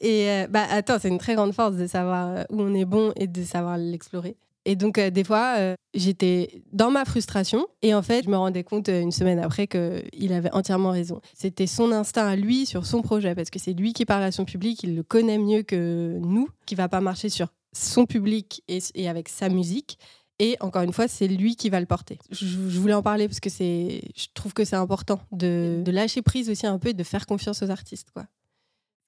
et 0.00 0.30
euh, 0.30 0.46
bah 0.48 0.66
attends, 0.70 0.98
c'est 1.00 1.08
une 1.08 1.18
très 1.18 1.34
grande 1.34 1.54
force 1.54 1.76
de 1.76 1.86
savoir 1.86 2.46
où 2.50 2.62
on 2.62 2.74
est 2.74 2.84
bon 2.84 3.12
et 3.16 3.26
de 3.26 3.44
savoir 3.44 3.78
l'explorer. 3.78 4.36
Et 4.64 4.76
donc, 4.76 4.98
euh, 4.98 5.10
des 5.10 5.24
fois, 5.24 5.56
j'étais 5.94 6.62
dans 6.72 6.90
ma 6.90 7.04
frustration 7.04 7.66
et 7.82 7.94
en 7.94 8.02
fait, 8.02 8.24
je 8.24 8.30
me 8.30 8.36
rendais 8.36 8.64
compte 8.64 8.88
une 8.88 9.12
semaine 9.12 9.38
après 9.38 9.66
qu'il 9.66 10.32
avait 10.32 10.52
entièrement 10.52 10.90
raison. 10.90 11.20
C'était 11.34 11.66
son 11.66 11.92
instinct 11.92 12.26
à 12.26 12.36
lui 12.36 12.66
sur 12.66 12.86
son 12.86 13.02
projet 13.02 13.34
parce 13.34 13.50
que 13.50 13.58
c'est 13.58 13.72
lui 13.72 13.92
qui 13.92 14.04
parle 14.04 14.22
à 14.22 14.32
son 14.32 14.44
public, 14.44 14.82
il 14.82 14.96
le 14.96 15.02
connaît 15.02 15.38
mieux 15.38 15.62
que 15.62 16.18
nous, 16.20 16.48
qui 16.66 16.74
va 16.74 16.88
pas 16.88 17.00
marcher 17.00 17.28
sur 17.28 17.48
son 17.72 18.06
public 18.06 18.62
et, 18.68 19.08
avec 19.08 19.28
sa 19.28 19.48
musique. 19.48 19.98
Et 20.40 20.56
encore 20.60 20.82
une 20.82 20.92
fois, 20.92 21.06
c'est 21.06 21.28
lui 21.28 21.54
qui 21.54 21.70
va 21.70 21.78
le 21.78 21.86
porter. 21.86 22.18
Je, 22.30 22.78
voulais 22.78 22.94
en 22.94 23.02
parler 23.02 23.28
parce 23.28 23.38
que 23.38 23.50
c'est, 23.50 24.02
je 24.16 24.26
trouve 24.34 24.52
que 24.52 24.64
c'est 24.64 24.76
important 24.76 25.20
de, 25.30 25.84
lâcher 25.86 26.22
prise 26.22 26.50
aussi 26.50 26.66
un 26.66 26.78
peu 26.78 26.88
et 26.88 26.94
de 26.94 27.04
faire 27.04 27.26
confiance 27.26 27.62
aux 27.62 27.70
artistes. 27.70 28.08
Quoi 28.12 28.26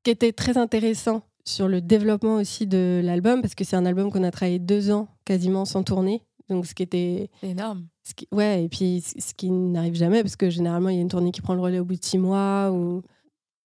qui 0.06 0.12
était 0.12 0.32
très 0.32 0.56
intéressant 0.56 1.26
sur 1.46 1.68
le 1.68 1.80
développement 1.80 2.36
aussi 2.36 2.66
de 2.66 3.00
l'album, 3.02 3.40
parce 3.40 3.54
que 3.54 3.64
c'est 3.64 3.76
un 3.76 3.86
album 3.86 4.10
qu'on 4.10 4.24
a 4.24 4.30
travaillé 4.30 4.58
deux 4.58 4.90
ans 4.90 5.08
quasiment 5.24 5.64
sans 5.64 5.82
tourner. 5.82 6.22
Donc, 6.48 6.66
ce 6.66 6.74
qui 6.74 6.82
était. 6.82 7.30
énorme. 7.42 7.86
Ce 8.04 8.14
qui... 8.14 8.28
Ouais, 8.32 8.64
et 8.64 8.68
puis 8.68 9.02
ce 9.02 9.34
qui 9.34 9.50
n'arrive 9.50 9.94
jamais, 9.94 10.22
parce 10.22 10.36
que 10.36 10.50
généralement, 10.50 10.88
il 10.88 10.96
y 10.96 10.98
a 10.98 11.02
une 11.02 11.08
tournée 11.08 11.32
qui 11.32 11.40
prend 11.40 11.54
le 11.54 11.60
relais 11.60 11.78
au 11.78 11.84
bout 11.84 11.96
de 11.96 12.04
six 12.04 12.18
mois. 12.18 12.70
Ou... 12.72 13.02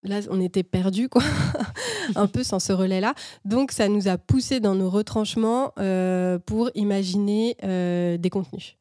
Là, 0.03 0.19
on 0.31 0.41
était 0.41 0.63
perdus, 0.63 1.09
quoi, 1.09 1.21
un 2.15 2.25
peu 2.25 2.43
sans 2.43 2.59
ce 2.59 2.73
relais-là. 2.73 3.13
Donc, 3.45 3.71
ça 3.71 3.87
nous 3.87 4.07
a 4.07 4.17
poussé 4.17 4.59
dans 4.59 4.73
nos 4.73 4.89
retranchements 4.89 5.73
euh, 5.77 6.39
pour 6.39 6.71
imaginer 6.73 7.55
euh, 7.63 8.17
des 8.17 8.31
contenus. 8.31 8.77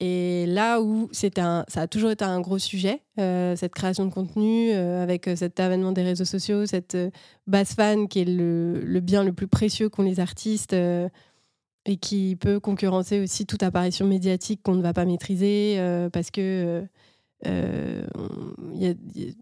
Et 0.00 0.46
là 0.46 0.80
où 0.80 1.10
un, 1.38 1.64
ça 1.66 1.80
a 1.80 1.86
toujours 1.88 2.10
été 2.10 2.24
un 2.24 2.40
gros 2.40 2.58
sujet, 2.58 3.02
euh, 3.18 3.56
cette 3.56 3.74
création 3.74 4.06
de 4.06 4.12
contenu, 4.12 4.70
euh, 4.70 5.02
avec 5.02 5.26
euh, 5.26 5.34
cet 5.34 5.58
avènement 5.58 5.90
des 5.90 6.02
réseaux 6.02 6.24
sociaux, 6.24 6.66
cette 6.66 6.96
base 7.48 7.74
fan 7.74 8.06
qui 8.06 8.20
est 8.20 8.24
le, 8.24 9.00
bien 9.00 9.24
le 9.24 9.32
plus 9.32 9.48
précieux 9.48 9.88
qu'ont 9.88 10.04
les 10.04 10.20
artistes 10.20 10.72
et 10.72 11.96
qui 11.96 12.36
peut 12.36 12.60
concurrencer 12.60 13.20
aussi 13.20 13.44
toute 13.44 13.64
apparition 13.64 14.06
médiatique 14.06 14.60
qu'on 14.62 14.76
ne 14.76 14.82
va 14.82 14.92
pas 14.92 15.04
maîtriser 15.04 15.78
parce 16.12 16.30
que 16.30 16.86
il 17.44 17.50
y, 18.74 18.86
a 18.86 18.94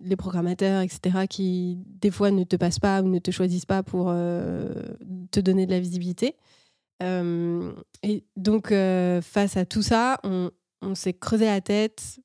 les 0.03 0.17
programmateurs, 0.17 0.83
etc., 0.83 1.27
qui 1.29 1.79
des 2.01 2.11
fois 2.11 2.31
ne 2.31 2.45
te 2.45 2.57
passent 2.57 2.79
pas 2.79 3.03
ou 3.03 3.09
ne 3.09 3.19
te 3.19 3.31
choisissent 3.31 3.67
pas 3.67 3.83
pour 3.83 4.07
te 4.07 5.41
donner 5.41 5.67
de 5.67 5.73
la 5.73 5.81
visibilité. 5.81 6.37
Et 7.01 8.25
donc, 8.37 8.69
face 8.69 9.57
à 9.57 9.65
tout 9.65 9.83
ça, 9.83 10.19
on, 10.25 10.51
s'est 10.95 11.15
creusé 11.15 11.47
la 11.47 11.61
tête 11.61 12.21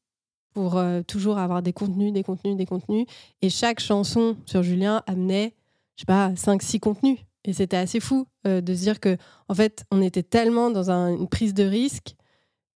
pour 0.54 0.78
euh, 0.78 1.02
toujours 1.02 1.38
avoir 1.38 1.62
des 1.62 1.74
contenus, 1.74 2.14
des 2.14 2.24
contenus, 2.24 2.56
des 2.56 2.66
contenus. 2.66 3.06
Et 3.42 3.50
chaque 3.50 3.80
chanson 3.80 4.38
sur 4.46 4.62
Julien 4.64 5.02
amenait, 5.08 5.56
je 5.96 6.02
sais 6.02 6.06
pas, 6.06 6.30
5-6 6.32 6.80
contenus. 6.80 7.20
Et 7.44 7.54
c'était 7.54 7.78
assez 7.78 8.00
fou 8.00 8.28
de 8.46 8.74
se 8.76 8.82
dire 8.82 9.00
que, 9.00 9.18
en 9.48 9.56
fait, 9.56 9.84
on 9.90 10.02
était 10.02 10.22
tellement 10.22 10.70
dans 10.70 10.92
une 10.92 11.28
prise 11.28 11.56
de 11.56 11.64
risque. 11.64 12.14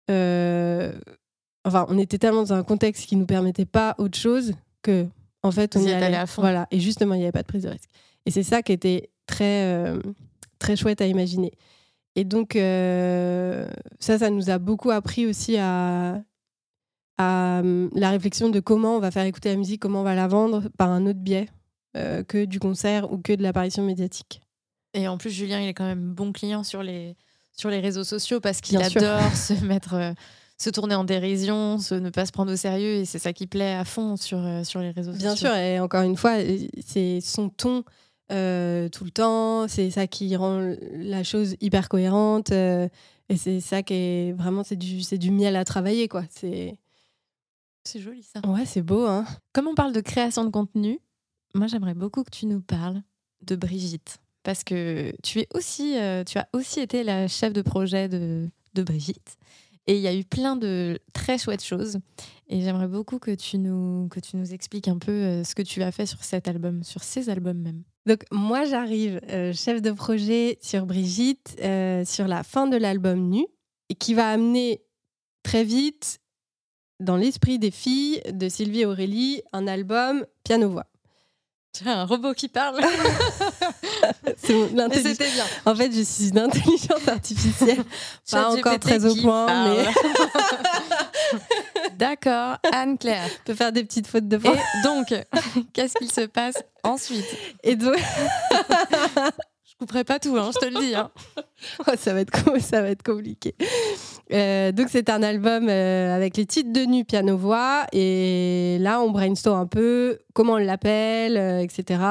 enfin, 0.10 1.86
on 1.90 2.00
était 2.00 2.18
tellement 2.18 2.42
dans 2.42 2.54
un 2.54 2.64
contexte 2.64 3.06
qui 3.06 3.16
nous 3.16 3.28
permettait 3.28 3.66
pas 3.66 3.94
autre 4.00 4.18
chose 4.18 4.54
que, 4.82 5.06
en 5.44 5.52
fait, 5.52 5.76
on 5.76 5.82
y, 5.82 5.92
allait. 5.92 6.18
à 6.18 6.26
fond. 6.26 6.42
Voilà. 6.42 6.68
Et 6.72 6.80
justement, 6.80 7.14
il 7.14 7.20
n'y 7.20 7.26
avait 7.26 7.32
pas 7.32 7.44
de 7.44 7.48
prise 7.48 7.64
de 7.64 7.70
risque. 7.70 7.90
Et 8.26 8.32
c'est 8.32 8.42
ça 8.42 8.64
qui 8.64 8.72
était 8.72 9.12
très, 9.28 9.94
très 10.58 10.76
chouette 10.76 11.02
à 11.02 11.06
imaginer. 11.06 11.52
Et 12.16 12.24
donc, 12.24 12.56
euh, 12.56 13.68
ça, 14.00 14.18
ça 14.20 14.30
nous 14.30 14.50
a 14.50 14.58
beaucoup 14.58 14.92
appris 14.92 15.26
aussi 15.26 15.58
à, 15.58 16.22
à 17.18 17.60
hum, 17.60 17.90
la 17.94 18.10
réflexion 18.10 18.50
de 18.50 18.60
comment 18.60 18.96
on 18.96 19.00
va 19.00 19.12
faire 19.12 19.26
écouter 19.26 19.50
la 19.50 19.58
musique, 19.58 19.82
comment 19.82 20.02
on 20.02 20.04
va 20.04 20.16
la 20.16 20.28
vendre 20.28 20.70
par 20.78 20.90
un 20.90 21.06
autre 21.06 21.20
biais 21.20 21.50
euh, 21.98 22.24
que 22.24 22.46
du 22.46 22.60
concert 22.60 23.12
ou 23.12 23.18
que 23.18 23.34
de 23.34 23.44
l'apparition 23.44 23.84
médiatique. 23.84 24.42
Et 24.94 25.10
en 25.10 25.18
plus, 25.18 25.30
Julien, 25.30 25.60
il 25.60 25.68
est 25.68 25.74
quand 25.74 25.86
même 25.86 26.14
bon 26.14 26.32
client 26.32 26.64
sur 26.64 26.84
les, 26.84 27.18
sur 27.52 27.70
les 27.70 27.82
réseaux 27.82 28.06
sociaux 28.06 28.40
parce 28.40 28.62
qu'il 28.62 28.82
adore 28.82 29.36
se 29.36 29.54
mettre, 29.66 29.96
euh, 29.96 30.14
se 30.58 30.70
tourner 30.70 30.96
en 30.96 31.04
dérision, 31.04 31.80
se, 31.80 31.96
ne 31.96 32.10
pas 32.12 32.26
se 32.26 32.32
prendre 32.32 32.54
au 32.54 32.56
sérieux. 32.56 32.96
Et 32.96 33.06
c'est 33.06 33.20
ça 33.20 33.34
qui 33.34 33.46
plaît 33.46 33.74
à 33.74 33.84
fond 33.84 34.16
sur, 34.16 34.42
sur 34.64 34.80
les 34.80 34.92
réseaux 34.92 35.12
sociaux. 35.12 35.28
Bien 35.28 35.36
sûr, 35.36 35.54
et 35.54 35.82
encore 35.82 36.04
une 36.04 36.16
fois, 36.16 36.38
c'est 36.86 37.20
son 37.20 37.50
ton 37.50 37.84
euh, 38.32 38.90
tout 38.90 39.04
le 39.04 39.12
temps. 39.12 39.68
C'est 39.68 39.92
ça 39.92 40.08
qui 40.08 40.36
rend 40.36 40.76
la 40.94 41.24
chose 41.24 41.56
hyper 41.62 41.90
cohérente. 41.90 42.52
Euh, 42.52 42.88
et 43.30 43.38
c'est 43.38 43.60
ça 43.60 43.84
qui 43.84 43.94
est 43.94 44.32
vraiment, 44.34 44.64
c'est 44.64 44.76
du, 44.76 45.02
c'est 45.02 45.18
du 45.18 45.32
miel 45.32 45.56
à 45.56 45.66
travailler, 45.66 46.08
quoi. 46.08 46.24
C'est, 46.30 46.78
c'est 47.84 48.00
joli 48.00 48.24
ça. 48.24 48.42
Ouais, 48.48 48.66
c'est 48.66 48.82
beau. 48.82 49.06
Hein. 49.06 49.26
Comme 49.54 49.68
on 49.68 49.76
parle 49.76 49.94
de 49.94 50.02
création 50.02 50.44
de 50.44 50.50
contenu, 50.50 51.00
moi 51.54 51.68
j'aimerais 51.68 51.94
beaucoup 51.94 52.24
que 52.24 52.32
tu 52.32 52.46
nous 52.46 52.62
parles 52.62 53.02
de 53.42 53.56
Brigitte. 53.56 54.18
Parce 54.44 54.64
que 54.64 55.12
tu, 55.24 55.40
es 55.40 55.48
aussi, 55.56 55.98
euh, 55.98 56.24
tu 56.24 56.38
as 56.38 56.48
aussi 56.54 56.80
été 56.80 57.04
la 57.04 57.28
chef 57.28 57.52
de 57.52 57.64
projet 57.64 58.08
de, 58.10 58.48
de 58.76 58.84
Brigitte. 58.84 59.38
Et 59.88 59.98
il 59.98 60.02
y 60.02 60.08
a 60.08 60.16
eu 60.16 60.24
plein 60.24 60.56
de 60.56 61.00
très 61.14 61.38
chouettes 61.38 61.64
choses. 61.64 62.00
Et 62.48 62.62
j'aimerais 62.62 62.88
beaucoup 62.88 63.18
que 63.18 63.34
tu, 63.34 63.58
nous, 63.58 64.08
que 64.10 64.20
tu 64.20 64.36
nous 64.38 64.54
expliques 64.54 64.88
un 64.88 64.98
peu 64.98 65.44
ce 65.44 65.54
que 65.56 65.62
tu 65.62 65.82
as 65.84 65.92
fait 65.92 66.06
sur 66.06 66.24
cet 66.24 66.48
album, 66.48 66.84
sur 66.84 67.04
ces 67.04 67.30
albums 67.30 67.58
même. 67.58 67.84
Donc 68.06 68.24
moi 68.32 68.66
j'arrive 68.66 69.20
euh, 69.30 69.52
chef 69.54 69.82
de 69.82 69.92
projet 69.92 70.58
sur 70.62 70.86
Brigitte 70.86 71.58
euh, 71.62 72.06
sur 72.06 72.28
la 72.28 72.44
fin 72.44 72.68
de 72.68 72.78
l'album 72.78 73.20
Nu 73.20 73.46
et 73.90 73.96
qui 73.96 74.14
va 74.14 74.30
amener 74.30 74.84
très 75.44 75.64
vite 75.64 76.20
dans 77.00 77.18
l'esprit 77.18 77.60
des 77.60 77.72
filles 77.72 78.22
de 78.32 78.48
Sylvie 78.48 78.86
Aurélie 78.86 79.42
un 79.54 79.68
album 79.68 80.26
piano-voix. 80.44 80.86
Tu 80.86 80.95
un 81.86 82.06
robot 82.06 82.34
qui 82.34 82.48
parle. 82.48 82.82
c'est 84.38 84.54
C'était 85.04 85.32
bien. 85.32 85.46
En 85.66 85.76
fait, 85.76 85.92
je 85.92 86.02
suis 86.02 86.30
une 86.30 86.40
intelligence 86.40 87.08
artificielle, 87.08 87.84
pas 88.32 88.50
encore 88.50 88.80
très 88.80 89.06
au 89.06 89.16
point, 89.16 89.48
mais. 89.66 89.86
D'accord, 91.98 92.58
Anne-Claire. 92.72 93.30
peut 93.46 93.56
faire 93.56 93.72
des 93.72 93.84
petites 93.84 94.08
fautes 94.08 94.28
de 94.28 94.38
voix. 94.38 94.54
Et 94.54 94.84
donc, 94.84 95.14
qu'est-ce 95.74 95.96
qu'il 95.96 96.12
se 96.12 96.22
passe 96.22 96.64
ensuite? 96.84 97.26
Et 97.64 97.76
donc. 97.76 97.98
je 99.64 99.76
couperai 99.80 100.04
pas 100.04 100.20
tout, 100.20 100.38
hein, 100.38 100.52
je 100.54 100.60
te 100.60 100.66
le 100.66 100.80
dis. 100.80 100.96
Hein. 100.96 101.12
Oh, 101.80 101.92
ça, 101.98 102.14
va 102.14 102.22
être, 102.22 102.34
ça 102.62 102.82
va 102.82 102.90
être 102.90 103.04
compliqué. 103.04 103.56
Euh, 104.34 104.72
donc, 104.72 104.88
c'est 104.90 105.10
un 105.10 105.22
album 105.24 105.68
euh, 105.70 106.16
avec 106.16 106.38
les 106.38 106.46
titres 106.46 106.74
de 106.74 106.82
nu 106.82 107.06
piano-voix. 107.06 107.86
Et 107.94 108.78
là, 108.80 109.02
on 109.02 109.12
brainstorm 109.12 109.60
un 109.60 109.68
peu 109.68 110.20
comment 110.34 110.54
on 110.54 110.58
l'appelle, 110.58 111.38
euh, 111.38 111.60
etc. 111.60 112.02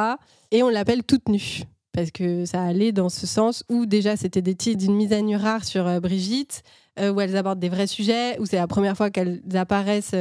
Et 0.51 0.63
on 0.63 0.69
l'appelle 0.69 1.03
Toute 1.03 1.29
nue 1.29 1.63
parce 1.93 2.11
que 2.11 2.45
ça 2.45 2.61
allait 2.61 2.91
dans 2.91 3.09
ce 3.09 3.25
sens 3.25 3.63
où 3.69 3.87
déjà 3.87 4.17
c'était 4.17 4.43
des 4.43 4.57
titres 4.57 4.79
d'une 4.79 4.97
mise 4.97 5.13
à 5.13 5.21
nu 5.21 5.37
rare 5.37 5.65
sur 5.65 6.01
Brigitte, 6.01 6.65
où 7.01 7.21
elles 7.21 7.37
abordent 7.37 7.61
des 7.61 7.69
vrais 7.69 7.87
sujets, 7.87 8.37
où 8.41 8.47
c'est 8.47 8.57
la 8.57 8.67
première 8.67 8.97
fois 8.97 9.11
qu'elles 9.11 9.41
apparaissent. 9.55 10.17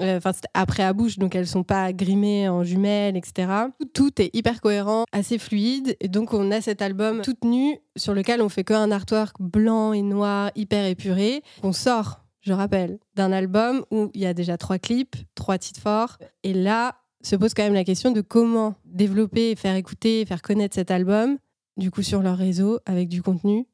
Euh, 0.00 0.18
enfin, 0.18 0.32
après 0.54 0.82
à 0.82 0.92
bouche, 0.92 1.18
donc 1.18 1.34
elles 1.34 1.46
sont 1.46 1.62
pas 1.62 1.92
grimées 1.92 2.48
en 2.48 2.62
jumelles, 2.62 3.16
etc. 3.16 3.48
Tout 3.92 4.20
est 4.20 4.34
hyper 4.34 4.60
cohérent, 4.60 5.04
assez 5.12 5.38
fluide, 5.38 5.96
et 6.00 6.08
donc 6.08 6.32
on 6.32 6.50
a 6.50 6.60
cet 6.60 6.82
album 6.82 7.22
tout 7.22 7.36
nu 7.44 7.78
sur 7.96 8.14
lequel 8.14 8.42
on 8.42 8.48
fait 8.48 8.64
qu'un 8.64 8.90
artwork 8.90 9.36
blanc 9.40 9.92
et 9.92 10.02
noir, 10.02 10.50
hyper 10.54 10.86
épuré. 10.86 11.42
On 11.62 11.72
sort, 11.72 12.20
je 12.40 12.52
rappelle, 12.52 12.98
d'un 13.14 13.32
album 13.32 13.84
où 13.90 14.10
il 14.14 14.20
y 14.20 14.26
a 14.26 14.34
déjà 14.34 14.56
trois 14.56 14.78
clips, 14.78 15.16
trois 15.34 15.58
titres 15.58 15.80
forts, 15.80 16.18
et 16.42 16.54
là 16.54 16.96
se 17.22 17.36
pose 17.36 17.52
quand 17.52 17.64
même 17.64 17.74
la 17.74 17.84
question 17.84 18.12
de 18.12 18.22
comment 18.22 18.74
développer, 18.86 19.54
faire 19.54 19.76
écouter, 19.76 20.24
faire 20.24 20.40
connaître 20.40 20.74
cet 20.74 20.90
album, 20.90 21.36
du 21.76 21.90
coup 21.90 22.02
sur 22.02 22.22
leur 22.22 22.38
réseau 22.38 22.78
avec 22.86 23.08
du 23.08 23.22
contenu 23.22 23.66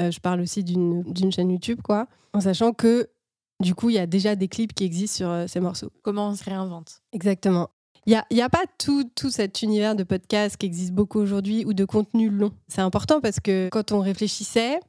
euh, 0.00 0.10
je 0.10 0.20
parle 0.20 0.40
aussi 0.40 0.64
d'une 0.64 1.32
chaîne 1.32 1.50
YouTube, 1.50 1.80
quoi. 1.82 2.06
En 2.32 2.40
sachant 2.40 2.72
que, 2.72 3.08
du 3.60 3.74
coup, 3.74 3.90
il 3.90 3.96
y 3.96 3.98
a 3.98 4.06
déjà 4.06 4.36
des 4.36 4.48
clips 4.48 4.72
qui 4.72 4.84
existent 4.84 5.16
sur 5.16 5.30
euh, 5.30 5.46
ces 5.46 5.60
morceaux. 5.60 5.90
Comment 6.02 6.28
on 6.28 6.36
se 6.36 6.44
réinvente? 6.44 7.00
Exactement. 7.12 7.70
Il 8.06 8.10
n'y 8.10 8.16
a, 8.16 8.24
y 8.30 8.40
a, 8.40 8.48
pas 8.48 8.64
tout, 8.78 9.04
tout, 9.14 9.30
cet 9.30 9.62
univers 9.62 9.94
de 9.94 10.02
podcast 10.02 10.56
qui 10.56 10.66
existe 10.66 10.92
beaucoup 10.92 11.18
aujourd'hui 11.18 11.64
ou 11.66 11.74
de 11.74 11.84
contenu 11.84 12.30
long. 12.30 12.52
C'est 12.68 12.80
important 12.80 13.20
parce 13.20 13.40
que 13.40 13.68
quand 13.70 13.92
on 13.92 14.00
réfléchissait, 14.00 14.80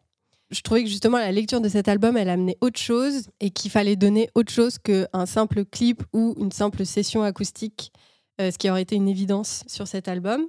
je 0.51 0.61
trouvais 0.61 0.83
que 0.83 0.89
justement 0.89 1.17
la 1.17 1.31
lecture 1.31 1.61
de 1.61 1.69
cet 1.69 1.87
album, 1.87 2.17
elle 2.17 2.29
amenait 2.29 2.57
autre 2.61 2.79
chose 2.79 3.27
et 3.39 3.49
qu'il 3.49 3.71
fallait 3.71 3.95
donner 3.95 4.29
autre 4.35 4.51
chose 4.51 4.77
qu'un 4.79 5.25
simple 5.25 5.65
clip 5.65 6.03
ou 6.13 6.35
une 6.39 6.51
simple 6.51 6.85
session 6.85 7.23
acoustique, 7.23 7.91
euh, 8.39 8.51
ce 8.51 8.57
qui 8.57 8.69
aurait 8.69 8.83
été 8.83 8.95
une 8.95 9.09
évidence 9.09 9.63
sur 9.67 9.87
cet 9.87 10.07
album. 10.07 10.45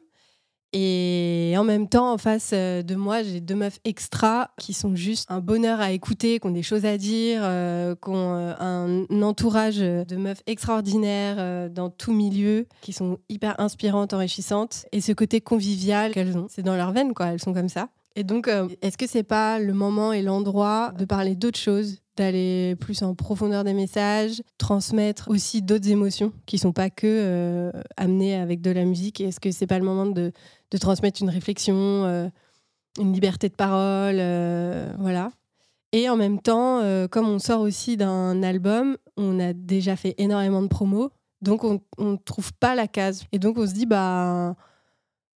Et 0.72 1.54
en 1.56 1.64
même 1.64 1.88
temps, 1.88 2.12
en 2.12 2.18
face 2.18 2.50
euh, 2.52 2.82
de 2.82 2.94
moi, 2.94 3.24
j'ai 3.24 3.40
deux 3.40 3.56
meufs 3.56 3.80
extra 3.84 4.50
qui 4.56 4.72
sont 4.72 4.94
juste 4.94 5.26
un 5.28 5.40
bonheur 5.40 5.80
à 5.80 5.90
écouter, 5.90 6.38
qui 6.38 6.46
ont 6.46 6.52
des 6.52 6.62
choses 6.62 6.84
à 6.84 6.96
dire, 6.96 7.40
euh, 7.42 7.96
qui 7.96 8.10
ont 8.10 8.34
euh, 8.34 8.54
un 8.60 9.22
entourage 9.22 9.78
de 9.78 10.16
meufs 10.16 10.42
extraordinaires 10.46 11.70
dans 11.70 11.90
tout 11.90 12.12
milieu, 12.12 12.66
qui 12.82 12.92
sont 12.92 13.18
hyper 13.28 13.58
inspirantes, 13.58 14.12
enrichissantes. 14.12 14.86
Et 14.92 15.00
ce 15.00 15.12
côté 15.12 15.40
convivial 15.40 16.12
qu'elles 16.12 16.38
ont, 16.38 16.46
c'est 16.48 16.62
dans 16.62 16.76
leur 16.76 16.92
veine, 16.92 17.14
quoi. 17.14 17.26
Elles 17.26 17.40
sont 17.40 17.52
comme 17.52 17.68
ça. 17.68 17.88
Et 18.16 18.24
donc, 18.24 18.50
est-ce 18.82 18.98
que 18.98 19.06
c'est 19.06 19.22
pas 19.22 19.58
le 19.58 19.72
moment 19.72 20.12
et 20.12 20.22
l'endroit 20.22 20.92
de 20.98 21.04
parler 21.04 21.34
d'autres 21.34 21.58
choses 21.58 21.98
d'aller 22.20 22.76
plus 22.76 23.02
en 23.02 23.14
profondeur 23.14 23.64
des 23.64 23.72
messages, 23.72 24.42
transmettre 24.58 25.30
aussi 25.30 25.62
d'autres 25.62 25.88
émotions 25.88 26.34
qui 26.44 26.58
sont 26.58 26.72
pas 26.72 26.90
que 26.90 27.06
euh, 27.06 27.72
amenées 27.96 28.34
avec 28.34 28.60
de 28.60 28.70
la 28.70 28.84
musique? 28.84 29.22
Est-ce 29.22 29.40
que 29.40 29.50
c'est 29.50 29.66
pas 29.66 29.78
le 29.78 29.86
moment 29.86 30.04
de, 30.04 30.32
de 30.70 30.78
transmettre 30.78 31.22
une 31.22 31.30
réflexion, 31.30 31.76
euh, 31.76 32.28
une 32.98 33.14
liberté 33.14 33.48
de 33.48 33.54
parole, 33.54 34.16
euh, 34.18 34.92
voilà. 34.98 35.32
Et 35.92 36.10
en 36.10 36.16
même 36.16 36.40
temps, 36.40 36.84
comme 37.10 37.28
on 37.28 37.40
sort 37.40 37.62
aussi 37.62 37.96
d'un 37.96 38.44
album, 38.44 38.96
on 39.16 39.40
a 39.40 39.52
déjà 39.52 39.96
fait 39.96 40.14
énormément 40.18 40.62
de 40.62 40.68
promos, 40.68 41.10
donc 41.42 41.64
on 41.64 41.80
ne 41.98 42.14
trouve 42.14 42.52
pas 42.52 42.76
la 42.76 42.86
case. 42.86 43.24
Et 43.32 43.40
donc 43.40 43.58
on 43.58 43.66
se 43.66 43.72
dit 43.72 43.86
bah 43.86 44.54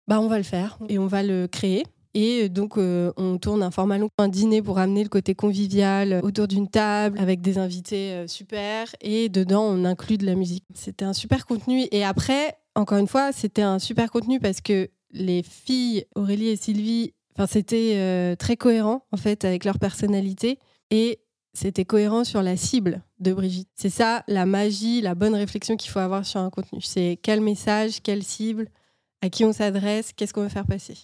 bah 0.07 0.19
on 0.19 0.27
va 0.27 0.37
le 0.37 0.43
faire 0.43 0.77
et 0.89 0.99
on 0.99 1.07
va 1.07 1.23
le 1.23 1.47
créer. 1.47 1.85
Et 2.13 2.49
donc, 2.49 2.77
euh, 2.77 3.11
on 3.17 3.37
tourne 3.37 3.63
un 3.63 3.71
format 3.71 3.97
long, 3.97 4.09
un 4.17 4.27
dîner 4.27 4.61
pour 4.61 4.77
amener 4.77 5.03
le 5.03 5.09
côté 5.09 5.33
convivial 5.33 6.19
autour 6.23 6.47
d'une 6.47 6.67
table 6.67 7.17
avec 7.19 7.41
des 7.41 7.57
invités 7.57 8.11
euh, 8.11 8.27
super. 8.27 8.95
Et 9.01 9.29
dedans, 9.29 9.63
on 9.63 9.83
inclut 9.83 10.17
de 10.17 10.25
la 10.25 10.35
musique. 10.35 10.65
C'était 10.75 11.05
un 11.05 11.13
super 11.13 11.45
contenu. 11.45 11.87
Et 11.91 12.03
après, 12.03 12.55
encore 12.75 12.99
une 12.99 13.07
fois, 13.07 13.31
c'était 13.31 13.63
un 13.63 13.79
super 13.79 14.11
contenu 14.11 14.39
parce 14.39 14.61
que 14.61 14.89
les 15.11 15.43
filles, 15.43 16.05
Aurélie 16.15 16.49
et 16.49 16.55
Sylvie, 16.55 17.13
c'était 17.47 17.93
euh, 17.95 18.35
très 18.35 18.57
cohérent 18.57 19.05
en 19.11 19.17
fait 19.17 19.43
avec 19.43 19.65
leur 19.65 19.79
personnalité. 19.79 20.59
Et 20.91 21.19
c'était 21.53 21.85
cohérent 21.85 22.23
sur 22.23 22.41
la 22.43 22.57
cible 22.57 23.03
de 23.19 23.33
Brigitte. 23.33 23.69
C'est 23.75 23.89
ça 23.89 24.23
la 24.27 24.45
magie, 24.45 25.01
la 25.01 25.15
bonne 25.15 25.35
réflexion 25.35 25.77
qu'il 25.77 25.91
faut 25.91 25.99
avoir 25.99 26.25
sur 26.25 26.39
un 26.39 26.49
contenu. 26.49 26.81
C'est 26.81 27.19
quel 27.21 27.41
message, 27.41 28.01
quelle 28.01 28.23
cible, 28.23 28.69
à 29.21 29.29
qui 29.29 29.45
on 29.45 29.53
s'adresse, 29.53 30.13
qu'est-ce 30.13 30.33
qu'on 30.33 30.41
veut 30.41 30.49
faire 30.49 30.67
passer. 30.67 30.95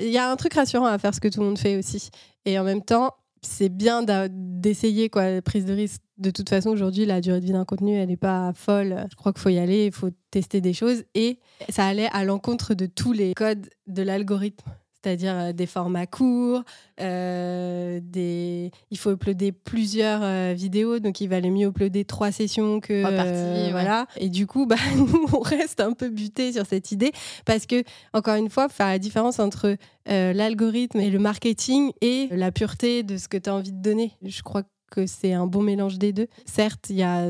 Il 0.00 0.10
y 0.10 0.18
a 0.18 0.30
un 0.30 0.36
truc 0.36 0.54
rassurant 0.54 0.86
à 0.86 0.98
faire 0.98 1.14
ce 1.14 1.20
que 1.20 1.28
tout 1.28 1.40
le 1.40 1.46
monde 1.46 1.58
fait 1.58 1.76
aussi. 1.76 2.10
Et 2.44 2.58
en 2.58 2.64
même 2.64 2.82
temps, 2.82 3.14
c'est 3.42 3.68
bien 3.68 4.04
d'essayer 4.30 5.08
quoi, 5.08 5.40
prise 5.42 5.64
de 5.64 5.72
risque. 5.72 6.02
De 6.18 6.30
toute 6.30 6.48
façon, 6.50 6.70
aujourd'hui, 6.70 7.06
la 7.06 7.20
durée 7.20 7.40
de 7.40 7.46
vie 7.46 7.52
d'un 7.52 7.64
contenu, 7.64 7.94
elle 7.94 8.08
n'est 8.08 8.16
pas 8.16 8.52
folle. 8.54 9.06
Je 9.10 9.16
crois 9.16 9.32
qu'il 9.32 9.40
faut 9.40 9.48
y 9.48 9.58
aller, 9.58 9.86
il 9.86 9.92
faut 9.92 10.10
tester 10.30 10.60
des 10.60 10.74
choses. 10.74 11.04
Et 11.14 11.38
ça 11.70 11.86
allait 11.86 12.10
à 12.12 12.24
l'encontre 12.24 12.74
de 12.74 12.86
tous 12.86 13.12
les 13.12 13.34
codes 13.34 13.68
de 13.86 14.02
l'algorithme 14.02 14.70
c'est-à-dire 15.02 15.34
euh, 15.34 15.52
des 15.52 15.66
formats 15.66 16.06
courts, 16.06 16.62
euh, 17.00 18.00
des... 18.02 18.70
il 18.90 18.98
faut 18.98 19.12
uploader 19.12 19.52
plusieurs 19.52 20.20
euh, 20.22 20.52
vidéos, 20.54 20.98
donc 20.98 21.20
il 21.20 21.28
valait 21.28 21.50
mieux 21.50 21.68
uploader 21.68 22.04
trois 22.04 22.32
sessions 22.32 22.80
que 22.80 23.02
trois 23.02 23.16
parties, 23.16 23.70
voilà. 23.70 24.06
Et 24.16 24.28
du 24.28 24.46
coup, 24.46 24.66
bah, 24.66 24.76
nous 24.96 25.26
on 25.32 25.40
reste 25.40 25.80
un 25.80 25.92
peu 25.92 26.08
buté 26.08 26.52
sur 26.52 26.66
cette 26.66 26.92
idée 26.92 27.12
parce 27.44 27.66
que 27.66 27.82
encore 28.12 28.34
une 28.34 28.50
fois, 28.50 28.68
faire 28.68 28.88
la 28.88 28.98
différence 28.98 29.38
entre 29.38 29.76
l'algorithme 30.06 30.98
et 30.98 31.10
le 31.10 31.20
marketing 31.20 31.92
et 32.00 32.28
la 32.32 32.50
pureté 32.50 33.04
de 33.04 33.16
ce 33.16 33.28
que 33.28 33.36
tu 33.36 33.48
as 33.48 33.54
envie 33.54 33.70
de 33.70 33.80
donner. 33.80 34.12
Je 34.24 34.42
crois 34.42 34.64
que 34.90 35.06
c'est 35.06 35.32
un 35.32 35.46
bon 35.46 35.62
mélange 35.62 35.98
des 35.98 36.12
deux. 36.12 36.26
Certes, 36.46 36.86
il 36.90 36.96
y 36.96 37.04
a 37.04 37.26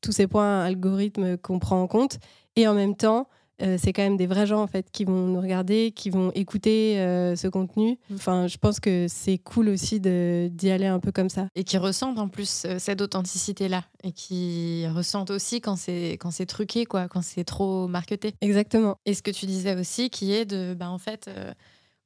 tous 0.00 0.12
ces 0.12 0.28
points 0.28 0.60
algorithmes 0.60 1.36
qu'on 1.38 1.58
prend 1.58 1.82
en 1.82 1.88
compte 1.88 2.18
et 2.54 2.68
en 2.68 2.74
même 2.74 2.94
temps 2.94 3.26
euh, 3.62 3.76
c'est 3.78 3.92
quand 3.92 4.02
même 4.02 4.16
des 4.16 4.26
vrais 4.26 4.46
gens 4.46 4.62
en 4.62 4.66
fait 4.66 4.90
qui 4.90 5.04
vont 5.04 5.26
nous 5.26 5.40
regarder, 5.40 5.92
qui 5.92 6.10
vont 6.10 6.30
écouter 6.34 6.98
euh, 7.00 7.36
ce 7.36 7.48
contenu. 7.48 7.98
Enfin, 8.14 8.46
je 8.46 8.56
pense 8.56 8.80
que 8.80 9.06
c'est 9.08 9.38
cool 9.38 9.68
aussi 9.68 10.00
d'y 10.00 10.70
aller 10.70 10.86
un 10.86 11.00
peu 11.00 11.12
comme 11.12 11.28
ça. 11.28 11.48
Et 11.54 11.64
qui 11.64 11.78
ressentent 11.78 12.18
en 12.18 12.28
plus 12.28 12.64
euh, 12.64 12.78
cette 12.78 13.00
authenticité 13.00 13.68
là, 13.68 13.84
et 14.02 14.12
qui 14.12 14.86
ressentent 14.88 15.30
aussi 15.30 15.60
quand 15.60 15.76
c'est 15.76 16.12
quand 16.12 16.30
c'est 16.30 16.46
truqué 16.46 16.86
quoi, 16.86 17.08
quand 17.08 17.22
c'est 17.22 17.44
trop 17.44 17.86
marketé. 17.88 18.34
Exactement. 18.40 18.96
Et 19.04 19.14
ce 19.14 19.22
que 19.22 19.30
tu 19.30 19.46
disais 19.46 19.78
aussi, 19.78 20.10
qui 20.10 20.32
est 20.32 20.44
de, 20.44 20.74
bah, 20.74 20.90
en 20.90 20.98
fait. 20.98 21.30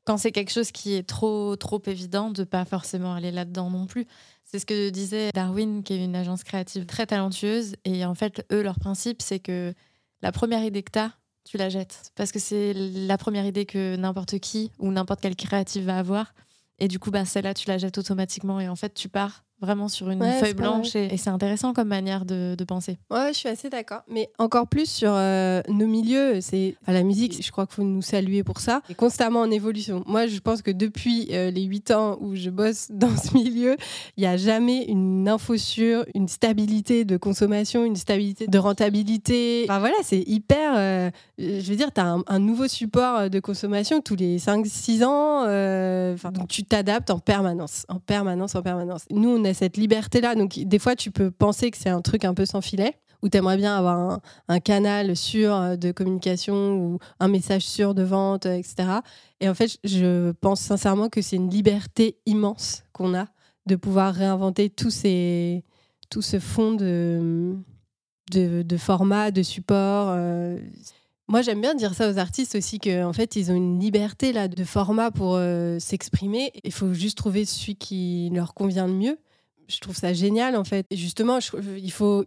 quand 0.05 0.19
c'est 0.19 0.33
quelque 0.33 0.53
chose 0.53 0.71
qui 0.71 0.95
est 0.95 1.03
trop 1.03 1.57
trop 1.57 1.81
évident 1.87 2.31
de 2.31 2.45
pas 2.45 2.65
forcément 2.65 3.15
aller 3.15 3.31
là-dedans 3.31 3.71
non 3.71 3.87
plus. 3.87 4.07
C'est 4.45 4.59
ce 4.59 4.67
que 4.67 4.91
disait 4.91 5.31
Darwin 5.33 5.83
qui 5.83 5.95
est 5.95 6.05
une 6.05 6.15
agence 6.15 6.45
créative 6.45 6.85
très 6.87 7.07
talentueuse 7.07 7.75
et 7.85 8.05
en 8.05 8.15
fait 8.15 8.47
eux 8.53 8.63
leur 8.63 8.79
principe 8.79 9.23
c'est 9.23 9.39
que 9.39 9.73
la 10.23 10.31
première 10.31 10.63
idée 10.63 10.83
que 10.83 10.93
tu 10.93 10.99
as 10.99 11.13
tu 11.45 11.57
la 11.57 11.69
jettes. 11.69 12.13
Parce 12.15 12.33
que 12.33 12.39
c'est 12.39 12.73
la 12.75 13.19
première 13.19 13.47
idée 13.47 13.67
que 13.67 13.97
n'importe 13.97 14.39
qui 14.39 14.73
ou 14.79 14.91
n'importe 14.91 15.21
quel 15.21 15.37
créatif 15.37 15.85
va 15.85 15.99
avoir. 15.99 16.35
Et 16.79 16.89
du 16.89 16.99
coup, 16.99 17.11
bah, 17.11 17.25
celle-là, 17.25 17.55
tu 17.55 17.69
la 17.69 17.79
jettes 17.79 17.99
automatiquement. 17.99 18.61
Et 18.61 18.69
en 18.69 18.77
fait, 18.77 18.95
tu 18.95 19.09
pars 19.09 19.45
vraiment 19.61 19.89
sur 19.89 20.11
une 20.11 20.23
feuille 20.23 20.55
blanche 20.55 20.95
et, 20.97 21.17
c'est 21.17 21.31
intéressant 21.31 21.73
comme 21.73 21.89
manière 21.89 22.25
de, 22.25 22.57
penser. 22.67 22.99
Ouais, 23.11 23.29
je 23.33 23.39
suis 23.39 23.49
assez 23.49 23.69
d'accord. 23.69 24.03
Mais 24.09 24.31
encore 24.39 24.67
plus 24.69 24.89
sur 24.89 25.13
euh, 25.13 25.61
nos 25.69 25.87
milieux, 25.87 26.41
c'est 26.41 26.77
à 26.87 26.93
la 26.93 27.03
musique, 27.03 27.45
je 27.45 27.51
crois 27.53 27.67
qu'il 27.67 27.77
faut 27.77 27.83
nous 27.83 28.01
saluer 28.01 28.43
pour 28.43 28.59
ça. 28.59 28.81
Et 28.89 28.95
constamment 28.95 29.41
en 29.41 29.51
évolution. 29.51 30.03
Moi, 30.07 30.27
je 30.27 30.39
pense 30.39 30.63
que 30.63 30.71
depuis 30.71 31.29
euh, 31.33 31.51
les 31.51 31.63
huit 31.63 31.91
ans 31.91 32.17
où 32.21 32.35
je 32.35 32.49
bosse 32.49 32.89
dans 32.91 33.15
ce 33.17 33.35
milieu, 33.35 33.77
il 34.17 34.21
n'y 34.21 34.27
a 34.27 34.37
jamais 34.37 34.85
une 34.85 35.29
info 35.29 35.57
sûre, 35.57 36.05
une 36.15 36.29
stabilité 36.29 37.05
de 37.05 37.17
consommation, 37.17 37.85
une 37.85 37.97
stabilité 37.97 38.47
de 38.47 38.59
rentabilité. 38.59 39.67
Enfin 39.69 39.79
voilà, 39.79 39.97
c'est 40.03 40.23
hyper. 40.27 40.73
Euh, 40.77 41.11
je 41.39 41.69
veux 41.71 41.77
dire, 41.77 41.93
tu 41.93 42.01
as 42.01 42.17
un, 42.27 42.39
nouveau 42.39 42.69
support 42.69 43.31
de 43.31 43.41
consommation 43.41 44.01
tous 44.01 44.17
les 44.17 44.39
5-6 44.39 45.05
ans. 45.05 45.45
donc 46.31 46.49
tu 46.49 46.65
t'adaptes 46.65 47.11
en 47.11 47.19
permanence, 47.19 47.85
en 47.89 47.99
permanence, 47.99 48.55
en 48.55 48.63
permanence. 48.63 49.05
Nous, 49.11 49.29
on 49.29 49.45
a 49.45 49.54
cette 49.55 49.77
liberté-là. 49.77 50.35
Donc, 50.35 50.59
des 50.59 50.79
fois, 50.79 50.97
tu 50.97 51.11
peux 51.11 51.31
penser 51.31 51.71
que 51.71 51.77
c'est 51.77 51.91
un 51.91 52.03
truc 52.03 52.25
un 52.25 52.35
peu 52.35 52.45
sans 52.45 52.61
filet, 52.61 52.99
où 53.25 53.29
tu 53.31 53.39
aimerais 53.39 53.57
bien 53.57 53.77
avoir 53.77 54.21
un, 54.49 54.61
canal 54.61 55.17
sûr 55.17 55.55
euh, 55.55 55.77
de 55.77 55.91
communication 55.93 56.77
ou 56.77 56.99
un 57.19 57.29
message 57.29 57.63
sûr 57.63 57.95
de 57.95 58.03
vente, 58.03 58.45
euh, 58.45 58.57
etc. 58.57 59.01
Et 59.41 59.49
en 59.49 59.55
fait, 59.55 59.79
je 59.83 60.33
pense 60.33 60.61
sincèrement 60.61 61.09
que 61.09 61.23
c'est 61.23 61.37
une 61.37 61.51
liberté 61.51 62.19
immense 62.27 62.85
qu'on 62.93 63.15
a 63.15 63.27
de 63.67 63.77
pouvoir 63.77 64.15
réinventer 64.15 64.69
tous 64.69 64.91
ces, 64.91 65.65
tout 66.11 66.21
ce 66.21 66.39
fond 66.39 66.75
de, 66.75 67.57
de, 68.31 68.61
de 68.61 68.77
format, 68.77 69.31
de 69.31 69.43
support. 69.43 70.09
Euh. 70.11 70.59
Moi, 71.27 71.41
j'aime 71.41 71.63
bien 71.63 71.75
dire 71.75 71.95
ça 71.95 72.11
aux 72.11 72.19
artistes 72.19 72.55
aussi 72.55 72.79
qu'en 72.79 73.09
en 73.09 73.13
fait, 73.15 73.37
ils 73.37 73.51
ont 73.51 73.55
une 73.55 73.81
liberté 73.81 74.35
là 74.35 74.49
de 74.49 74.65
format 74.65 75.11
pour 75.11 75.41
s'exprimer. 75.79 76.53
Il 76.63 76.73
faut 76.73 76.93
juste 76.93 77.17
trouver 77.17 77.47
celui 77.47 77.77
qui 77.77 78.31
leur 78.35 78.53
convient 78.53 78.87
le 78.87 78.93
mieux 78.93 79.19
je 79.69 79.79
trouve 79.81 79.97
ça 79.97 80.13
génial 80.13 80.57
en 80.57 80.65
fait. 80.65 80.87
Et 80.91 80.97
justement, 80.97 81.39
il, 81.77 81.93
faut, 81.93 82.25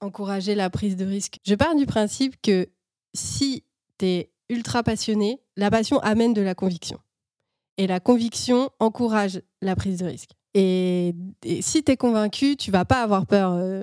encourager 0.00 0.54
la 0.54 0.70
prise 0.70 0.96
de 0.96 1.04
risque. 1.04 1.38
Je 1.46 1.54
pars 1.54 1.74
du 1.74 1.86
principe 1.86 2.36
que 2.42 2.68
si 3.14 3.64
tu 3.98 4.06
es 4.06 4.30
ultra 4.48 4.82
passionné, 4.82 5.40
la 5.56 5.70
passion 5.70 5.98
amène 6.00 6.34
de 6.34 6.42
la 6.42 6.54
conviction. 6.54 6.98
Et 7.76 7.86
la 7.86 8.00
conviction 8.00 8.70
encourage 8.78 9.40
la 9.62 9.76
prise 9.76 9.98
de 9.98 10.06
risque. 10.06 10.30
Et, 10.54 11.14
si 11.60 11.82
tu 11.84 11.92
es 11.92 11.96
convaincu, 11.96 12.56
tu 12.56 12.70
vas 12.70 12.84
pas 12.84 13.02
avoir 13.02 13.26
peur. 13.26 13.52
Euh, 13.52 13.82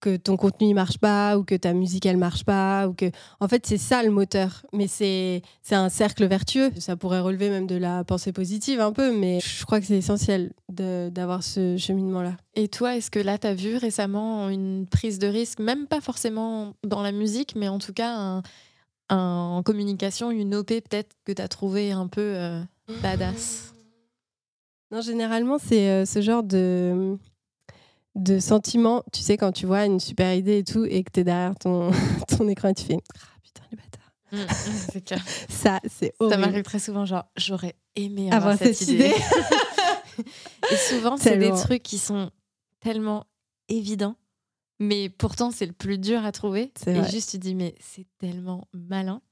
que 0.00 0.16
ton 0.16 0.36
contenu 0.36 0.68
ne 0.68 0.74
marche 0.74 0.98
pas 0.98 1.38
ou 1.38 1.44
que 1.44 1.54
ta 1.54 1.72
musique 1.72 2.06
elle 2.06 2.16
marche 2.16 2.44
pas 2.44 2.86
ou 2.88 2.92
que 2.92 3.10
en 3.40 3.48
fait 3.48 3.66
c'est 3.66 3.78
ça 3.78 4.02
le 4.02 4.10
moteur 4.10 4.66
mais 4.72 4.86
c'est 4.88 5.42
un 5.70 5.88
cercle 5.88 6.26
vertueux 6.26 6.70
ça 6.78 6.96
pourrait 6.96 7.20
relever 7.20 7.50
même 7.50 7.66
de 7.66 7.76
la 7.76 8.04
pensée 8.04 8.32
positive 8.32 8.80
un 8.80 8.92
peu 8.92 9.16
mais 9.16 9.40
je 9.40 9.64
crois 9.64 9.80
que 9.80 9.86
c'est 9.86 9.96
essentiel 9.96 10.52
d'avoir 10.76 11.42
ce 11.42 11.76
cheminement 11.76 12.22
là 12.22 12.36
et 12.54 12.68
toi 12.68 12.96
est-ce 12.96 13.10
que 13.10 13.18
là 13.18 13.38
tu 13.38 13.46
as 13.46 13.54
vu 13.54 13.76
récemment 13.76 14.48
une 14.48 14.86
prise 14.86 15.18
de 15.18 15.26
risque 15.26 15.58
même 15.60 15.86
pas 15.86 16.00
forcément 16.00 16.74
dans 16.84 17.02
la 17.02 17.12
musique 17.12 17.54
mais 17.56 17.68
en 17.68 17.78
tout 17.78 17.92
cas 17.92 18.42
en 19.08 19.62
communication 19.64 20.30
une 20.30 20.54
OP 20.54 20.68
peut-être 20.68 21.14
que 21.24 21.32
tu 21.32 21.42
as 21.42 21.48
trouvé 21.48 21.92
un 21.92 22.08
peu 22.08 22.34
euh, 22.34 22.60
badass? 23.02 23.72
Non 24.90 25.00
généralement 25.00 25.58
c'est 25.58 25.90
euh, 25.90 26.04
ce 26.04 26.20
genre 26.20 26.42
de 26.42 27.18
de 28.16 28.38
sentiments, 28.38 29.04
tu 29.12 29.20
sais, 29.20 29.36
quand 29.36 29.52
tu 29.52 29.66
vois 29.66 29.84
une 29.84 30.00
super 30.00 30.34
idée 30.34 30.58
et 30.58 30.64
tout, 30.64 30.84
et 30.86 31.04
que 31.04 31.10
tu 31.12 31.20
es 31.20 31.24
derrière 31.24 31.54
ton, 31.54 31.90
ton 32.28 32.48
écran 32.48 32.68
et 32.68 32.74
tu 32.74 32.84
fais 32.84 32.96
Ah 33.14 33.36
putain, 33.42 33.62
le 33.70 33.76
bâtard. 33.76 34.12
Mmh, 34.32 34.38
mmh, 34.38 34.74
c'est 34.92 35.04
clair. 35.04 35.24
Ça, 35.48 35.80
c'est 35.86 36.14
horrible. 36.18 36.40
Ça 36.40 36.46
m'arrive 36.46 36.64
très 36.64 36.78
souvent, 36.78 37.04
genre, 37.04 37.24
j'aurais 37.36 37.76
aimé 37.94 38.32
avoir, 38.32 38.56
cette, 38.56 38.80
idée. 38.88 39.12
et 40.72 40.76
souvent, 40.76 41.16
c'est 41.16 41.36
des 41.36 41.50
trucs 41.50 41.82
qui 41.82 41.98
sont 41.98 42.30
tellement 42.80 43.26
évidents, 43.68 44.16
mais 44.78 45.08
pourtant, 45.08 45.50
c'est 45.50 45.66
le 45.66 45.72
plus 45.72 45.98
dur 45.98 46.24
à 46.24 46.32
trouver. 46.32 46.72
Et 46.86 47.04
juste, 47.04 47.30
tu 47.30 47.38
dis, 47.38 47.54
mais 47.54 47.74
c'est 47.80 48.06
tellement 48.18 48.68
malin. 48.72 49.22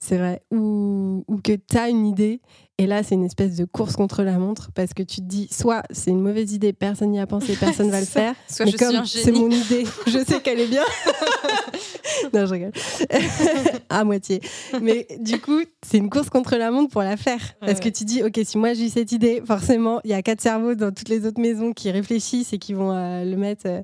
C'est 0.00 0.16
vrai. 0.18 0.42
Ou, 0.52 1.24
ou 1.26 1.36
que 1.38 1.52
tu 1.52 1.76
as 1.76 1.88
une 1.88 2.06
idée 2.06 2.40
et 2.80 2.86
là, 2.86 3.02
c'est 3.02 3.16
une 3.16 3.24
espèce 3.24 3.56
de 3.56 3.64
course 3.64 3.96
contre 3.96 4.22
la 4.22 4.38
montre 4.38 4.70
parce 4.72 4.94
que 4.94 5.02
tu 5.02 5.16
te 5.16 5.26
dis, 5.26 5.48
soit 5.50 5.82
c'est 5.90 6.12
une 6.12 6.20
mauvaise 6.20 6.52
idée, 6.52 6.72
personne 6.72 7.10
n'y 7.10 7.18
a 7.18 7.26
pensé, 7.26 7.56
personne 7.60 7.90
va 7.90 7.98
le 7.98 8.06
faire. 8.06 8.34
soit 8.48 8.66
mais 8.66 8.70
je 8.70 8.76
comme 8.76 9.04
c'est 9.04 9.32
mon 9.32 9.50
idée, 9.50 9.84
je 10.06 10.24
sais 10.24 10.40
qu'elle 10.40 10.60
est 10.60 10.68
bien. 10.68 10.84
non, 12.32 12.46
je 12.46 12.52
rigole. 12.52 12.72
à 13.88 14.04
moitié. 14.04 14.40
Mais 14.80 15.08
du 15.20 15.40
coup, 15.40 15.60
c'est 15.84 15.98
une 15.98 16.10
course 16.10 16.30
contre 16.30 16.54
la 16.56 16.70
montre 16.70 16.92
pour 16.92 17.02
la 17.02 17.16
faire. 17.16 17.40
Ouais, 17.60 17.66
parce 17.68 17.80
que 17.80 17.88
tu 17.88 18.04
dis, 18.04 18.22
ok, 18.22 18.38
si 18.44 18.56
moi 18.58 18.74
j'ai 18.74 18.86
eu 18.86 18.90
cette 18.90 19.10
idée, 19.10 19.42
forcément, 19.44 20.00
il 20.04 20.10
y 20.10 20.14
a 20.14 20.22
quatre 20.22 20.40
cerveaux 20.40 20.76
dans 20.76 20.92
toutes 20.92 21.08
les 21.08 21.26
autres 21.26 21.40
maisons 21.40 21.72
qui 21.72 21.90
réfléchissent 21.90 22.52
et 22.52 22.58
qui 22.58 22.74
vont 22.74 22.92
euh, 22.92 23.24
le 23.24 23.36
mettre. 23.36 23.62
euh, 23.66 23.82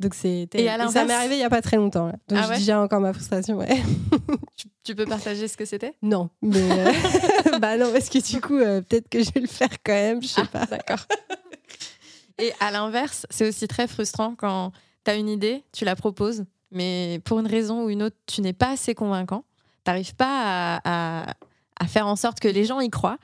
donc 0.00 0.14
c'est 0.14 0.48
à 0.68 0.88
ça 0.88 1.04
m'est 1.04 1.12
arrivé 1.14 1.36
il 1.36 1.40
y 1.40 1.44
a 1.44 1.50
pas 1.50 1.62
très 1.62 1.76
longtemps. 1.76 2.06
Là. 2.06 2.14
Donc 2.28 2.38
Ah 2.40 2.44
je 2.44 2.48
ouais 2.50 2.56
digère 2.58 2.78
encore 2.80 3.00
ma 3.00 3.12
frustration. 3.12 3.56
Ouais. 3.58 3.80
Tu, 4.56 4.66
tu 4.84 4.94
peux 4.94 5.04
partager 5.06 5.48
ce 5.48 5.56
que 5.56 5.64
c'était? 5.64 5.94
Non, 6.02 6.30
mais 6.42 6.60
euh, 6.60 6.92
bah 7.60 7.76
non 7.76 7.90
parce 7.92 8.08
que 8.08 8.18
du 8.18 8.40
coup 8.40 8.56
euh, 8.56 8.80
peut-être 8.82 9.08
que 9.08 9.22
je 9.22 9.30
vais 9.32 9.40
le 9.40 9.46
faire 9.48 9.70
quand 9.84 9.92
même. 9.92 10.22
Je 10.22 10.28
sais 10.28 10.42
Ah, 10.44 10.46
pas. 10.46 10.66
D'accord. 10.66 11.00
Et 12.38 12.52
à 12.60 12.70
l'inverse, 12.70 13.26
c'est 13.30 13.48
aussi 13.48 13.68
très 13.68 13.86
frustrant 13.86 14.34
quand 14.36 14.72
tu 15.04 15.10
as 15.10 15.14
une 15.14 15.28
idée, 15.28 15.62
tu 15.72 15.84
la 15.84 15.94
proposes, 15.96 16.44
mais 16.72 17.20
pour 17.24 17.38
une 17.40 17.46
raison 17.46 17.84
ou 17.84 17.90
une 17.90 18.02
autre, 18.02 18.16
tu 18.26 18.40
n'es 18.40 18.52
pas 18.52 18.70
assez 18.70 18.94
convaincant. 18.94 19.44
Tu 19.84 19.90
n'arrives 19.90 20.14
pas 20.16 20.42
à, 20.84 21.24
à- 21.28 21.34
à 21.80 21.86
faire 21.86 22.06
en 22.06 22.16
sorte 22.16 22.40
que 22.40 22.48
les 22.48 22.64
gens 22.64 22.80
y 22.80 22.90
croient. 22.90 23.18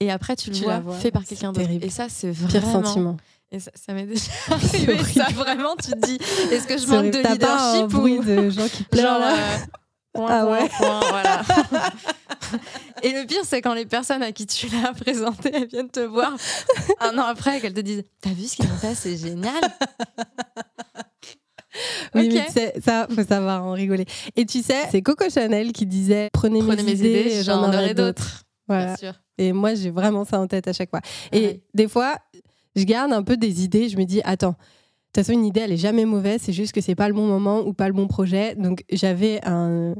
Et 0.00 0.10
après, 0.10 0.34
tu 0.36 0.50
le 0.50 0.56
Tu 0.56 0.62
vois, 0.64 0.78
vois, 0.80 0.94
fait 0.96 1.10
par 1.10 1.24
quelqu'un 1.24 1.52
d'autre. 1.52 1.68
Et 1.70 1.90
ça, 1.90 2.08
c'est 2.08 2.30
Pire 2.32 2.60
vraiment. 2.62 2.84
sentiment. 2.84 3.16
Et 3.52 3.58
ça, 3.60 3.70
ça 3.74 3.92
m'est 3.92 4.06
déjà 4.06 4.30
arrivé. 4.50 5.02
Ça, 5.04 5.24
vraiment, 5.34 5.74
tu 5.76 5.90
te 5.90 6.06
dis, 6.06 6.18
est-ce 6.52 6.66
que 6.66 6.78
je 6.78 6.86
manque 6.86 7.06
de 7.12 7.20
T'as 7.22 7.36
pas 7.36 7.58
un 7.58 7.72
leadership 7.82 7.98
bruit 7.98 8.18
ou 8.18 8.24
de 8.24 8.50
gens 8.50 8.68
qui 8.68 8.84
pleurent 8.84 9.20
genre 9.20 9.28
euh, 9.28 9.56
point, 10.12 10.28
Ah 10.30 10.44
point, 10.44 10.52
ouais. 10.60 10.68
point, 10.78 11.00
voilà. 11.08 11.42
Et 13.02 13.12
le 13.12 13.26
pire, 13.26 13.40
c'est 13.44 13.60
quand 13.62 13.74
les 13.74 13.86
personnes 13.86 14.22
à 14.22 14.30
qui 14.32 14.46
tu 14.46 14.68
l'as 14.68 14.92
présenté, 14.92 15.50
elles 15.54 15.66
viennent 15.68 15.90
te 15.90 16.00
voir 16.00 16.32
un 17.00 17.16
an 17.18 17.22
après 17.24 17.58
et 17.58 17.60
qu'elles 17.60 17.74
te 17.74 17.80
disent 17.80 18.04
T'as 18.20 18.30
vu 18.30 18.44
ce 18.46 18.56
qu'ils 18.56 18.66
ont 18.66 18.76
fait, 18.76 18.94
c'est 18.94 19.16
génial. 19.16 19.60
Oui, 22.14 22.28
mais 22.32 22.46
tu 22.46 22.52
sais, 22.52 22.74
ça, 22.84 23.06
faut 23.14 23.22
savoir 23.22 23.64
en 23.64 23.72
rigoler. 23.72 24.04
Et 24.36 24.44
tu 24.44 24.60
sais, 24.62 24.82
c'est 24.90 25.02
Coco 25.02 25.30
Chanel 25.30 25.72
qui 25.72 25.86
disait 25.86 26.28
Prenez, 26.32 26.58
Prenez 26.60 26.82
mes 26.82 26.92
idées, 26.92 27.42
j'en 27.44 27.62
aurai 27.66 27.94
d'autres. 27.94 28.42
Voilà. 28.66 28.96
Et 29.38 29.52
moi, 29.52 29.74
j'ai 29.74 29.90
vraiment 29.90 30.24
ça 30.24 30.38
en 30.40 30.46
tête 30.46 30.66
à 30.68 30.72
chaque 30.72 30.90
fois. 30.90 31.00
Et 31.32 31.40
Ouais. 31.46 31.60
des 31.74 31.88
fois, 31.88 32.16
je 32.80 32.84
garde 32.84 33.12
un 33.12 33.22
peu 33.22 33.36
des 33.36 33.62
idées. 33.64 33.88
Je 33.88 33.96
me 33.96 34.04
dis, 34.04 34.20
attends, 34.24 34.50
de 34.50 34.54
toute 35.12 35.24
façon, 35.24 35.32
une 35.32 35.44
idée, 35.46 35.60
elle 35.60 35.72
est 35.72 35.76
jamais 35.76 36.04
mauvaise. 36.04 36.40
C'est 36.42 36.52
juste 36.52 36.72
que 36.72 36.80
c'est 36.80 36.94
pas 36.94 37.08
le 37.08 37.14
bon 37.14 37.26
moment 37.26 37.60
ou 37.60 37.72
pas 37.72 37.88
le 37.88 37.94
bon 37.94 38.06
projet. 38.08 38.54
Donc, 38.56 38.84
j'avais 38.90 39.40
un, 39.46 39.94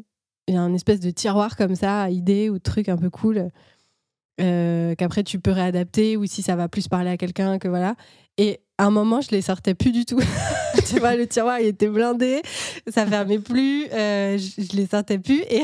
un 0.49 0.75
espèce 0.75 1.01
de 1.01 1.11
tiroir 1.11 1.57
comme 1.57 1.75
ça, 1.77 2.03
à 2.03 2.11
idées 2.11 2.51
ou 2.51 2.55
de 2.55 2.63
trucs 2.63 2.89
un 2.89 2.97
peu 2.97 3.11
cool. 3.11 3.51
euh, 4.41 4.95
qu'après 4.95 5.23
tu 5.23 5.39
peux 5.39 5.51
réadapter 5.51 6.17
ou 6.17 6.27
si 6.27 6.43
ça 6.43 6.57
va 6.57 6.69
plus 6.69 6.89
parler 6.89 7.11
à 7.11 7.17
quelqu'un 7.17 7.59
que 7.59 7.69
voilà 7.69 7.95
et 8.39 8.61
à 8.79 8.87
un 8.87 8.91
moment 8.91 9.21
je 9.21 9.31
les 9.33 9.43
sortais 9.43 9.75
plus 9.75 9.93
du 9.93 10.07
tout 10.07 10.21
tu 10.89 10.99
vois 10.99 11.15
le 11.15 11.27
tiroir 11.27 11.61
il 11.61 11.67
était 11.67 11.89
blindé 11.89 12.41
ça 12.89 13.07
fermait 13.07 13.39
plus 13.39 13.87
euh, 13.93 14.39
je, 14.39 14.63
je 14.63 14.77
les 14.77 14.87
sortais 14.87 15.19
plus 15.19 15.43
et 15.51 15.63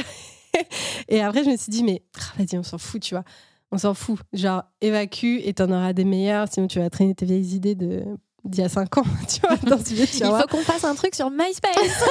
et 1.08 1.20
après 1.22 1.42
je 1.44 1.50
me 1.50 1.56
suis 1.56 1.70
dit 1.70 1.84
mais 1.84 2.02
ah, 2.18 2.34
vas-y 2.38 2.58
on 2.58 2.62
s'en 2.62 2.76
fout 2.78 3.00
tu 3.00 3.14
vois 3.14 3.24
on 3.72 3.78
s'en 3.78 3.94
fout 3.94 4.18
genre 4.32 4.62
évacue 4.80 5.40
et 5.44 5.52
t'en 5.54 5.70
auras 5.70 5.92
des 5.92 6.04
meilleurs 6.04 6.46
sinon 6.50 6.66
tu 6.68 6.78
vas 6.78 6.88
traîner 6.90 7.14
tes 7.14 7.26
vieilles 7.26 7.54
idées 7.54 7.74
de 7.74 8.04
d'il 8.44 8.60
y 8.62 8.64
a 8.64 8.68
5 8.68 8.98
ans 8.98 9.02
tu 9.28 9.40
vois 9.40 9.56
dans 9.56 9.84
ce 9.84 9.92
vieux 9.94 10.04
Il 10.04 10.08
tiroir 10.10 10.42
faut 10.42 10.46
qu'on 10.56 10.62
fasse 10.62 10.84
un 10.84 10.94
truc 10.94 11.14
sur 11.14 11.30
MySpace. 11.30 11.74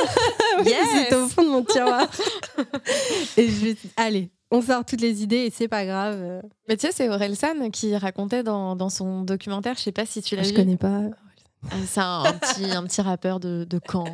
Oui, 0.59 0.65
Yes. 0.69 0.87
C'était 1.03 1.15
au 1.15 1.27
fond 1.27 1.43
de 1.43 1.49
mon 1.49 1.63
tiroir. 1.63 2.07
et 3.37 3.47
je 3.49 3.65
vais 3.65 3.75
allez, 3.97 4.29
on 4.51 4.61
sort 4.61 4.85
toutes 4.85 5.01
les 5.01 5.21
idées 5.23 5.45
et 5.47 5.49
c'est 5.53 5.67
pas 5.67 5.85
grave. 5.85 6.41
Mais 6.69 6.77
tu 6.77 6.87
sais, 6.87 6.93
c'est 6.93 7.09
Orelsan 7.09 7.69
qui 7.71 7.95
racontait 7.97 8.43
dans, 8.43 8.75
dans 8.75 8.89
son 8.89 9.21
documentaire, 9.23 9.75
je 9.77 9.81
sais 9.81 9.91
pas 9.91 10.05
si 10.05 10.21
tu 10.21 10.35
l'as 10.35 10.43
Je 10.43 10.49
vu. 10.49 10.55
connais 10.55 10.77
pas. 10.77 11.01
Ah, 11.71 11.75
C'est 11.87 11.99
un, 11.99 12.23
un 12.25 12.33
petit, 12.33 12.65
un 12.71 12.83
petit 12.83 13.01
rappeur 13.01 13.39
de, 13.39 13.65
de 13.69 13.79
Caen. 13.91 14.05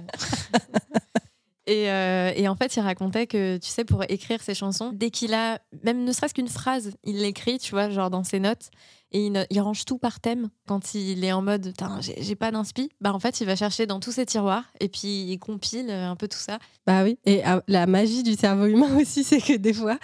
Et, 1.68 1.92
euh, 1.92 2.32
et 2.36 2.48
en 2.48 2.56
fait, 2.56 2.76
il 2.76 2.80
racontait 2.80 3.28
que, 3.28 3.58
tu 3.58 3.70
sais, 3.70 3.86
pour 3.86 4.04
écrire 4.10 4.42
ses 4.42 4.56
chansons, 4.56 4.92
dès 4.94 5.12
qu'il 5.12 5.34
a, 5.34 5.60
même 5.84 6.04
ne 6.04 6.12
serait-ce 6.12 6.34
qu'une 6.34 6.48
phrase, 6.48 6.94
il 7.04 7.18
l'écrit, 7.18 7.60
tu 7.60 7.72
vois, 7.72 7.90
genre 7.90 8.10
dans 8.10 8.24
ses 8.24 8.40
notes, 8.40 8.72
et 9.14 9.30
il, 9.50 9.62
range 9.62 9.86
tout 9.86 9.98
par 9.98 10.20
thème. 10.20 10.50
Quand 10.68 10.94
il 10.94 11.24
est 11.26 11.34
en 11.34 11.42
mode, 11.42 11.74
j'ai 12.18 12.36
pas 12.36 12.52
d'inspi, 12.52 12.90
bah 13.02 13.14
en 13.14 13.20
fait, 13.20 13.42
il 13.42 13.48
va 13.48 13.56
chercher 13.56 13.86
dans 13.86 14.00
tous 14.00 14.14
ses 14.14 14.26
tiroirs, 14.26 14.64
et 14.80 14.88
puis 14.88 15.24
il 15.24 15.38
compile 15.38 15.90
euh, 15.90 16.10
un 16.10 16.16
peu 16.16 16.28
tout 16.28 16.40
ça. 16.40 16.60
Bah 16.88 17.04
oui. 17.04 17.18
Et 17.26 17.46
euh, 17.46 17.60
la 17.68 17.88
magie 17.88 18.24
du 18.24 18.34
cerveau 18.34 18.66
humain 18.66 18.98
aussi, 19.02 19.24
c'est 19.24 19.42
que 19.42 19.58
des 19.58 19.74
fois, 19.74 19.98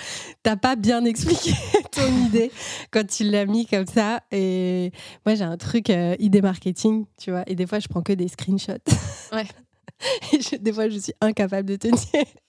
t'as 0.43 0.57
pas 0.57 0.75
bien 0.75 1.05
expliqué 1.05 1.51
ton 1.91 2.25
idée 2.25 2.51
quand 2.91 3.07
tu 3.07 3.23
l'as 3.23 3.45
mis 3.45 3.65
comme 3.65 3.87
ça. 3.87 4.21
Et 4.31 4.91
moi, 5.25 5.35
j'ai 5.35 5.45
un 5.45 5.57
truc 5.57 5.89
euh, 5.89 6.15
idée 6.19 6.41
marketing, 6.41 7.05
tu 7.17 7.31
vois. 7.31 7.43
Et 7.47 7.55
des 7.55 7.65
fois, 7.65 7.79
je 7.79 7.87
prends 7.87 8.01
que 8.01 8.13
des 8.13 8.27
screenshots. 8.27 8.73
Ouais. 9.31 9.47
Et 10.33 10.41
je- 10.41 10.55
des 10.57 10.71
fois, 10.73 10.89
je 10.89 10.97
suis 10.99 11.13
incapable 11.21 11.69
de 11.69 11.75
tenir 11.75 11.97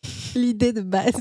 l'idée 0.35 0.73
de 0.73 0.81
base. 0.83 1.13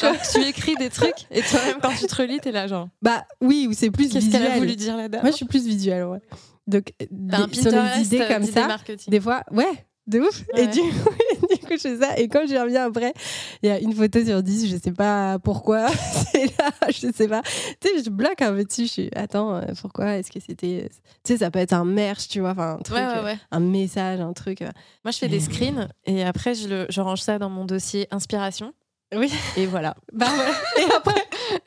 Genre, 0.00 0.14
tu 0.32 0.42
écris 0.42 0.74
des 0.76 0.88
trucs, 0.88 1.26
et 1.30 1.42
toi-même, 1.42 1.78
quand 1.82 1.94
tu 1.94 2.06
te 2.06 2.14
relis, 2.16 2.38
t'es 2.40 2.50
là, 2.52 2.66
genre, 2.66 2.88
Bah 3.02 3.26
oui, 3.42 3.66
ou 3.68 3.74
c'est 3.74 3.90
plus 3.90 4.08
qu'est-ce 4.10 4.30
qu'elle 4.30 4.42
a 4.42 4.46
visuel. 4.46 4.58
voulu 4.60 4.76
dire 4.76 4.96
dame 5.10 5.20
Moi, 5.22 5.30
je 5.30 5.36
suis 5.36 5.44
plus 5.44 5.66
visuelle, 5.66 6.04
ouais. 6.04 6.20
Donc, 6.66 6.92
des- 7.10 7.54
sur 7.60 7.70
les 7.70 8.02
idées 8.06 8.20
euh, 8.22 8.28
comme 8.28 8.42
d'idées 8.44 8.52
ça, 8.52 8.78
des 9.08 9.20
fois, 9.20 9.42
ouais, 9.50 9.86
de 10.10 10.20
ouf. 10.20 10.42
Et 10.56 10.66
du 10.66 10.80
coup, 10.80 11.10
du 11.50 11.58
coup, 11.58 11.72
je 11.72 11.76
fais 11.78 11.96
ça. 11.98 12.18
Et 12.18 12.28
quand 12.28 12.42
je 12.48 12.54
reviens 12.54 12.86
après, 12.86 13.14
il 13.62 13.68
y 13.68 13.72
a 13.72 13.78
une 13.78 13.92
photo 13.94 14.24
sur 14.24 14.42
10, 14.42 14.68
je 14.70 14.76
sais 14.76 14.92
pas 14.92 15.38
pourquoi. 15.38 15.88
c'est 16.32 16.46
là, 16.58 16.70
je 16.88 17.08
sais 17.14 17.28
pas. 17.28 17.42
Tu 17.80 17.88
sais, 17.88 18.04
je 18.04 18.10
bloque 18.10 18.42
un 18.42 18.52
peu 18.52 18.64
dessus. 18.64 18.82
Je 18.82 18.90
suis, 18.92 19.10
attends, 19.14 19.54
euh, 19.56 19.62
pourquoi 19.80 20.16
Est-ce 20.18 20.30
que 20.30 20.40
c'était. 20.40 20.88
Tu 21.24 21.32
sais, 21.32 21.38
ça 21.38 21.50
peut 21.50 21.58
être 21.60 21.72
un 21.72 21.84
merch, 21.84 22.28
tu 22.28 22.40
vois, 22.40 22.50
enfin, 22.50 22.74
un 22.78 22.82
truc, 22.82 22.96
Ouais, 22.98 23.22
ouais, 23.22 23.32
euh, 23.32 23.36
un 23.52 23.60
message, 23.60 24.20
un 24.20 24.32
truc. 24.32 24.62
euh. 24.62 24.68
Moi, 25.04 25.12
je 25.12 25.18
fais 25.18 25.28
des 25.28 25.40
screens, 25.40 25.88
et 26.06 26.24
après, 26.24 26.54
je, 26.54 26.68
le, 26.68 26.86
je 26.90 27.00
range 27.00 27.20
ça 27.22 27.38
dans 27.38 27.50
mon 27.50 27.64
dossier 27.64 28.06
inspiration. 28.10 28.72
Oui. 29.14 29.32
Et 29.56 29.66
voilà. 29.66 29.96
Bah 30.12 30.26
voilà. 30.32 30.52
Et 30.78 30.92
après, 30.94 31.24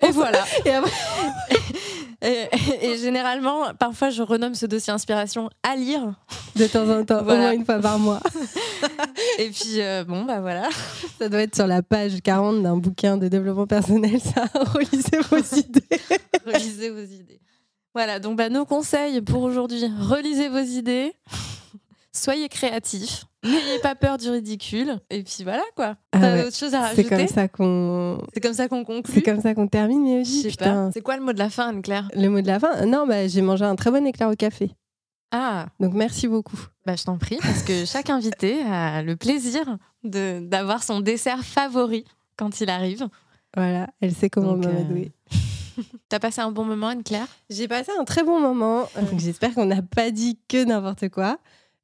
Et 0.08 0.12
voilà. 0.12 0.46
et 0.66 0.72
après, 0.72 0.92
Et, 2.24 2.48
et 2.82 2.98
généralement, 2.98 3.74
parfois, 3.78 4.10
je 4.10 4.22
renomme 4.24 4.56
ce 4.56 4.66
dossier 4.66 4.94
inspiration 4.94 5.50
à 5.62 5.76
lire. 5.76 6.14
de 6.56 6.66
temps 6.68 6.88
en 6.90 7.04
temps, 7.04 7.22
Voilà. 7.24 7.40
au 7.40 7.44
moins 7.44 7.52
une 7.52 7.66
fois 7.66 7.80
par 7.80 8.00
mois. 8.00 8.22
Et 9.40 9.50
puis, 9.50 9.82
euh, 9.82 10.04
bon, 10.06 10.24
bah 10.24 10.40
voilà. 10.40 10.70
Ça 11.20 11.28
doit 11.30 11.42
être 11.42 11.56
sur 11.56 11.68
la 11.68 11.82
page 11.84 12.22
40 12.24 12.64
d'un 12.64 12.78
bouquin 12.78 13.18
de 13.18 13.28
développement 13.28 13.68
personnel, 13.68 14.20
ça. 14.22 14.46
Relisez 14.74 15.20
vos 15.30 15.58
idées. 15.58 16.00
Relisez 16.46 16.90
vos 16.92 17.04
idées. 17.04 17.42
Voilà, 17.94 18.20
donc 18.20 18.38
bah, 18.38 18.50
nos 18.50 18.66
conseils 18.66 19.22
pour 19.22 19.44
aujourd'hui. 19.44 19.84
Relisez 20.00 20.50
vos 20.50 20.60
idées. 20.60 21.14
Soyez 22.12 22.48
créatifs. 22.50 23.26
N'ayez 23.44 23.80
pas 23.82 23.96
peur 23.96 24.18
du 24.18 24.30
ridicule. 24.30 25.00
Et 25.10 25.24
puis 25.24 25.44
voilà, 25.44 25.64
quoi. 25.76 25.98
Ah 26.14 26.20
T'as 26.20 26.34
ouais. 26.36 26.46
autre 26.46 26.56
chose 26.56 26.74
à 26.74 26.90
C'est 26.96 27.04
comme 27.04 27.18
rajouter 27.18 27.34
ça 27.34 27.48
qu'on 27.48 28.22
C'est 28.34 28.40
comme 28.40 28.54
ça 28.54 28.68
qu'on 28.70 28.84
conclut 28.86 29.14
C'est 29.14 29.22
comme 29.22 29.42
ça 29.42 29.54
qu'on 29.54 29.68
termine, 29.68 30.04
mais 30.04 30.24
sais 30.26 30.48
putain. 30.50 30.92
C'est 30.94 31.02
quoi 31.02 31.18
le 31.18 31.24
mot 31.24 31.34
de 31.34 31.40
la 31.40 31.50
fin, 31.50 31.70
Anne-Claire 31.70 32.10
Le 32.16 32.30
mot 32.30 32.42
de 32.42 32.48
la 32.48 32.60
fin 32.60 32.86
Non, 32.86 33.06
bah, 33.06 33.28
j'ai 33.28 33.42
mangé 33.42 33.66
un 33.66 33.76
très 33.76 33.92
bon 33.92 34.06
éclair 34.06 34.30
au 34.30 34.36
café. 34.36 34.72
Ah, 35.32 35.68
Donc 35.80 35.94
merci 35.94 36.28
beaucoup. 36.28 36.60
bah, 36.86 36.96
je 36.96 37.04
t'en 37.04 37.18
prie, 37.18 37.38
parce 37.42 37.64
que 37.64 37.86
chaque 37.86 38.10
invité 38.10 38.62
a 38.62 39.02
le 39.02 39.16
plaisir 39.16 39.78
de- 40.04 40.40
d'avoir 40.42 40.84
son 40.84 41.00
dessert 41.02 41.44
favori 41.44 42.06
quand 42.38 42.62
il 42.62 42.70
arrive. 42.70 43.08
Voilà, 43.58 43.88
elle 44.00 44.14
sait 44.14 44.30
comment 44.30 44.56
m'amadouer. 44.56 45.12
T'as 46.10 46.20
passé 46.20 46.42
un 46.42 46.52
bon 46.52 46.64
moment, 46.66 46.90
Anne-Claire? 46.90 47.26
J'ai 47.50 47.68
passé 47.68 47.92
un 48.00 48.04
très 48.04 48.24
bon 48.24 48.40
moment. 48.40 48.84
Euh, 48.98 49.02
J'espère 49.18 49.54
qu'on 49.56 49.66
n'a 49.66 49.82
pas 49.82 50.12
dit 50.12 50.40
que 50.48 50.64
n'importe 50.64 51.10
quoi. 51.10 51.40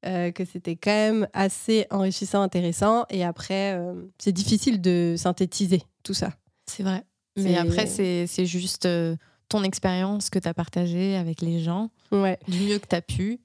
Euh, 0.06 0.32
que 0.32 0.46
c'était 0.46 0.76
quand 0.76 0.92
même 0.92 1.28
assez 1.34 1.86
enrichissant, 1.92 2.42
intéressant. 2.42 3.06
Et 3.10 3.24
après, 3.24 3.74
euh, 3.74 3.94
c'est 4.18 4.32
difficile 4.32 4.80
de 4.82 5.16
synthétiser 5.18 5.82
tout 6.04 6.14
ça. 6.14 6.34
C'est 6.68 6.84
vrai. 6.84 7.04
Mais 7.38 7.56
après, 7.58 7.86
c'est 7.86 8.46
juste 8.46 8.86
euh, 8.86 9.16
ton 9.48 9.64
expérience 9.64 10.30
que 10.30 10.40
tu 10.40 10.48
as 10.48 10.54
partagée 10.54 11.16
avec 11.16 11.42
les 11.42 11.60
gens 11.60 11.90
Ouais, 12.12 12.38
du 12.48 12.60
mieux 12.60 12.80
que 12.80 12.88
tu 12.88 12.96
as 12.96 13.02
pu. 13.02 13.40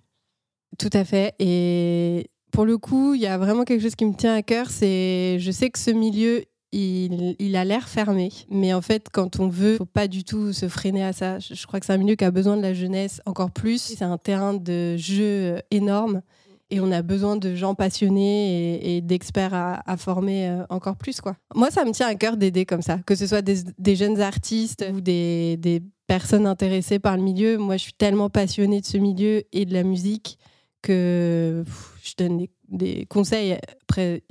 tout 0.79 0.91
à 0.93 1.05
fait. 1.05 1.35
Et 1.39 2.29
pour 2.51 2.65
le 2.67 2.77
coup, 2.79 3.15
il 3.15 3.21
y 3.21 3.27
a 3.27 3.39
vraiment 3.39 3.65
quelque 3.65 3.83
chose 3.83 3.95
qui 3.95 4.05
me 4.05 4.15
tient 4.15 4.35
à 4.35 4.43
cœur. 4.43 4.69
C'est, 4.71 5.39
je 5.39 5.51
sais 5.53 5.71
que 5.71 5.79
ce 5.79 5.91
milieu, 5.91 6.45
il, 6.73 7.37
il 7.39 7.55
a 7.57 7.65
l'air 7.65 7.89
fermé, 7.89 8.31
mais 8.51 8.75
en 8.75 8.81
fait, 8.83 9.09
quand 9.13 9.39
on 9.39 9.49
veut, 9.49 9.77
faut 9.77 9.85
pas 9.87 10.09
du 10.09 10.25
tout 10.25 10.53
se 10.53 10.69
freiner 10.69 11.05
à 11.05 11.13
ça. 11.13 11.39
Je, 11.39 11.55
je 11.55 11.67
crois 11.69 11.79
que 11.79 11.87
c'est 11.87 11.93
un 11.93 11.99
milieu 11.99 12.17
qui 12.17 12.25
a 12.25 12.31
besoin 12.33 12.57
de 12.57 12.63
la 12.63 12.75
jeunesse 12.75 13.21
encore 13.27 13.53
plus. 13.53 13.81
C'est 13.81 14.03
un 14.05 14.19
terrain 14.19 14.55
de 14.55 14.97
jeu 14.97 15.61
énorme. 15.71 16.23
Et 16.71 16.81
on 16.81 16.91
a 16.91 17.03
besoin 17.03 17.37
de 17.37 17.55
gens 17.55 17.75
passionnés 17.75 18.77
et, 18.77 18.97
et 18.97 19.01
d'experts 19.01 19.55
à, 19.55 19.83
à 19.91 19.97
former 19.97 20.49
euh, 20.49 20.65
encore 20.71 20.97
plus. 20.97 21.21
Quoi. 21.21 21.37
Moi, 21.55 21.71
ça 21.71 21.85
me 21.85 21.93
tient 21.93 22.09
à 22.09 22.15
cœur 22.15 22.37
d'aider 22.37 22.65
comme 22.65 22.83
ça, 22.83 22.99
que 23.07 23.15
ce 23.15 23.27
soit 23.27 23.43
des, 23.43 23.59
des 23.79 23.97
jeunes 23.97 24.21
artistes 24.21 24.85
ou 24.93 25.01
des, 25.01 25.57
des 25.59 25.83
personnes 26.07 26.47
intéressées 26.47 26.99
par 26.99 27.17
le 27.17 27.23
milieu. 27.23 27.59
Moi, 27.59 27.77
je 27.77 27.85
suis 27.85 27.93
tellement 27.93 28.31
passionnée 28.31 28.81
de 28.81 28.87
ce 28.87 28.97
milieu 28.97 29.45
et 29.53 29.65
de 29.67 29.73
la 29.75 29.83
musique 29.83 30.39
que 30.83 31.62
pff, 31.65 31.95
je 32.03 32.12
donne 32.17 32.39
des 32.39 32.51
des 32.69 33.07
conseils. 33.07 33.59
Après, 33.83 34.23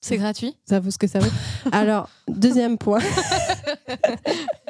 c'est 0.00 0.16
gratuit? 0.16 0.56
Ça 0.64 0.80
vaut 0.80 0.90
ce 0.90 0.98
que 0.98 1.06
ça 1.06 1.18
vaut. 1.18 1.30
Alors, 1.72 2.08
deuxième 2.28 2.78
point. 2.78 3.00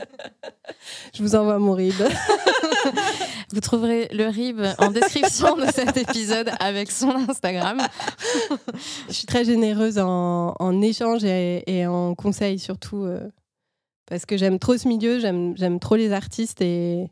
Je 1.14 1.22
vous 1.22 1.34
envoie 1.34 1.58
mon 1.58 1.72
RIB. 1.72 1.94
vous 3.52 3.60
trouverez 3.60 4.08
le 4.12 4.26
RIB 4.26 4.60
en 4.78 4.90
description 4.90 5.56
de 5.56 5.66
cet 5.66 5.96
épisode 5.96 6.50
avec 6.60 6.90
son 6.90 7.10
Instagram. 7.10 7.80
Je 9.08 9.12
suis 9.12 9.26
très 9.26 9.44
généreuse 9.44 9.98
en, 9.98 10.54
en 10.58 10.82
échange 10.82 11.24
et, 11.24 11.86
en 11.86 12.14
conseils 12.14 12.58
surtout. 12.58 13.04
Euh, 13.04 13.28
parce 14.06 14.24
que 14.24 14.36
j'aime 14.36 14.58
trop 14.58 14.76
ce 14.76 14.86
milieu, 14.86 15.18
j'aime 15.18 15.80
trop 15.80 15.96
les 15.96 16.12
artistes 16.12 16.60
et, 16.60 17.10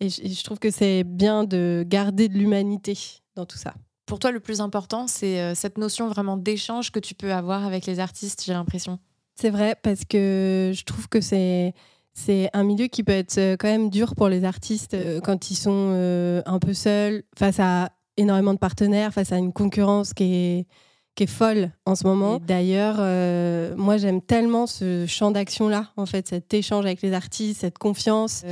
et 0.00 0.08
je 0.08 0.44
trouve 0.44 0.58
que 0.58 0.70
c'est 0.70 1.04
bien 1.04 1.44
de 1.44 1.84
garder 1.86 2.28
de 2.28 2.34
l'humanité 2.34 2.98
dans 3.36 3.46
tout 3.46 3.56
ça. 3.56 3.74
Pour 4.06 4.18
toi, 4.18 4.30
le 4.30 4.40
plus 4.40 4.60
important, 4.60 5.06
c'est 5.06 5.40
euh, 5.40 5.54
cette 5.54 5.78
notion 5.78 6.08
vraiment 6.08 6.36
d'échange 6.36 6.90
que 6.90 6.98
tu 6.98 7.14
peux 7.14 7.32
avoir 7.32 7.64
avec 7.64 7.86
les 7.86 8.00
artistes, 8.00 8.42
j'ai 8.44 8.52
l'impression. 8.52 8.98
C'est 9.34 9.50
vrai, 9.50 9.76
parce 9.82 10.04
que 10.04 10.72
je 10.74 10.84
trouve 10.84 11.08
que 11.08 11.20
c'est 11.20 11.72
c'est 12.14 12.48
un 12.52 12.64
milieu 12.64 12.86
qui 12.86 13.02
peut 13.02 13.12
être 13.12 13.38
euh, 13.38 13.56
quand 13.58 13.68
même 13.68 13.90
dur 13.90 14.14
pour 14.14 14.28
les 14.28 14.44
artistes 14.44 14.94
euh, 14.94 15.20
quand 15.20 15.50
ils 15.50 15.56
sont 15.56 16.42
un 16.46 16.58
peu 16.58 16.72
seuls, 16.72 17.24
face 17.36 17.60
à 17.60 17.90
énormément 18.16 18.54
de 18.54 18.58
partenaires, 18.58 19.12
face 19.12 19.32
à 19.32 19.38
une 19.38 19.52
concurrence 19.52 20.14
qui 20.14 20.34
est, 20.34 20.66
qui 21.16 21.24
est 21.24 21.28
folle 21.28 21.70
en 21.84 21.94
ce 21.94 22.06
moment. 22.06 22.38
D'ailleurs, 22.38 22.96
moi 23.76 23.96
j'aime 23.96 24.22
tellement 24.22 24.66
ce 24.66 25.04
champ 25.06 25.30
d'action-là, 25.30 25.90
en 25.96 26.06
fait, 26.06 26.28
cet 26.28 26.54
échange 26.54 26.86
avec 26.86 27.02
les 27.02 27.12
artistes, 27.12 27.60
cette 27.60 27.78
confiance 27.78 28.44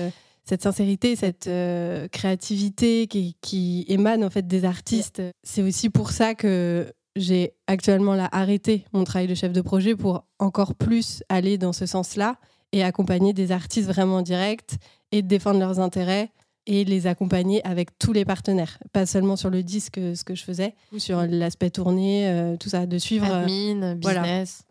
cette 0.44 0.62
sincérité, 0.62 1.16
cette 1.16 1.46
euh, 1.46 2.08
créativité 2.08 3.06
qui, 3.06 3.84
émane 3.88 4.24
en 4.24 4.30
fait 4.30 4.46
des 4.46 4.64
artistes. 4.64 5.22
C'est 5.42 5.62
aussi 5.62 5.90
pour 5.90 6.10
ça 6.10 6.34
que 6.34 6.92
j'ai 7.14 7.54
actuellement 7.66 8.12
arrêté 8.32 8.84
mon 8.92 9.04
travail 9.04 9.28
de 9.28 9.34
chef 9.34 9.52
de 9.52 9.60
projet 9.60 9.94
pour 9.94 10.24
encore 10.38 10.74
plus 10.74 11.22
aller 11.28 11.58
dans 11.58 11.72
ce 11.72 11.86
sens-là 11.86 12.36
et 12.72 12.82
accompagner 12.82 13.32
des 13.32 13.52
artistes 13.52 13.88
vraiment 13.88 14.16
en 14.16 14.22
direct 14.22 14.76
et 15.10 15.22
défendre 15.22 15.60
leurs 15.60 15.80
intérêts 15.80 16.30
et 16.66 16.84
les 16.84 17.06
accompagner 17.06 17.64
avec 17.66 17.98
tous 17.98 18.12
les 18.12 18.24
partenaires, 18.24 18.78
pas 18.92 19.04
seulement 19.04 19.36
sur 19.36 19.50
le 19.50 19.62
disque, 19.62 19.96
ce 19.96 20.22
que 20.22 20.34
je 20.34 20.44
faisais, 20.44 20.74
ou 20.92 20.98
sur 21.00 21.22
l'aspect 21.22 21.70
tourné, 21.70 22.28
euh, 22.28 22.56
tout 22.56 22.68
ça, 22.68 22.86
de 22.86 22.98
suivre. 22.98 23.26
Euh, 23.26 23.42
Admin, 23.42 23.94
business. 23.96 24.64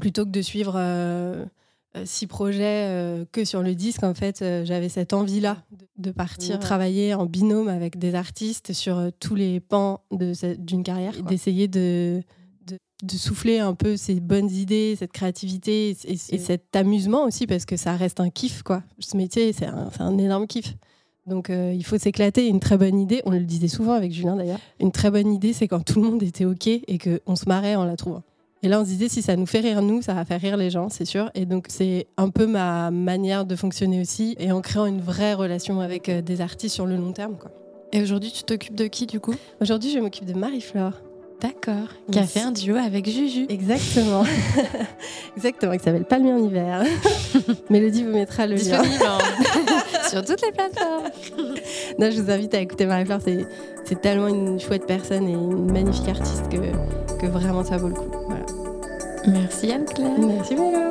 Plutôt 0.00 0.24
que 0.24 0.30
de 0.30 0.42
suivre 0.42 0.74
euh, 1.96 2.04
six 2.04 2.28
projets 2.28 2.86
euh, 2.88 3.24
que 3.32 3.44
sur 3.44 3.62
le 3.62 3.74
disque, 3.74 4.04
en 4.04 4.14
fait, 4.14 4.42
euh, 4.42 4.64
j'avais 4.64 4.88
cette 4.88 5.12
envie-là 5.12 5.56
de, 5.98 6.12
partir 6.12 6.60
travailler 6.60 7.14
en 7.14 7.26
binôme 7.26 7.66
avec 7.66 7.98
des 7.98 8.14
artistes 8.14 8.72
sur 8.72 9.10
tous 9.18 9.34
les 9.34 9.58
pans 9.58 10.04
d'une 10.12 10.84
carrière, 10.84 11.20
d'essayer 11.24 11.66
de, 11.66 12.22
de, 13.02 13.16
souffler 13.16 13.58
un 13.58 13.74
peu 13.74 13.96
ces 13.96 14.20
bonnes 14.20 14.50
idées, 14.50 14.96
cette 14.98 15.12
créativité 15.12 15.96
et, 16.04 16.16
cet 16.16 16.74
amusement 16.74 17.24
aussi, 17.24 17.46
parce 17.46 17.64
que 17.64 17.76
ça 17.76 17.94
reste 17.94 18.20
un 18.20 18.30
kiff, 18.30 18.62
quoi. 18.62 18.82
Ce 18.98 19.16
métier, 19.16 19.52
c'est 19.52 19.66
un, 19.66 19.90
un, 19.98 20.18
énorme 20.18 20.46
kiff. 20.46 20.76
Donc 21.26 21.48
il 21.50 21.84
faut 21.84 21.98
s'éclater. 21.98 22.48
Une 22.48 22.60
très 22.60 22.76
bonne 22.76 22.98
idée, 22.98 23.22
on 23.24 23.30
le 23.30 23.40
disait 23.40 23.68
souvent 23.68 23.92
avec 23.92 24.10
Julien 24.10 24.36
d'ailleurs, 24.36 24.58
une 24.80 24.90
très 24.90 25.10
bonne 25.10 25.32
idée, 25.32 25.52
c'est 25.52 25.68
quand 25.68 25.84
tout 25.84 26.00
le 26.00 26.08
monde 26.08 26.22
était 26.22 26.44
OK 26.44 26.66
et 26.66 26.98
qu'on 26.98 27.36
se 27.36 27.44
marrait 27.46 27.76
en 27.76 27.84
la 27.84 27.96
trouvant. 27.96 28.22
Et 28.62 28.68
là, 28.68 28.80
on 28.80 28.84
se 28.84 28.90
disait, 28.90 29.08
si 29.08 29.22
ça 29.22 29.36
nous 29.36 29.46
fait 29.46 29.60
rire 29.60 29.80
nous, 29.80 30.02
ça 30.02 30.12
va 30.12 30.24
faire 30.24 30.40
rire 30.40 30.56
les 30.56 30.68
gens, 30.68 30.90
c'est 30.90 31.06
sûr. 31.06 31.30
Et 31.34 31.46
donc, 31.46 31.66
c'est 31.68 32.06
un 32.18 32.28
peu 32.28 32.46
ma 32.46 32.90
manière 32.90 33.46
de 33.46 33.56
fonctionner 33.56 34.00
aussi, 34.00 34.36
et 34.38 34.52
en 34.52 34.60
créant 34.60 34.84
une 34.84 35.00
vraie 35.00 35.32
relation 35.32 35.80
avec 35.80 36.08
euh, 36.08 36.20
des 36.20 36.42
artistes 36.42 36.74
sur 36.74 36.84
le 36.84 36.96
long 36.96 37.12
terme. 37.12 37.36
Quoi. 37.38 37.50
Et 37.92 38.02
aujourd'hui, 38.02 38.30
tu 38.30 38.42
t'occupes 38.42 38.74
de 38.74 38.86
qui, 38.86 39.06
du 39.06 39.18
coup? 39.18 39.34
Aujourd'hui, 39.60 39.90
je 39.90 39.98
m'occupe 39.98 40.26
de 40.26 40.34
Marie-Flore. 40.34 40.92
D'accord. 41.40 41.88
Qui 42.12 42.18
a 42.18 42.26
fait 42.26 42.40
un 42.40 42.50
duo 42.50 42.76
avec 42.76 43.08
Juju. 43.08 43.46
Exactement. 43.48 44.24
Exactement, 45.36 45.72
qui 45.72 45.84
s'appelle 45.84 46.04
Palmier 46.04 46.32
en 46.32 46.44
hiver. 46.44 46.84
Mélodie 47.70 48.04
vous 48.04 48.12
mettra 48.12 48.46
le 48.46 48.56
lien. 48.56 48.82
sur 50.10 50.22
toutes 50.22 50.42
les 50.42 50.52
plateformes. 50.52 51.08
non, 51.98 52.10
je 52.10 52.20
vous 52.20 52.30
invite 52.30 52.52
à 52.54 52.60
écouter 52.60 52.84
Marie-Flore. 52.84 53.20
C'est, 53.24 53.46
c'est 53.84 54.00
tellement 54.00 54.28
une 54.28 54.60
chouette 54.60 54.86
personne 54.86 55.26
et 55.28 55.32
une 55.32 55.72
magnifique 55.72 56.08
artiste 56.08 56.48
que, 56.50 57.18
que 57.18 57.26
vraiment 57.26 57.64
ça 57.64 57.78
vaut 57.78 57.88
le 57.88 57.94
coup. 57.94 58.10
Voilà. 58.26 58.44
Merci 59.26 59.72
Anne-Claire. 59.72 60.18
Merci 60.18 60.54
Mélo. 60.56 60.90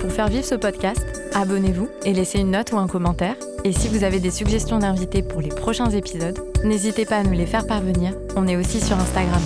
Pour 0.00 0.12
faire 0.12 0.28
vivre 0.28 0.44
ce 0.44 0.54
podcast, 0.54 1.17
abonnez-vous 1.40 1.88
et 2.04 2.12
laissez 2.12 2.40
une 2.40 2.50
note 2.50 2.72
ou 2.72 2.78
un 2.78 2.88
commentaire. 2.88 3.36
Et 3.64 3.72
si 3.72 3.88
vous 3.88 4.04
avez 4.04 4.20
des 4.20 4.30
suggestions 4.30 4.78
d'invités 4.78 5.22
pour 5.22 5.40
les 5.40 5.48
prochains 5.48 5.90
épisodes, 5.90 6.38
n'hésitez 6.64 7.04
pas 7.04 7.18
à 7.18 7.22
nous 7.22 7.32
les 7.32 7.46
faire 7.46 7.66
parvenir. 7.66 8.12
On 8.36 8.48
est 8.48 8.56
aussi 8.56 8.80
sur 8.80 8.98
Instagram. 8.98 9.40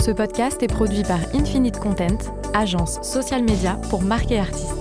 Ce 0.00 0.10
podcast 0.10 0.62
est 0.62 0.72
produit 0.72 1.02
par 1.02 1.20
Infinite 1.34 1.78
Content, 1.78 2.18
agence 2.52 3.00
social 3.02 3.42
media 3.42 3.78
pour 3.88 4.02
marques 4.02 4.32
et 4.32 4.38
artistes. 4.38 4.74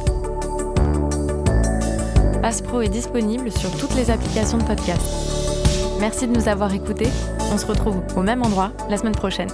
Passe 2.42 2.62
Pro 2.62 2.82
est 2.82 2.90
disponible 2.90 3.52
sur 3.52 3.72
toutes 3.78 3.96
les 3.96 4.10
applications 4.10 4.58
de 4.58 4.64
podcast. 4.64 5.02
Merci 6.00 6.28
de 6.28 6.34
nous 6.34 6.50
avoir 6.50 6.74
écoutés. 6.74 7.10
On 7.54 7.58
se 7.58 7.66
retrouve 7.66 8.02
au 8.18 8.22
même 8.22 8.42
endroit 8.42 8.72
la 8.90 8.98
semaine 8.98 9.16
prochaine. 9.16 9.50